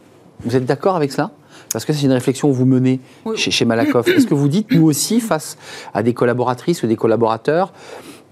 Vous 0.43 0.55
êtes 0.55 0.65
d'accord 0.65 0.95
avec 0.95 1.12
ça? 1.12 1.31
Parce 1.71 1.86
que 1.86 1.93
c'est 1.93 2.03
une 2.05 2.12
réflexion 2.12 2.49
que 2.49 2.53
vous 2.55 2.65
menez 2.65 2.99
Oui. 3.25 3.38
chez, 3.38 3.51
chez 3.51 3.63
Malakoff. 3.65 4.07
Est-ce 4.07 4.25
que 4.27 4.34
vous 4.34 4.47
dites, 4.49 4.71
nous 4.71 4.84
aussi, 4.86 5.21
face 5.21 5.57
à 5.93 6.03
des 6.03 6.13
collaboratrices 6.13 6.84
ou 6.84 6.88
des 6.88 6.95
collaborateurs, 6.97 7.71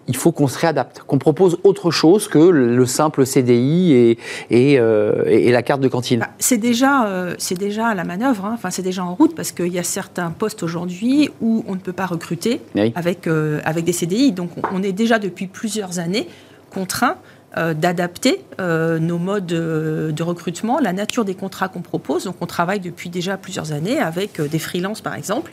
il 0.10 0.15
faut 0.17 0.32
qu'on 0.32 0.48
se 0.48 0.58
réadapte, 0.58 1.04
qu'on 1.06 1.19
propose 1.19 1.60
autre 1.63 1.91
chose 1.91 2.28
que 2.28 2.39
le 2.39 2.86
simple 2.88 3.28
CDI 3.28 3.93
et, 3.93 4.17
et, 4.50 4.80
euh, 4.80 5.24
et- 5.28 5.52
la 5.52 5.62
carte 5.62 5.82
de 5.82 5.88
cantine 5.88 6.22
Bah, 6.22 6.30
c'est 6.39 6.58
déjà, 6.58 7.06
euh, 7.06 7.36
c'est 7.38 7.58
déjà 7.58 7.88
à 7.89 7.93
la 7.95 8.04
manœuvre, 8.04 8.45
hein. 8.45 8.52
enfin 8.56 8.72
c'est 8.72 8.82
déjà 8.82 9.04
en 9.06 9.13
route 9.13 9.36
parce 9.36 9.52
qu'il 9.52 9.67
y 9.72 9.78
a 9.78 9.84
certains 9.84 10.32
postes 10.32 10.63
aujourd'hui 10.63 11.30
où 11.41 11.63
on 11.67 11.76
ne 11.76 11.80
peut 11.80 11.93
pas 11.93 12.08
recruter 12.08 12.60
Oui. 12.76 12.91
avec, 12.95 13.28
euh, 13.28 13.62
avec 13.65 13.86
des 13.86 13.93
CDI. 13.93 14.32
Donc 14.32 14.50
on, 14.74 14.82
est 14.82 14.93
déjà 14.93 15.19
depuis 15.19 15.45
plusieurs 15.45 16.00
années 16.00 16.28
contraint 16.72 17.17
euh, 17.58 17.74
d'adapter 17.74 18.43
euh, 18.60 19.00
nos 19.00 19.17
modes 19.17 19.52
euh, 19.52 20.12
de 20.12 20.24
recrutement, 20.24 20.80
la 20.80 20.93
nature 20.93 21.26
des 21.26 21.36
contrats 21.36 21.67
qu'on 21.67 21.82
propose. 21.82 22.24
Donc 22.26 22.36
on 22.41 22.45
travaille 22.48 22.80
depuis 22.80 23.10
déjà 23.10 23.38
plusieurs 23.38 23.74
années 23.74 24.00
avec 24.00 24.41
des 24.41 24.60
freelances 24.60 25.02
par 25.02 25.13
exemple. 25.15 25.52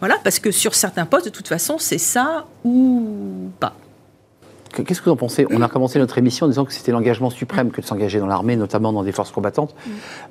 Voilà, 0.00 0.16
parce 0.24 0.38
que 0.38 0.50
sur 0.50 0.74
certains 0.74 1.04
postes, 1.06 1.26
de 1.26 1.30
toute 1.30 1.48
façon, 1.48 1.76
c'est 1.78 1.98
ça 1.98 2.46
ou 2.64 3.50
pas. 3.60 3.74
Que- 4.72 4.82
Qu'est-ce 4.82 5.00
que 5.00 5.06
vous 5.06 5.12
en 5.12 5.16
pensez? 5.16 5.46
On 5.50 5.62
a 5.62 5.68
commencé 5.68 5.98
notre 5.98 6.18
émission 6.18 6.46
en 6.46 6.48
disant 6.48 6.64
que 6.64 6.72
c'était 6.72 6.92
l'engagement 6.92 7.30
suprême 7.30 7.70
que 7.70 7.80
de 7.80 7.86
s'engager 7.86 8.18
dans 8.20 8.26
l'armée, 8.26 8.56
notamment 8.56 8.92
dans 8.92 9.02
des 9.02 9.12
forces 9.12 9.30
combattantes. 9.30 9.74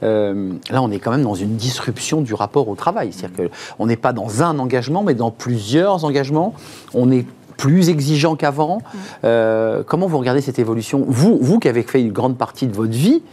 Euh, 0.03 0.51
là, 0.69 0.81
on 0.81 0.91
est 0.91 0.99
quand 0.99 1.11
même 1.11 1.23
dans 1.23 1.35
une 1.35 1.55
disruption 1.55 2.21
du 2.21 2.33
rapport 2.33 2.67
au 2.69 2.75
travail. 2.75 3.11
C'est-à-dire 3.13 3.49
qu'on 3.77 3.85
n'est 3.87 3.95
pas 3.97 4.13
dans 4.13 4.43
un 4.43 4.59
engagement, 4.59 5.03
mais 5.03 5.13
dans 5.15 5.31
plusieurs 5.31 6.05
engagements. 6.05 6.53
On 6.93 7.11
est 7.11 7.25
plus 7.57 7.89
exigeant 7.89 8.35
qu'avant. 8.35 8.79
Euh, 9.23 9.81
comment 9.85 10.05
vous 10.05 10.19
regardez 10.19 10.41
cette 10.41 10.59
évolution? 10.59 11.03
Vous, 11.07 11.39
vous 11.41 11.57
qui 11.59 11.67
avez 11.67 11.81
fait 11.81 12.01
une 12.01 12.11
grande 12.11 12.37
partie 12.37 12.67
de 12.67 12.75
votre 12.75 12.91
vie 12.93 13.23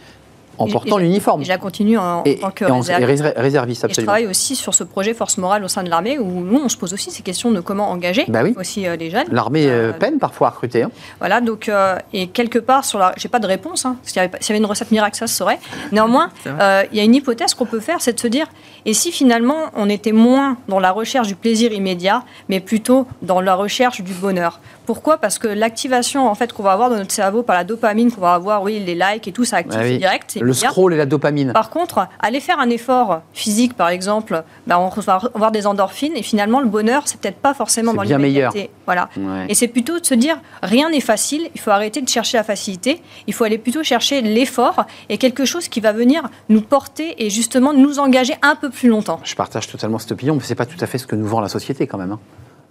en 0.57 0.67
portant 0.67 0.97
l'uniforme. 0.97 1.41
Et 1.41 1.45
je 1.45 1.49
la 1.49 1.57
continue 1.57 1.97
en, 1.97 2.23
Et, 2.25 2.37
tant 2.37 2.51
que 2.51 2.65
et 2.65 2.71
en- 2.71 2.77
réserve. 2.79 3.01
et 3.01 3.05
réser- 3.05 3.33
réserviste, 3.35 3.85
Et 3.89 3.93
je 3.93 4.01
travaille 4.01 4.27
aussi 4.27 4.55
sur 4.55 4.73
ce 4.73 4.83
projet 4.83 5.13
Force 5.13 5.37
Morale 5.37 5.63
au 5.63 5.67
sein 5.67 5.83
de 5.83 5.89
l'armée 5.89 6.19
où 6.19 6.25
nous, 6.41 6.59
on 6.63 6.69
se 6.69 6.77
pose 6.77 6.93
aussi 6.93 7.11
ces 7.11 7.23
questions 7.23 7.51
de 7.51 7.59
comment 7.59 7.89
engager 7.91 8.25
Bah 8.27 8.41
oui. 8.43 8.53
aussi 8.57 8.87
euh, 8.87 8.95
les 8.95 9.09
jeunes. 9.09 9.27
L'armée 9.31 9.65
euh, 9.67 9.89
Euh, 9.89 9.93
peine 9.93 10.19
parfois 10.19 10.47
à 10.47 10.51
recruter. 10.51 10.83
hein. 10.83 10.91
Voilà, 11.19 11.41
donc, 11.41 11.69
euh, 11.69 11.95
et 12.13 12.27
quelque 12.27 12.59
part, 12.59 12.85
sur 12.85 12.99
la... 12.99 13.13
j'ai 13.17 13.27
pas 13.29 13.39
de 13.39 13.47
réponse, 13.47 13.85
hein, 13.85 13.97
parce 14.01 14.11
qu'il 14.13 14.19
y 14.21 14.23
avait 14.23 14.29
pas- 14.31 14.37
s'il 14.41 14.49
y 14.49 14.51
avait 14.53 14.63
une 14.63 14.69
recette 14.69 14.91
miracle, 14.91 15.15
ça 15.17 15.27
se 15.27 15.35
saurait. 15.35 15.59
Néanmoins, 15.91 16.29
euh, 16.47 16.83
il 16.91 16.97
y 16.97 17.01
a 17.01 17.03
une 17.03 17.15
hypothèse 17.15 17.53
qu'on 17.53 17.65
peut 17.65 17.79
faire, 17.79 18.01
c'est 18.01 18.13
de 18.13 18.19
se 18.19 18.27
dire, 18.27 18.47
et 18.85 18.93
si 18.93 19.11
finalement 19.11 19.55
on 19.75 19.89
était 19.89 20.11
moins 20.11 20.57
dans 20.67 20.79
la 20.79 20.91
recherche 20.91 21.27
du 21.27 21.35
plaisir 21.35 21.71
immédiat, 21.73 22.23
mais 22.49 22.59
plutôt 22.59 23.07
dans 23.21 23.41
la 23.41 23.55
recherche 23.55 24.01
du 24.01 24.13
bonheur? 24.13 24.59
Pourquoi? 24.85 25.17
Parce 25.17 25.39
que 25.39 25.47
l'activation 25.47 26.27
en 26.27 26.35
fait 26.35 26.53
qu'on 26.53 26.63
va 26.63 26.71
avoir 26.73 26.89
dans 26.89 26.97
notre 26.97 27.11
cerveau 27.11 27.43
par 27.43 27.55
la 27.55 27.63
dopamine 27.63 28.11
qu'on 28.11 28.21
va 28.21 28.33
avoir, 28.33 28.63
oui, 28.63 28.79
les 28.85 28.95
likes 28.95 29.27
et 29.27 29.31
tout, 29.31 29.43
ça 29.45 29.57
active 29.57 29.79
Ah 29.81 29.85
oui. 29.85 29.97
direct. 29.97 30.37
Le 30.39 30.53
scroll 30.53 30.93
et 30.93 30.97
la 30.97 31.05
dopamine. 31.05 31.53
Par 31.53 31.69
contre, 31.69 32.07
aller 32.19 32.39
faire 32.39 32.59
un 32.59 32.69
effort 32.69 33.21
physique, 33.33 33.73
par 33.75 33.89
exemple, 33.89 34.43
ben, 34.67 34.77
on 34.77 34.89
va 35.01 35.19
avoir 35.33 35.51
des 35.51 35.67
endorphines 35.67 36.13
et 36.15 36.21
finalement 36.23 36.59
le 36.59 36.67
bonheur, 36.67 37.03
c'est 37.05 37.19
peut-être 37.19 37.37
pas 37.37 37.53
forcément 37.53 37.93
dans 37.93 38.03
bien 38.03 38.17
l'immédiateté. 38.17 38.69
Voilà. 38.85 39.09
Ouais. 39.17 39.45
Et 39.49 39.55
c'est 39.55 39.67
plutôt 39.67 39.99
de 39.99 40.05
se 40.05 40.13
dire 40.13 40.37
rien 40.61 40.89
n'est 40.89 40.99
facile, 41.01 41.49
il 41.55 41.61
faut 41.61 41.71
arrêter 41.71 42.01
de 42.01 42.09
chercher 42.09 42.37
la 42.37 42.43
facilité, 42.43 43.01
il 43.27 43.33
faut 43.33 43.43
aller 43.43 43.57
plutôt 43.57 43.83
chercher 43.83 44.21
l'effort 44.21 44.85
et 45.09 45.17
quelque 45.17 45.45
chose 45.45 45.67
qui 45.67 45.79
va 45.79 45.91
venir 45.91 46.23
nous 46.49 46.61
porter 46.61 47.23
et 47.25 47.29
justement 47.29 47.73
nous 47.73 47.99
engager 47.99 48.35
un 48.41 48.55
peu 48.55 48.69
plus 48.69 48.89
longtemps. 48.89 49.19
Je 49.23 49.35
partage 49.35 49.67
totalement 49.67 49.97
cette 49.99 50.11
opinion, 50.11 50.35
mais 50.35 50.41
c'est 50.43 50.55
pas 50.55 50.65
tout 50.65 50.77
à 50.81 50.85
fait 50.85 50.97
ce 50.97 51.07
que 51.07 51.15
nous 51.15 51.25
vend 51.27 51.39
la 51.41 51.49
société 51.49 51.87
quand 51.87 51.97
même. 51.97 52.11
hein. 52.11 52.19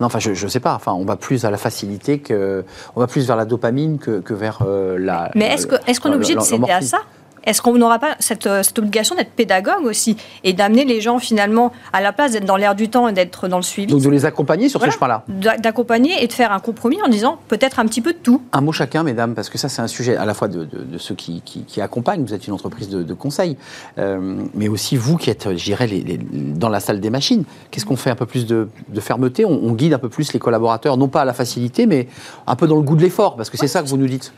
Non, 0.01 0.07
enfin, 0.07 0.19
je, 0.19 0.35
je 0.35 0.49
sais 0.49 0.61
pas. 0.61 0.75
Enfin, 0.75 0.93
on 0.93 1.05
va 1.05 1.17
plus 1.17 1.45
à 1.45 1.51
la 1.51 1.57
facilité 1.57 2.19
que, 2.19 2.65
on 2.97 3.01
va 3.01 3.07
plus 3.07 3.27
vers 3.27 3.37
la 3.37 3.45
dopamine 3.45 3.99
que, 3.99 4.21
que 4.21 4.35
vers 4.35 4.59
euh, 4.67 4.99
la. 4.99 5.31
Mais 5.35 5.47
est-ce 5.55 5.67
que- 5.67 5.77
est-ce 5.87 6.01
qu'on 6.01 6.11
est 6.13 6.17
obligé 6.17 6.35
de 6.35 6.41
céder 6.47 6.71
à 6.73 6.81
ça? 6.81 6.99
Est-ce 7.47 7.63
qu'on 7.63 7.75
n'aura 7.77 7.99
pas 7.99 8.17
cette, 8.19 8.47
euh, 8.47 8.63
cette 8.63 8.79
obligation 8.79 9.15
d'être 9.17 9.31
pédagogue 9.33 9.85
aussi 9.85 10.17
et 10.45 10.53
d'amener 10.53 10.85
les 10.85 11.01
gens 11.01 11.19
finalement 11.19 11.73
à 11.93 12.01
la 12.01 12.13
place 12.13 12.33
d'être 12.33 12.45
dans 12.45 12.57
l'air 12.57 12.75
du 12.75 12.89
temps 12.89 13.09
et 13.09 13.13
d'être 13.13 13.49
dans 13.49 13.57
le 13.59 13.63
suivi 13.63 13.93
Donc 13.93 14.03
de 14.03 14.09
les 14.09 14.25
accompagner 14.25 14.69
sur 14.69 14.79
Voilà. 14.81 14.93
ce 14.93 14.99
chemin-là? 14.99 15.25
d'a- 15.29 15.57
d'accompagner 15.59 16.23
et 16.23 16.27
de 16.27 16.33
faire 16.33 16.53
un 16.53 16.61
compromis 16.61 16.99
en 17.05 17.09
disant 17.09 17.39
peut-être 17.49 17.79
un 17.79 17.87
petit 17.87 18.01
peu 18.01 18.13
de 18.13 18.19
tout. 18.19 18.43
Un 18.53 18.61
mot 18.61 18.73
chacun, 18.73 19.03
mesdames, 19.03 19.35
parce 19.35 19.49
que 19.51 19.59
ça, 19.59 19.69
c'est 19.69 19.83
un 19.83 19.87
sujet 19.87 20.17
à 20.17 20.25
la 20.25 20.35
fois 20.35 20.49
de, 20.49 20.65
de- 20.65 20.83
de 20.85 20.99
ceux 20.99 21.15
qui, 21.15 21.43
qui- 21.43 21.65
qui 21.65 21.81
accompagnent, 21.81 22.25
vous 22.25 22.35
êtes 22.35 22.47
une 22.47 22.55
entreprise 22.55 22.89
de, 22.89 23.03
de 23.03 23.15
conseil, 23.15 23.57
euh, 23.99 24.43
mais 24.55 24.69
aussi 24.69 24.97
vous 24.97 25.17
qui 25.17 25.31
êtes, 25.31 25.57
je 25.57 25.65
dirais, 25.65 25.87
les- 25.87 26.03
les- 26.03 26.19
dans 26.19 26.69
la 26.69 26.81
salle 26.81 27.01
des 27.01 27.11
machines. 27.11 27.45
Qu'est-ce 27.71 27.87
qu'on 27.87 27.97
fait 27.97 28.11
Un 28.11 28.17
peu 28.17 28.27
plus 28.27 28.47
de, 28.47 28.69
de 28.89 29.01
fermeté? 29.01 29.45
On, 29.45 29.51
on 29.63 29.73
guide 29.73 29.93
un 29.95 29.99
peu 29.99 30.09
plus 30.09 30.33
les 30.33 30.39
collaborateurs, 30.39 30.97
non 30.97 31.09
pas 31.09 31.23
à 31.23 31.25
la 31.25 31.33
facilité, 31.35 31.87
mais 31.87 32.09
un 32.47 32.57
peu 32.57 32.67
dans 32.67 32.77
le 32.77 32.83
goût 32.83 32.97
de 32.97 33.03
l'effort, 33.03 33.37
parce 33.37 33.51
que 33.51 33.57
c'est 33.57 33.69
ça 33.69 33.83
que 33.83 33.89
vous 33.89 33.97
nous 33.97 34.07
dites. 34.07 34.33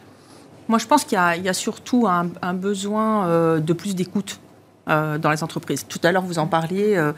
Moi, 0.68 0.78
je 0.78 0.86
pense 0.86 1.04
qu'il 1.04 1.16
y, 1.16 1.20
a- 1.20 1.36
il 1.36 1.42
y 1.44 1.48
a 1.48 1.54
surtout 1.54 2.06
un, 2.08 2.28
un 2.42 2.54
besoin 2.54 3.26
euh, 3.28 3.60
de 3.60 3.72
plus 3.72 3.94
d'écoute. 3.94 4.40
euh, 4.88 5.18
dans 5.18 5.32
les 5.32 5.42
entreprises. 5.42 5.84
Tout 5.88 5.98
à 6.04 6.12
l'heure, 6.12 6.22
vous 6.22 6.38
en 6.38 6.46
parliez, 6.46 6.94
euh, 6.96 7.12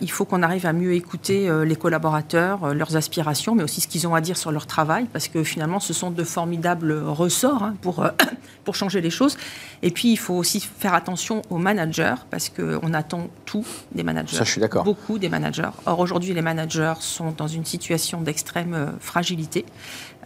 il 0.00 0.10
faut 0.10 0.24
qu'on 0.24 0.42
arrive 0.42 0.66
à 0.66 0.72
mieux 0.72 0.92
écouter 0.94 1.48
les 1.64 1.76
collaborateurs, 1.76 2.74
leurs 2.74 2.96
aspirations, 2.96 3.54
mais 3.54 3.62
aussi 3.62 3.80
ce 3.80 3.86
qu'ils 3.86 4.08
ont 4.08 4.14
à 4.16 4.20
dire 4.20 4.36
sur 4.36 4.50
leur 4.50 4.66
travail, 4.66 5.06
parce 5.12 5.28
que 5.28 5.44
finalement, 5.44 5.78
ce 5.78 5.92
sont 5.92 6.10
de 6.10 6.24
formidables 6.24 6.92
ressorts 7.06 7.62
hein, 7.62 7.76
pour, 7.80 8.04
pour 8.64 8.74
changer 8.74 9.00
les 9.00 9.10
choses. 9.10 9.36
Et 9.82 9.92
puis, 9.92 10.10
il 10.10 10.16
faut 10.16 10.34
aussi 10.34 10.58
faire 10.58 10.94
attention 10.94 11.42
aux 11.48 11.58
managers, 11.58 12.16
parce 12.28 12.48
qu'on 12.48 12.92
attend 12.92 13.28
tout 13.44 13.64
des 13.94 14.02
managers. 14.02 14.34
Ça, 14.36 14.42
je 14.42 14.50
suis 14.50 14.60
d'accord. 14.60 14.82
Beaucoup 14.82 15.20
des 15.20 15.28
managers. 15.28 15.70
Or, 15.86 16.00
aujourd'hui, 16.00 16.34
les 16.34 16.42
managers 16.42 16.94
sont 16.98 17.30
dans 17.36 17.46
une 17.46 17.64
situation 17.64 18.20
d'extrême 18.20 18.94
fragilité 18.98 19.64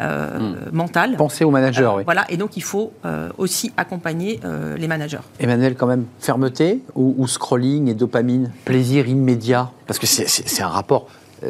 euh, 0.01 0.55
mentale. 0.73 1.17
Pensez 1.17 1.45
aux 1.45 1.51
managers, 1.51 1.83
Euh, 1.85 1.97
oui. 1.99 2.03
Voilà, 2.05 2.25
et 2.31 2.37
donc 2.37 2.57
il 2.57 2.63
faut 2.63 2.93
euh, 3.05 3.29
aussi 3.39 3.73
accompagner 3.77 4.41
euh, 4.45 4.77
les 4.77 4.89
managers. 4.89 5.21
Emmanuel, 5.39 5.75
quand 5.77 5.87
même, 5.87 6.07
fermeté 6.19 6.81
ou, 6.95 7.15
ou 7.19 7.27
scrolling 7.27 7.89
et 7.89 7.95
dopamine, 7.95 8.51
plaisir 8.65 9.09
immédiat? 9.09 9.71
Parce 9.87 9.99
que 9.99 10.07
c'est- 10.07 10.63
un 10.63 10.69
rapport 10.69 11.07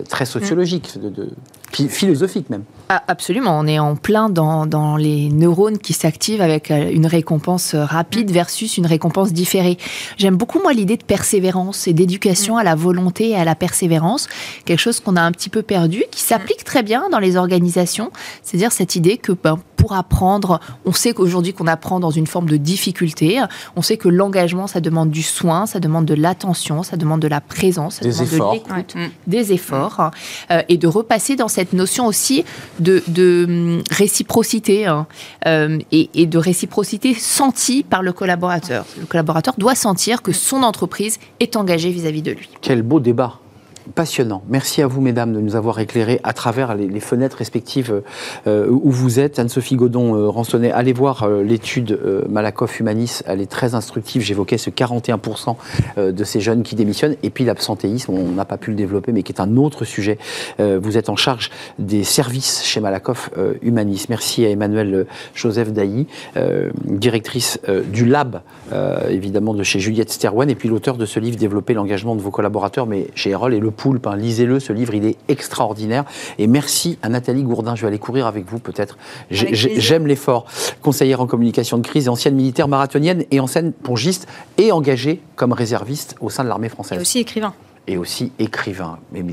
très 0.09 0.25
sociologique, 0.25 0.99
de, 1.01 1.09
de- 1.09 1.31
puis 1.73 1.89
philosophique 1.89 2.49
même. 2.51 2.63
Ah, 2.93 3.05
absolument, 3.07 3.57
on 3.57 3.69
est 3.69 3.79
en 3.79 3.95
plein 3.95 4.29
dans, 4.29 4.67
dans 4.67 4.97
les 4.97 5.29
neurones 5.29 5.79
qui 5.79 5.93
s'activent 5.93 6.41
avec 6.43 6.73
euh, 6.73 6.91
une 6.91 7.07
récompense 7.07 7.75
euh, 7.75 7.85
rapide 7.85 8.33
versus 8.33 8.79
une 8.79 8.87
récompense 8.87 9.33
différée. 9.33 9.79
J'aime 10.17 10.35
beaucoup 10.35 10.61
moi 10.61 10.73
l'idée 10.73 10.97
de 10.97 11.05
persévérance 11.05 11.87
et 11.87 11.93
d'éducation 11.93 12.57
à 12.57 12.65
la 12.65 12.75
volonté 12.75 13.29
et 13.29 13.37
à 13.37 13.45
la 13.45 13.55
persévérance, 13.55 14.29
quelque 14.65 14.81
chose 14.81 14.99
qu'on 14.99 15.15
a 15.15 15.23
un 15.23 15.31
petit 15.31 15.51
peu 15.51 15.63
perdu, 15.63 16.03
qui 16.11 16.21
s'applique 16.21 16.65
très 16.65 16.83
bien 16.83 17.09
dans 17.11 17.21
les 17.21 17.37
organisations, 17.37 18.11
c'est-à-dire 18.43 18.73
cette 18.73 18.97
idée 18.97 19.19
que 19.19 19.31
ben, 19.31 19.61
pour 19.81 19.95
apprendre, 19.95 20.61
on 20.85 20.93
sait 20.93 21.15
qu'aujourd'hui 21.15 21.55
qu'on 21.55 21.67
apprend 21.67 22.01
dans 22.01 22.11
une 22.11 22.27
forme 22.27 22.49
de 22.49 22.57
difficulté, 22.59 23.41
on 23.77 23.83
sait 23.83 23.97
que 23.97 24.09
l'engagement 24.09 24.67
ça 24.67 24.81
demande 24.81 25.11
du 25.11 25.23
soin, 25.23 25.65
ça 25.67 25.81
demande 25.81 26.05
de 26.05 26.15
l'attention, 26.15 26.83
ça 26.83 26.97
demande 26.99 27.21
de 27.21 27.29
la 27.29 27.41
présence, 27.41 27.95
ça 27.97 28.03
Des 28.05 28.11
demande 28.13 28.27
efforts. 28.33 28.51
de 28.53 28.55
l'écoute, 28.59 28.95
Ouais. 28.95 29.11
des 29.27 29.53
efforts, 29.53 30.11
euh, 30.51 30.63
et 30.69 30.77
de 30.77 30.87
repasser 30.87 31.35
dans 31.37 31.49
cette 31.49 31.73
notion 31.73 32.07
aussi 32.07 32.45
de, 32.79 33.03
de, 33.09 33.47
hum, 33.49 33.83
réciprocité 33.91 34.87
hein, 34.87 35.07
euh, 35.47 35.79
et, 35.93 36.11
et 36.15 36.27
de 36.27 36.39
réciprocité 36.39 37.15
sentie 37.15 37.83
par 37.83 38.03
le 38.03 38.13
collaborateur. 38.13 38.85
Le 38.99 39.07
collaborateur 39.07 39.55
doit 39.57 39.75
sentir 39.75 40.21
que 40.23 40.33
son 40.33 40.63
entreprise 40.63 41.19
est 41.41 41.57
engagée 41.57 41.91
vis-à-vis 41.91 42.23
de 42.23 42.33
lui. 42.33 42.49
Quel 42.61 42.83
beau 42.83 43.01
débat 43.01 43.39
passionnant. 43.95 44.43
Merci 44.49 44.83
à 44.83 44.87
vous, 44.87 45.01
mesdames, 45.01 45.33
de 45.33 45.41
nous 45.41 45.57
avoir 45.57 45.79
éclairés 45.79 46.21
à 46.23 46.33
travers 46.33 46.75
les, 46.75 47.01
fenêtres 47.01 47.39
respectives 47.39 48.03
euh, 48.47 48.69
où 48.71 48.91
vous 48.91 49.21
êtes. 49.21 49.39
Anne-Sophie 49.39 49.77
Godon, 49.77 50.17
euh, 50.17 50.31
allez 50.73 50.93
voir 50.93 51.23
euh, 51.23 51.43
l'étude 51.43 51.93
euh, 51.93 52.23
Malakoff 52.29 52.81
Humanis. 52.81 53.23
Elle 53.27 53.41
est 53.41 53.51
très 53.51 53.75
instructive. 53.75 54.23
J'évoquais 54.23 54.59
ce 54.59 54.71
41% 54.71 55.57
euh, 55.99 56.13
de 56.13 56.25
ces 56.25 56.41
jeunes 56.41 56.63
qui 56.63 56.75
démissionnent. 56.75 57.17
Et 57.23 57.31
puis 57.31 57.45
l'absentéisme, 57.45 58.13
on 58.13 58.33
n'a 58.33 58.45
pas 58.45 58.57
pu 58.57 58.71
le 58.71 58.77
développer, 58.77 59.13
mais 59.13 59.23
qui 59.23 59.33
est 59.33 59.41
un 59.41 59.57
autre 59.57 59.85
sujet. 59.85 60.19
Vous 60.59 60.99
êtes 60.99 61.09
en 61.09 61.17
charge 61.17 61.51
des 61.79 62.05
services 62.05 62.65
chez 62.65 62.81
Malakoff 62.81 63.31
Humanis. 63.63 64.07
Merci 64.09 64.45
à 64.45 64.51
Emmanuel 64.51 65.07
Joseph 65.35 65.73
Dailly, 65.73 66.07
directrice 66.85 67.59
du 67.93 68.05
lab, 68.05 68.43
évidemment, 69.09 69.55
de 69.55 69.63
chez 69.63 69.81
Juliette 69.81 70.11
Sterwan, 70.11 70.51
et 70.51 70.55
puis 70.55 70.69
l'auteur 70.69 70.97
de 70.97 71.07
ce 71.07 71.19
livre 71.21 71.37
Développer 71.37 71.75
l'engagement 71.75 72.17
de 72.17 72.21
vos 72.21 72.31
collaborateurs, 72.31 72.87
mais 72.87 73.07
chez 73.15 73.31
Erol 73.31 73.55
et 73.55 73.61
le 73.61 73.70
Poulpe. 73.71 74.07
hein. 74.07 74.17
Lisez-le, 74.17 74.61
ce 74.61 74.73
livre, 74.73 74.95
il 74.95 75.05
est 75.07 75.17
extraordinaire. 75.29 76.05
Et 76.39 76.47
merci 76.47 76.99
à 77.03 77.09
Nathalie 77.09 77.43
Gourdin. 77.43 77.75
Je 77.75 77.83
vais 77.83 77.89
aller 77.89 77.99
courir 77.99 78.27
avec 78.27 78.49
vous, 78.51 78.59
peut-être. 78.59 78.99
J'aime 79.31 80.07
l'effort. 80.07 80.47
Conseillère 80.83 81.21
en 81.21 81.27
communication 81.27 81.79
de 81.79 81.87
crise 81.87 82.07
et 82.07 82.09
ancienne 82.09 82.35
militaire 82.35 82.69
marathonienne 82.69 83.25
et 83.31 83.41
ancienne 83.41 83.73
pongiste 83.73 84.27
et 84.59 84.73
engagée 84.73 85.21
comme 85.37 85.53
réserviste 85.53 86.17
au 86.21 86.31
sein 86.31 86.45
de 86.45 86.49
l'armée 86.49 86.67
Et 86.67 86.71
française. 86.71 87.01
aussi 87.01 87.19
écrivain. 87.21 87.55
Et 87.87 87.97
aussi 87.97 88.33
écrivain. 88.39 88.99
Mais- 89.13 89.25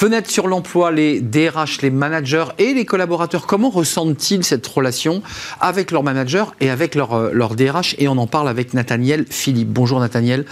Fenêtre 0.00 0.30
sur 0.30 0.48
l'emploi, 0.48 0.90
les 0.90 1.20
DRH, 1.20 1.82
les 1.82 1.90
managers 1.90 2.46
et 2.56 2.72
les 2.72 2.86
collaborateurs, 2.86 3.46
comment 3.46 3.68
ressentent-ils 3.68 4.42
cette 4.44 4.66
relation 4.66 5.22
avec 5.60 5.90
leur 5.90 6.02
manager 6.02 6.54
et 6.58 6.70
avec 6.70 6.94
leur, 6.94 7.12
euh, 7.12 7.30
leur 7.34 7.54
DRH 7.54 7.96
Et 7.98 8.08
on 8.08 8.16
en 8.16 8.26
parle 8.26 8.48
avec 8.48 8.72
Nathaniel 8.72 9.26
Philippe. 9.28 9.68
Bonjour 9.68 10.00
Nathaniel, 10.00 10.46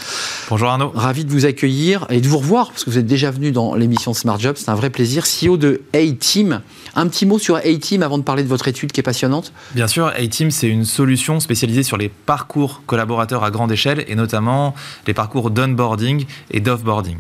Bonjour 0.51 0.69
Arnaud. 0.69 0.93
ravi 0.95 1.25
de 1.25 1.31
vous 1.33 1.47
accueillir 1.47 2.07
et 2.11 2.21
de 2.21 2.29
vous 2.29 2.37
revoir 2.37 2.69
parce 2.69 2.85
que 2.85 2.91
vous 2.91 2.99
êtes 2.99 3.07
déjà 3.07 3.31
venu 3.31 3.51
dans 3.51 3.75
l'émission 3.75 4.13
Smart 4.13 4.39
Job, 4.39 4.57
c'est 4.59 4.69
un 4.69 4.75
vrai 4.75 4.91
plaisir. 4.91 5.25
CEO 5.25 5.57
de 5.57 5.81
A-Team, 5.95 6.61
un 6.95 7.09
petit 7.09 7.25
mot 7.25 7.39
sur 7.39 7.57
A-Team 7.57 8.03
avant 8.03 8.19
de 8.19 8.25
parler 8.25 8.43
de 8.43 8.49
votre 8.49 8.69
étude 8.69 8.93
qui 8.93 9.01
est 9.01 9.03
passionnante. 9.03 9.55
Bien 9.75 9.89
sûr, 9.89 10.09
A-Team, 10.09 10.51
c'est 10.51 10.69
une 10.69 10.85
solution 10.85 11.41
spécialisée 11.41 11.85
sur 11.85 11.97
les 11.97 12.11
parcours 12.11 12.83
collaborateurs 12.85 13.45
à 13.45 13.51
grande 13.51 13.73
échelle 13.73 14.05
et 14.09 14.15
notamment 14.15 14.75
les 15.07 15.15
parcours 15.15 15.51
d'onboarding 15.51 16.27
et 16.51 16.61
d'offboarding. 16.61 17.17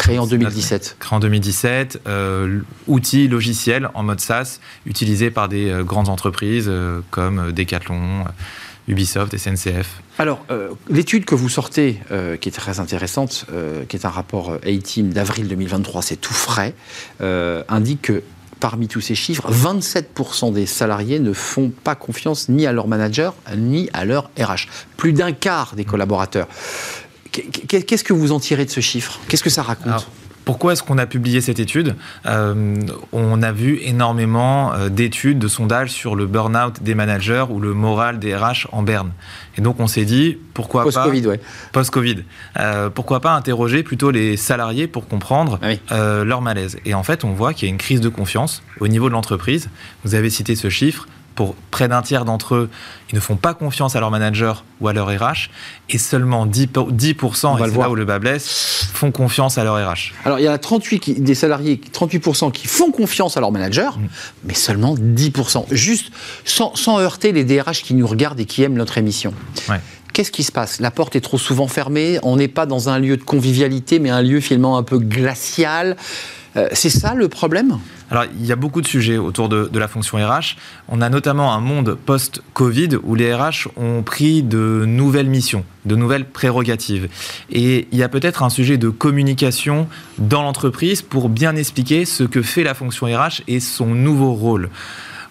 Créé 0.00 0.18
en 0.18 0.26
2017. 0.26 0.96
Créé 0.98 1.16
en 1.16 1.20
2017, 1.20 2.00
euh, 2.06 2.60
outil 2.86 3.28
logiciel 3.28 3.90
en 3.92 4.02
mode 4.02 4.20
SaaS 4.20 4.58
utilisé 4.86 5.30
par 5.30 5.50
des 5.50 5.68
euh, 5.68 5.84
grandes 5.84 6.08
entreprises 6.08 6.68
euh, 6.68 7.00
comme 7.10 7.52
Decathlon, 7.52 8.20
euh, 8.20 8.88
Ubisoft, 8.88 9.36
SNCF. 9.36 10.00
Alors, 10.18 10.44
l'étude 10.88 11.24
que 11.24 11.36
vous 11.36 11.48
sortez, 11.48 12.00
qui 12.40 12.48
est 12.48 12.52
très 12.52 12.80
intéressante, 12.80 13.46
qui 13.88 13.96
est 13.96 14.04
un 14.04 14.10
rapport 14.10 14.54
A-Team 14.66 15.10
d'avril 15.10 15.46
2023, 15.46 16.02
c'est 16.02 16.16
tout 16.16 16.34
frais, 16.34 16.74
indique 17.20 18.02
que 18.02 18.22
parmi 18.58 18.88
tous 18.88 19.00
ces 19.00 19.14
chiffres, 19.14 19.48
27% 19.52 20.52
des 20.52 20.66
salariés 20.66 21.20
ne 21.20 21.32
font 21.32 21.70
pas 21.70 21.94
confiance 21.94 22.48
ni 22.48 22.66
à 22.66 22.72
leur 22.72 22.88
manager, 22.88 23.34
ni 23.56 23.88
à 23.92 24.04
leur 24.04 24.30
RH. 24.38 24.66
Plus 24.96 25.12
d'un 25.12 25.32
quart 25.32 25.76
des 25.76 25.84
collaborateurs. 25.84 26.48
Qu'est- 27.32 27.82
Qu'est-ce 27.82 28.04
que 28.04 28.12
vous 28.12 28.32
en 28.32 28.40
tirez 28.40 28.64
de 28.64 28.70
ce 28.70 28.80
chiffre? 28.80 29.18
Qu'est-ce 29.28 29.44
que 29.44 29.50
ça 29.50 29.62
raconte? 29.62 29.86
Alors, 29.88 30.06
pourquoi 30.46 30.72
est-ce 30.72 30.82
qu'on 30.82 30.98
a 30.98 31.06
publié 31.06 31.40
cette 31.40 31.60
étude? 31.60 31.94
Euh, 32.26 32.74
On 33.12 33.42
a 33.42 33.52
vu 33.52 33.78
énormément 33.82 34.72
euh, 34.72 34.88
d'études, 34.88 35.38
de 35.38 35.46
sondages 35.48 35.90
sur 35.92 36.16
le 36.16 36.26
burn-out 36.26 36.82
des 36.82 36.94
managers 36.94 37.44
ou 37.50 37.60
le 37.60 37.72
moral 37.74 38.18
des 38.18 38.34
RH 38.34 38.66
en 38.72 38.82
berne. 38.82 39.12
Et 39.56 39.60
donc 39.60 39.78
on 39.80 39.86
s'est 39.86 40.04
dit, 40.06 40.38
pourquoi 40.54 40.82
pas... 40.84 40.90
Post-Covid, 40.90 41.26
ouais. 41.28 41.40
Post-Covid. 41.72 42.16
Euh, 42.58 42.88
pourquoi 42.90 43.20
pas 43.20 43.34
interroger 43.34 43.82
plutôt 43.82 44.10
les 44.10 44.36
salariés 44.36 44.86
pour 44.88 45.06
comprendre 45.06 45.58
Ah 45.62 45.66
oui. 45.68 45.80
euh, 45.92 46.24
leur 46.24 46.40
malaise? 46.40 46.78
Et 46.84 46.94
en 46.94 47.02
fait, 47.04 47.22
on 47.22 47.32
voit 47.32 47.52
qu'il 47.54 47.68
y 47.68 47.70
a 47.70 47.72
une 47.72 47.78
crise 47.78 48.00
de 48.00 48.08
confiance 48.08 48.62
au 48.80 48.88
niveau 48.88 49.08
de 49.08 49.12
l'entreprise. 49.14 49.68
Vous 50.04 50.14
avez 50.14 50.30
cité 50.30 50.56
ce 50.56 50.68
chiffre. 50.70 51.06
Pour 51.40 51.54
près 51.70 51.88
d'un 51.88 52.02
tiers 52.02 52.26
d'entre 52.26 52.54
eux, 52.54 52.70
ils 53.10 53.14
ne 53.14 53.20
font 53.20 53.36
pas 53.36 53.54
confiance 53.54 53.96
à 53.96 54.00
leur 54.00 54.10
manager 54.10 54.66
ou 54.82 54.88
à 54.88 54.92
leur 54.92 55.06
RH, 55.08 55.48
et 55.88 55.96
seulement 55.96 56.46
10%, 56.46 56.94
10% 56.94 57.56
et 57.56 57.70
c'est 57.70 57.78
là 57.78 57.88
où 57.88 57.94
le 57.94 58.04
bas 58.04 58.18
blesse, 58.18 58.90
font 58.92 59.10
confiance 59.10 59.56
à 59.56 59.64
leur 59.64 59.76
RH. 59.76 60.12
Alors 60.26 60.38
il 60.38 60.42
y 60.42 60.48
a 60.48 60.58
38 60.58 61.22
des 61.22 61.34
salariés, 61.34 61.80
38% 61.94 62.52
qui 62.52 62.66
font 62.66 62.90
confiance 62.90 63.38
à 63.38 63.40
leur 63.40 63.52
manager, 63.52 63.96
mm. 63.96 64.08
mais 64.44 64.52
seulement 64.52 64.94
10%. 64.96 65.64
Juste 65.70 66.12
sans, 66.44 66.76
sans, 66.76 67.00
heurter 67.00 67.32
les 67.32 67.44
DRH 67.44 67.84
qui 67.84 67.94
nous 67.94 68.06
regardent 68.06 68.40
et 68.40 68.44
qui 68.44 68.62
aiment 68.62 68.76
notre 68.76 68.98
émission. 68.98 69.32
Ouais. 69.70 69.80
Qu'est-ce 70.12 70.32
qui 70.32 70.42
se 70.42 70.52
passe? 70.52 70.78
La 70.78 70.90
porte 70.90 71.16
est 71.16 71.22
trop 71.22 71.38
souvent 71.38 71.68
fermée, 71.68 72.18
on 72.22 72.36
n'est 72.36 72.48
pas 72.48 72.66
dans 72.66 72.90
un 72.90 72.98
lieu 72.98 73.16
de 73.16 73.22
convivialité, 73.22 73.98
mais 73.98 74.10
un 74.10 74.20
lieu 74.20 74.40
finalement 74.40 74.76
un 74.76 74.82
peu 74.82 74.98
glacial. 74.98 75.96
Euh, 76.56 76.68
c'est 76.72 76.90
ça 76.90 77.14
le 77.14 77.28
problème? 77.28 77.78
Alors, 78.10 78.24
il 78.38 78.44
y 78.44 78.50
a 78.50 78.56
beaucoup 78.56 78.80
de 78.80 78.86
sujets 78.86 79.18
autour 79.18 79.48
de, 79.48 79.78
la 79.78 79.88
fonction 79.88 80.18
RH. 80.18 80.56
On 80.88 81.00
a 81.00 81.08
notamment 81.08 81.54
un 81.54 81.60
monde 81.60 81.96
post-Covid 82.06 82.96
où 83.02 83.14
les 83.14 83.32
RH 83.32 83.68
ont 83.76 84.02
pris 84.02 84.42
de 84.42 84.84
nouvelles 84.86 85.28
missions, 85.28 85.64
de 85.84 85.94
nouvelles 85.94 86.24
prérogatives. 86.24 87.08
Et 87.50 87.86
il 87.92 87.98
y 87.98 88.02
a 88.02 88.08
peut-être 88.08 88.42
un 88.42 88.50
sujet 88.50 88.78
de 88.78 88.88
communication 88.88 89.86
dans 90.18 90.42
l'entreprise 90.42 91.02
pour 91.02 91.28
bien 91.28 91.54
expliquer 91.54 92.04
ce 92.04 92.24
que 92.24 92.42
fait 92.42 92.64
la 92.64 92.74
fonction 92.74 93.06
RH 93.06 93.42
et 93.46 93.60
son 93.60 93.86
nouveau 93.86 94.32
rôle. 94.32 94.70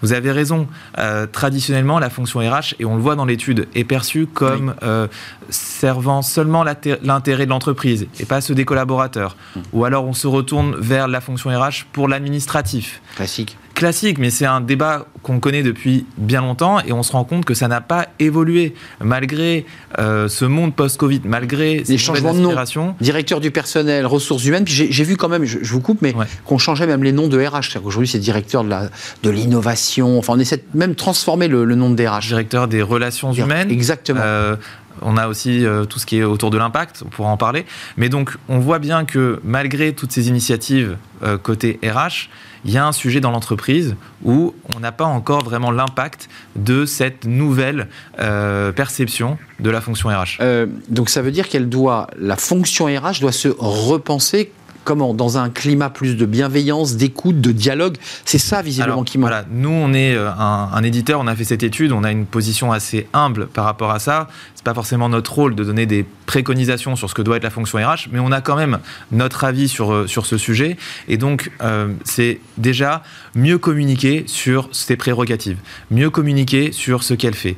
Vous 0.01 0.13
avez 0.13 0.31
raison. 0.31 0.67
Euh, 0.97 1.27
traditionnellement, 1.27 1.99
la 1.99 2.09
fonction 2.09 2.39
RH, 2.39 2.75
et 2.79 2.85
on 2.85 2.95
le 2.95 3.01
voit 3.01 3.15
dans 3.15 3.25
l'étude, 3.25 3.67
est 3.75 3.83
perçue 3.83 4.27
comme 4.27 4.75
euh, 4.83 5.07
servant 5.49 6.21
seulement 6.21 6.63
l'intérêt 6.63 7.45
de 7.45 7.49
l'entreprise 7.49 8.07
et 8.19 8.25
pas 8.25 8.41
ceux 8.41 8.55
des 8.55 8.65
collaborateurs. 8.65 9.35
Mmh. 9.55 9.59
Ou 9.73 9.85
alors 9.85 10.05
on 10.05 10.13
se 10.13 10.27
retourne 10.27 10.75
vers 10.77 11.07
la 11.07 11.21
fonction 11.21 11.49
RH 11.49 11.85
pour 11.91 12.07
l'administratif. 12.07 13.01
Classique 13.15 13.57
classique, 13.79 14.17
mais 14.17 14.29
c'est 14.29 14.45
un 14.45 14.59
débat 14.59 15.05
qu'on 15.23 15.39
connaît 15.39 15.63
depuis 15.63 16.05
bien 16.17 16.41
longtemps 16.41 16.81
et 16.81 16.91
on 16.91 17.01
se 17.01 17.13
rend 17.13 17.23
compte 17.23 17.45
que 17.45 17.53
ça 17.53 17.69
n'a 17.69 17.79
pas 17.79 18.07
évolué 18.19 18.75
malgré 18.99 19.65
euh, 19.97 20.27
ce 20.27 20.43
monde 20.43 20.75
post-Covid, 20.75 21.21
malgré 21.23 21.83
les 21.87 21.97
changements 21.97 22.33
de 22.33 22.39
nom. 22.39 22.53
Directeur 22.99 23.39
du 23.39 23.51
personnel, 23.51 24.05
ressources 24.05 24.43
humaines. 24.43 24.65
Puis 24.65 24.87
j'ai 24.89 25.03
vu 25.03 25.15
quand 25.15 25.29
même, 25.29 25.45
je, 25.45 25.59
vous 25.71 25.79
coupe, 25.79 26.01
mais 26.01 26.13
qu'on 26.45 26.57
changeait 26.57 26.87
même 26.87 27.03
les 27.03 27.13
noms 27.13 27.29
de 27.29 27.41
RH. 27.41 27.79
Aujourd'hui, 27.83 28.09
c'est 28.09 28.19
directeur 28.19 28.65
de 28.65 29.29
l'innovation. 29.29 30.13
De 30.13 30.17
enfin, 30.17 30.33
on 30.35 30.39
essaie 30.39 30.57
de 30.57 30.77
même 30.77 30.95
transformer 30.95 31.47
le, 31.47 31.63
nom 31.75 31.89
de 31.89 31.95
DRH. 31.95 32.27
Directeur 32.27 32.67
des 32.67 32.81
relations 32.81 33.31
humaines. 33.31 33.71
Exactement. 33.71 34.19
Euh, 34.21 34.57
on 35.01 35.17
a 35.17 35.27
aussi 35.27 35.65
euh, 35.65 35.85
tout 35.85 35.99
ce 35.99 36.05
qui 36.05 36.17
est 36.17 36.23
autour 36.23 36.49
de 36.49 36.57
l'impact, 36.57 37.03
on 37.05 37.09
pourra 37.09 37.29
en 37.29 37.37
parler. 37.37 37.65
Mais 37.97 38.09
donc, 38.09 38.37
on 38.47 38.59
voit 38.59 38.79
bien 38.79 39.05
que 39.05 39.39
malgré 39.43 39.93
toutes 39.93 40.11
ces 40.11 40.27
initiatives 40.27 40.97
côté 41.43 41.79
RH, 41.83 42.29
il 42.65 42.71
y 42.71 42.77
a 42.77 42.85
un 42.85 42.91
sujet 42.91 43.21
dans 43.21 43.31
l'entreprise 43.31 43.95
où 44.23 44.53
on 44.75 44.79
n'a 44.79 44.91
pas 44.91 45.05
encore 45.05 45.43
vraiment 45.43 45.71
l'impact 45.71 46.29
de 46.55 46.85
cette 46.85 47.25
nouvelle 47.25 47.87
euh, 48.19 48.71
perception 48.71 49.37
de 49.59 49.69
la 49.69 49.81
fonction 49.81 50.09
RH. 50.09 50.41
Euh, 50.41 50.65
donc 50.89 51.09
ça 51.09 51.21
veut 51.21 51.31
dire 51.31 51.47
qu'elle 51.47 51.69
doit, 51.69 52.07
la 52.17 52.35
fonction 52.35 52.85
RH 52.85 53.21
doit 53.21 53.31
se 53.31 53.49
repenser 53.57 54.51
comment 54.83 55.13
Dans 55.13 55.37
un 55.37 55.49
climat 55.49 55.89
plus 55.89 56.15
de 56.15 56.25
bienveillance, 56.25 56.95
d'écoute, 56.95 57.41
de 57.41 57.51
dialogue 57.51 57.97
C'est 58.25 58.37
ça 58.37 58.61
visiblement 58.61 59.03
qui 59.03 59.17
manque. 59.17 59.29
Voilà, 59.29 59.45
nous 59.51 59.69
on 59.69 59.93
est 59.93 60.15
euh, 60.15 60.29
un, 60.31 60.83
éditeur, 60.83 61.19
on 61.19 61.27
a 61.27 61.35
fait 61.35 61.43
cette 61.43 61.63
étude, 61.63 61.91
on 61.91 62.03
a 62.03 62.11
une 62.11 62.25
position 62.25 62.71
assez 62.71 63.07
humble 63.13 63.47
par 63.47 63.65
rapport 63.65 63.91
à 63.91 63.99
ça. 63.99 64.27
C'est 64.55 64.63
pas 64.63 64.73
forcément 64.73 65.09
notre 65.09 65.33
rôle 65.33 65.55
de 65.55 65.63
donner 65.63 65.85
des 65.85 66.05
préconisations 66.25 66.95
sur 66.95 67.09
ce 67.09 67.15
que 67.15 67.21
doit 67.21 67.37
être 67.37 67.43
la 67.43 67.49
fonction 67.49 67.77
RH, 67.77 68.09
mais 68.11 68.19
on 68.19 68.31
a 68.31 68.41
quand 68.41 68.55
même 68.55 68.79
notre 69.11 69.43
avis 69.43 69.67
sur, 69.67 69.93
euh, 69.93 70.07
sur 70.07 70.25
ce 70.25 70.37
sujet. 70.37 70.77
Et 71.07 71.17
donc 71.17 71.51
euh, 71.61 71.93
c'est 72.03 72.39
déjà 72.57 73.03
mieux 73.35 73.57
communiquer 73.57 74.23
sur 74.27 74.69
ses 74.71 74.95
prérogatives, 74.95 75.57
mieux 75.91 76.09
communiquer 76.09 76.71
sur 76.71 77.03
ce 77.03 77.13
qu'elle 77.13 77.35
fait. 77.35 77.57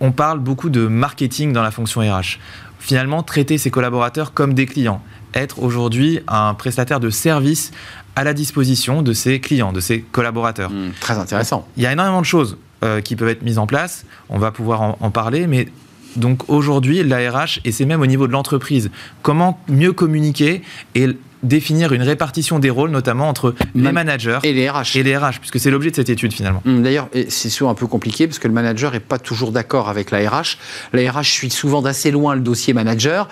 on 0.00 0.12
parle 0.12 0.40
beaucoup 0.40 0.68
de 0.68 0.86
marketing 0.86 1.52
dans 1.52 1.62
la 1.62 1.70
fonction 1.70 2.00
RH 2.00 2.38
finalement 2.82 3.22
traiter 3.22 3.58
ses 3.58 3.70
collaborateurs 3.70 4.34
comme 4.34 4.54
des 4.54 4.66
clients 4.66 5.00
être 5.34 5.62
aujourd'hui 5.62 6.20
un 6.28 6.54
prestataire 6.54 7.00
de 7.00 7.10
service 7.10 7.70
à 8.16 8.24
la 8.24 8.34
disposition 8.34 9.02
de 9.02 9.12
ses 9.12 9.40
clients, 9.40 9.72
de 9.72 9.80
ses 9.80 10.00
collaborateurs. 10.00 10.70
Hmm, 10.70 10.90
très 11.00 11.18
intéressant. 11.18 11.66
Il 11.76 11.82
y 11.82 11.86
a 11.86 11.92
énormément 11.92 12.20
de 12.20 12.26
choses 12.26 12.58
euh, 12.84 13.00
qui 13.00 13.16
peuvent 13.16 13.28
être 13.28 13.42
mises 13.42 13.58
en 13.58 13.66
place. 13.66 14.04
On 14.28 14.38
va 14.38 14.50
pouvoir 14.50 14.96
en, 15.00 15.10
parler, 15.10 15.46
mais 15.46 15.68
donc 16.16 16.48
aujourd'hui, 16.48 17.02
l'ARH, 17.02 17.60
et 17.64 17.72
c'est 17.72 17.86
même 17.86 18.02
au 18.02 18.06
niveau 18.06 18.26
de 18.26 18.32
l'entreprise, 18.32 18.90
comment 19.22 19.60
mieux 19.68 19.92
communiquer 19.92 20.62
et 20.94 21.08
définir 21.42 21.92
une 21.92 22.02
répartition 22.02 22.58
des 22.58 22.70
rôles, 22.70 22.90
notamment 22.90 23.28
entre 23.28 23.54
les 23.74 23.92
managers 23.92 24.38
et 24.42 24.52
les 24.52 24.70
RH. 24.70 24.96
Et 24.96 25.02
les 25.02 25.16
RH, 25.16 25.38
puisque 25.40 25.58
c'est 25.58 25.70
l'objet 25.70 25.90
de 25.90 25.96
cette 25.96 26.10
étude 26.10 26.32
finalement. 26.32 26.62
Hmm, 26.64 26.82
d'ailleurs, 26.82 27.08
c'est 27.28 27.50
souvent 27.50 27.70
un 27.70 27.74
peu 27.74 27.86
compliqué 27.86 28.26
parce 28.26 28.38
que 28.38 28.46
le 28.46 28.54
manager 28.54 28.92
n'est 28.92 29.00
pas 29.00 29.18
toujours 29.18 29.52
d'accord 29.52 29.88
avec 29.88 30.10
la 30.10 30.28
RH. 30.28 30.58
La 30.92 31.10
RH 31.10 31.24
suit 31.24 31.50
souvent 31.50 31.82
d'assez 31.82 32.10
loin 32.10 32.34
le 32.34 32.40
dossier 32.40 32.74
manager. 32.74 33.28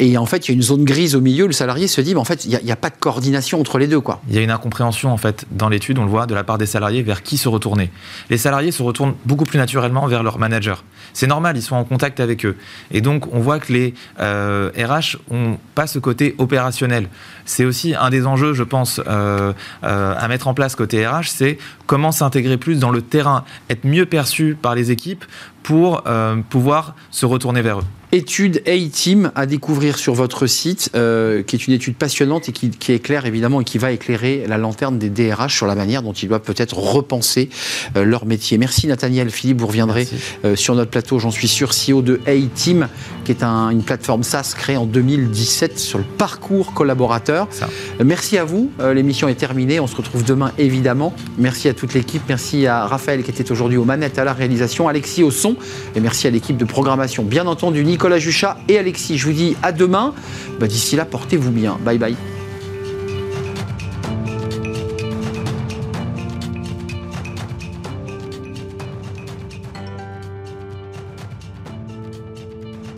Et 0.00 0.16
en 0.16 0.24
fait, 0.24 0.48
il 0.48 0.52
y 0.52 0.52
a 0.52 0.54
une 0.54 0.62
zone 0.62 0.84
grise 0.84 1.14
au 1.14 1.20
milieu. 1.20 1.46
Le 1.46 1.52
salarié 1.52 1.86
se 1.86 2.00
dit, 2.00 2.14
mais 2.14 2.20
en 2.20 2.24
fait, 2.24 2.46
il 2.46 2.58
n'y 2.64 2.72
a, 2.72 2.76
pas 2.76 2.88
de 2.88 2.96
coordination 2.98 3.60
entre 3.60 3.76
les 3.76 3.86
deux. 3.86 4.00
Quoi. 4.00 4.22
Il 4.28 4.34
y 4.34 4.38
a 4.38 4.40
une 4.40 4.50
incompréhension, 4.50 5.12
en 5.12 5.18
fait, 5.18 5.44
dans 5.50 5.68
l'étude, 5.68 5.98
on 5.98 6.04
le 6.04 6.10
voit, 6.10 6.24
de 6.24 6.34
la 6.34 6.42
part 6.42 6.56
des 6.56 6.64
salariés, 6.64 7.02
vers 7.02 7.22
qui 7.22 7.36
se 7.36 7.50
retourner. 7.50 7.90
Les 8.30 8.38
salariés 8.38 8.72
se 8.72 8.82
retournent 8.82 9.14
beaucoup 9.26 9.44
plus 9.44 9.58
naturellement 9.58 10.06
vers 10.06 10.22
leur 10.22 10.38
manager. 10.38 10.84
C'est 11.12 11.26
normal, 11.26 11.58
ils 11.58 11.62
sont 11.62 11.76
en 11.76 11.84
contact 11.84 12.18
avec 12.18 12.46
eux. 12.46 12.56
Et 12.90 13.02
donc, 13.02 13.30
on 13.34 13.40
voit 13.40 13.58
que 13.58 13.74
les 13.74 13.92
euh, 14.20 14.70
RH 14.74 15.18
n'ont 15.30 15.58
pas 15.74 15.86
ce 15.86 15.98
côté 15.98 16.34
opérationnel. 16.38 17.08
C'est 17.44 17.66
aussi 17.66 17.94
un 17.94 18.08
des 18.08 18.26
enjeux, 18.26 18.54
je 18.54 18.62
pense, 18.62 19.02
euh, 19.06 19.52
euh, 19.84 20.14
à 20.16 20.28
mettre 20.28 20.48
en 20.48 20.54
place 20.54 20.76
côté 20.76 21.06
RH, 21.06 21.24
c'est 21.26 21.58
comment 21.86 22.10
s'intégrer 22.10 22.56
plus 22.56 22.78
dans 22.78 22.90
le 22.90 23.02
terrain, 23.02 23.44
être 23.68 23.84
mieux 23.84 24.06
perçu 24.06 24.56
par 24.60 24.74
les 24.74 24.90
équipes 24.90 25.26
pour 25.62 26.02
pouvoir 26.48 26.94
se 27.10 27.26
retourner 27.26 27.60
vers 27.60 27.80
eux 27.80 27.84
étude 28.12 28.62
A-Team 28.66 29.30
à 29.34 29.46
découvrir 29.46 29.96
sur 29.96 30.14
votre 30.14 30.46
site, 30.46 30.90
euh, 30.94 31.42
qui 31.42 31.56
est 31.56 31.66
une 31.66 31.72
étude 31.72 31.94
passionnante 31.94 32.48
et 32.48 32.52
qui, 32.52 32.70
éclaire 32.92 33.26
évidemment 33.26 33.60
et 33.60 33.64
qui 33.64 33.78
va 33.78 33.92
éclairer 33.92 34.44
la 34.48 34.58
lanterne 34.58 34.98
des 34.98 35.10
DRH 35.10 35.54
sur 35.54 35.66
la 35.66 35.74
manière 35.74 36.02
dont 36.02 36.12
ils 36.12 36.28
doivent 36.28 36.40
peut-être 36.40 36.76
repenser 36.76 37.50
euh, 37.96 38.04
leur 38.04 38.26
métier. 38.26 38.58
Merci 38.58 38.86
Nathaniel. 38.88 39.30
Philippe, 39.30 39.60
vous 39.60 39.68
reviendrez 39.68 40.08
euh, 40.44 40.56
sur 40.56 40.74
notre 40.74 40.90
plateau, 40.90 41.18
j'en 41.18 41.30
suis 41.30 41.46
sûr, 41.46 41.70
CEO 41.70 42.02
de 42.02 42.20
A-Team, 42.26 42.88
qui 43.24 43.32
est 43.32 43.44
une 43.44 43.82
plateforme 43.82 44.24
SaaS 44.24 44.54
créée 44.56 44.76
en 44.76 44.86
2017 44.86 45.78
sur 45.78 45.98
le 45.98 46.04
parcours 46.04 46.74
collaborateur. 46.74 47.48
merci 48.04 48.38
à 48.38 48.44
vous. 48.44 48.70
L'émission 48.92 49.28
est 49.28 49.34
terminée. 49.34 49.78
On 49.78 49.86
se 49.86 49.94
retrouve 49.94 50.24
demain 50.24 50.52
évidemment. 50.58 51.14
Merci 51.38 51.68
à 51.68 51.74
toute 51.74 51.94
l'équipe. 51.94 52.22
Merci 52.28 52.66
à 52.66 52.86
Raphaël 52.86 53.22
qui 53.22 53.30
était 53.30 53.50
aujourd'hui 53.52 53.76
aux 53.76 53.84
manettes 53.84 54.18
à 54.18 54.24
la 54.24 54.32
réalisation, 54.32 54.88
Alexis 54.88 55.22
au 55.22 55.30
son 55.30 55.56
et 55.94 56.00
merci 56.00 56.26
à 56.26 56.30
l'équipe 56.30 56.56
de 56.56 56.64
programmation. 56.64 57.22
Bien 57.22 57.46
entendu, 57.46 57.84
Nicolas 58.00 58.18
Juchat 58.18 58.56
et 58.66 58.78
Alexis. 58.78 59.18
Je 59.18 59.26
vous 59.26 59.34
dis 59.34 59.56
à 59.62 59.72
demain. 59.72 60.14
Bah, 60.58 60.66
d'ici 60.66 60.96
là, 60.96 61.04
portez-vous 61.04 61.50
bien. 61.50 61.76
Bye 61.84 61.98
bye. 61.98 62.16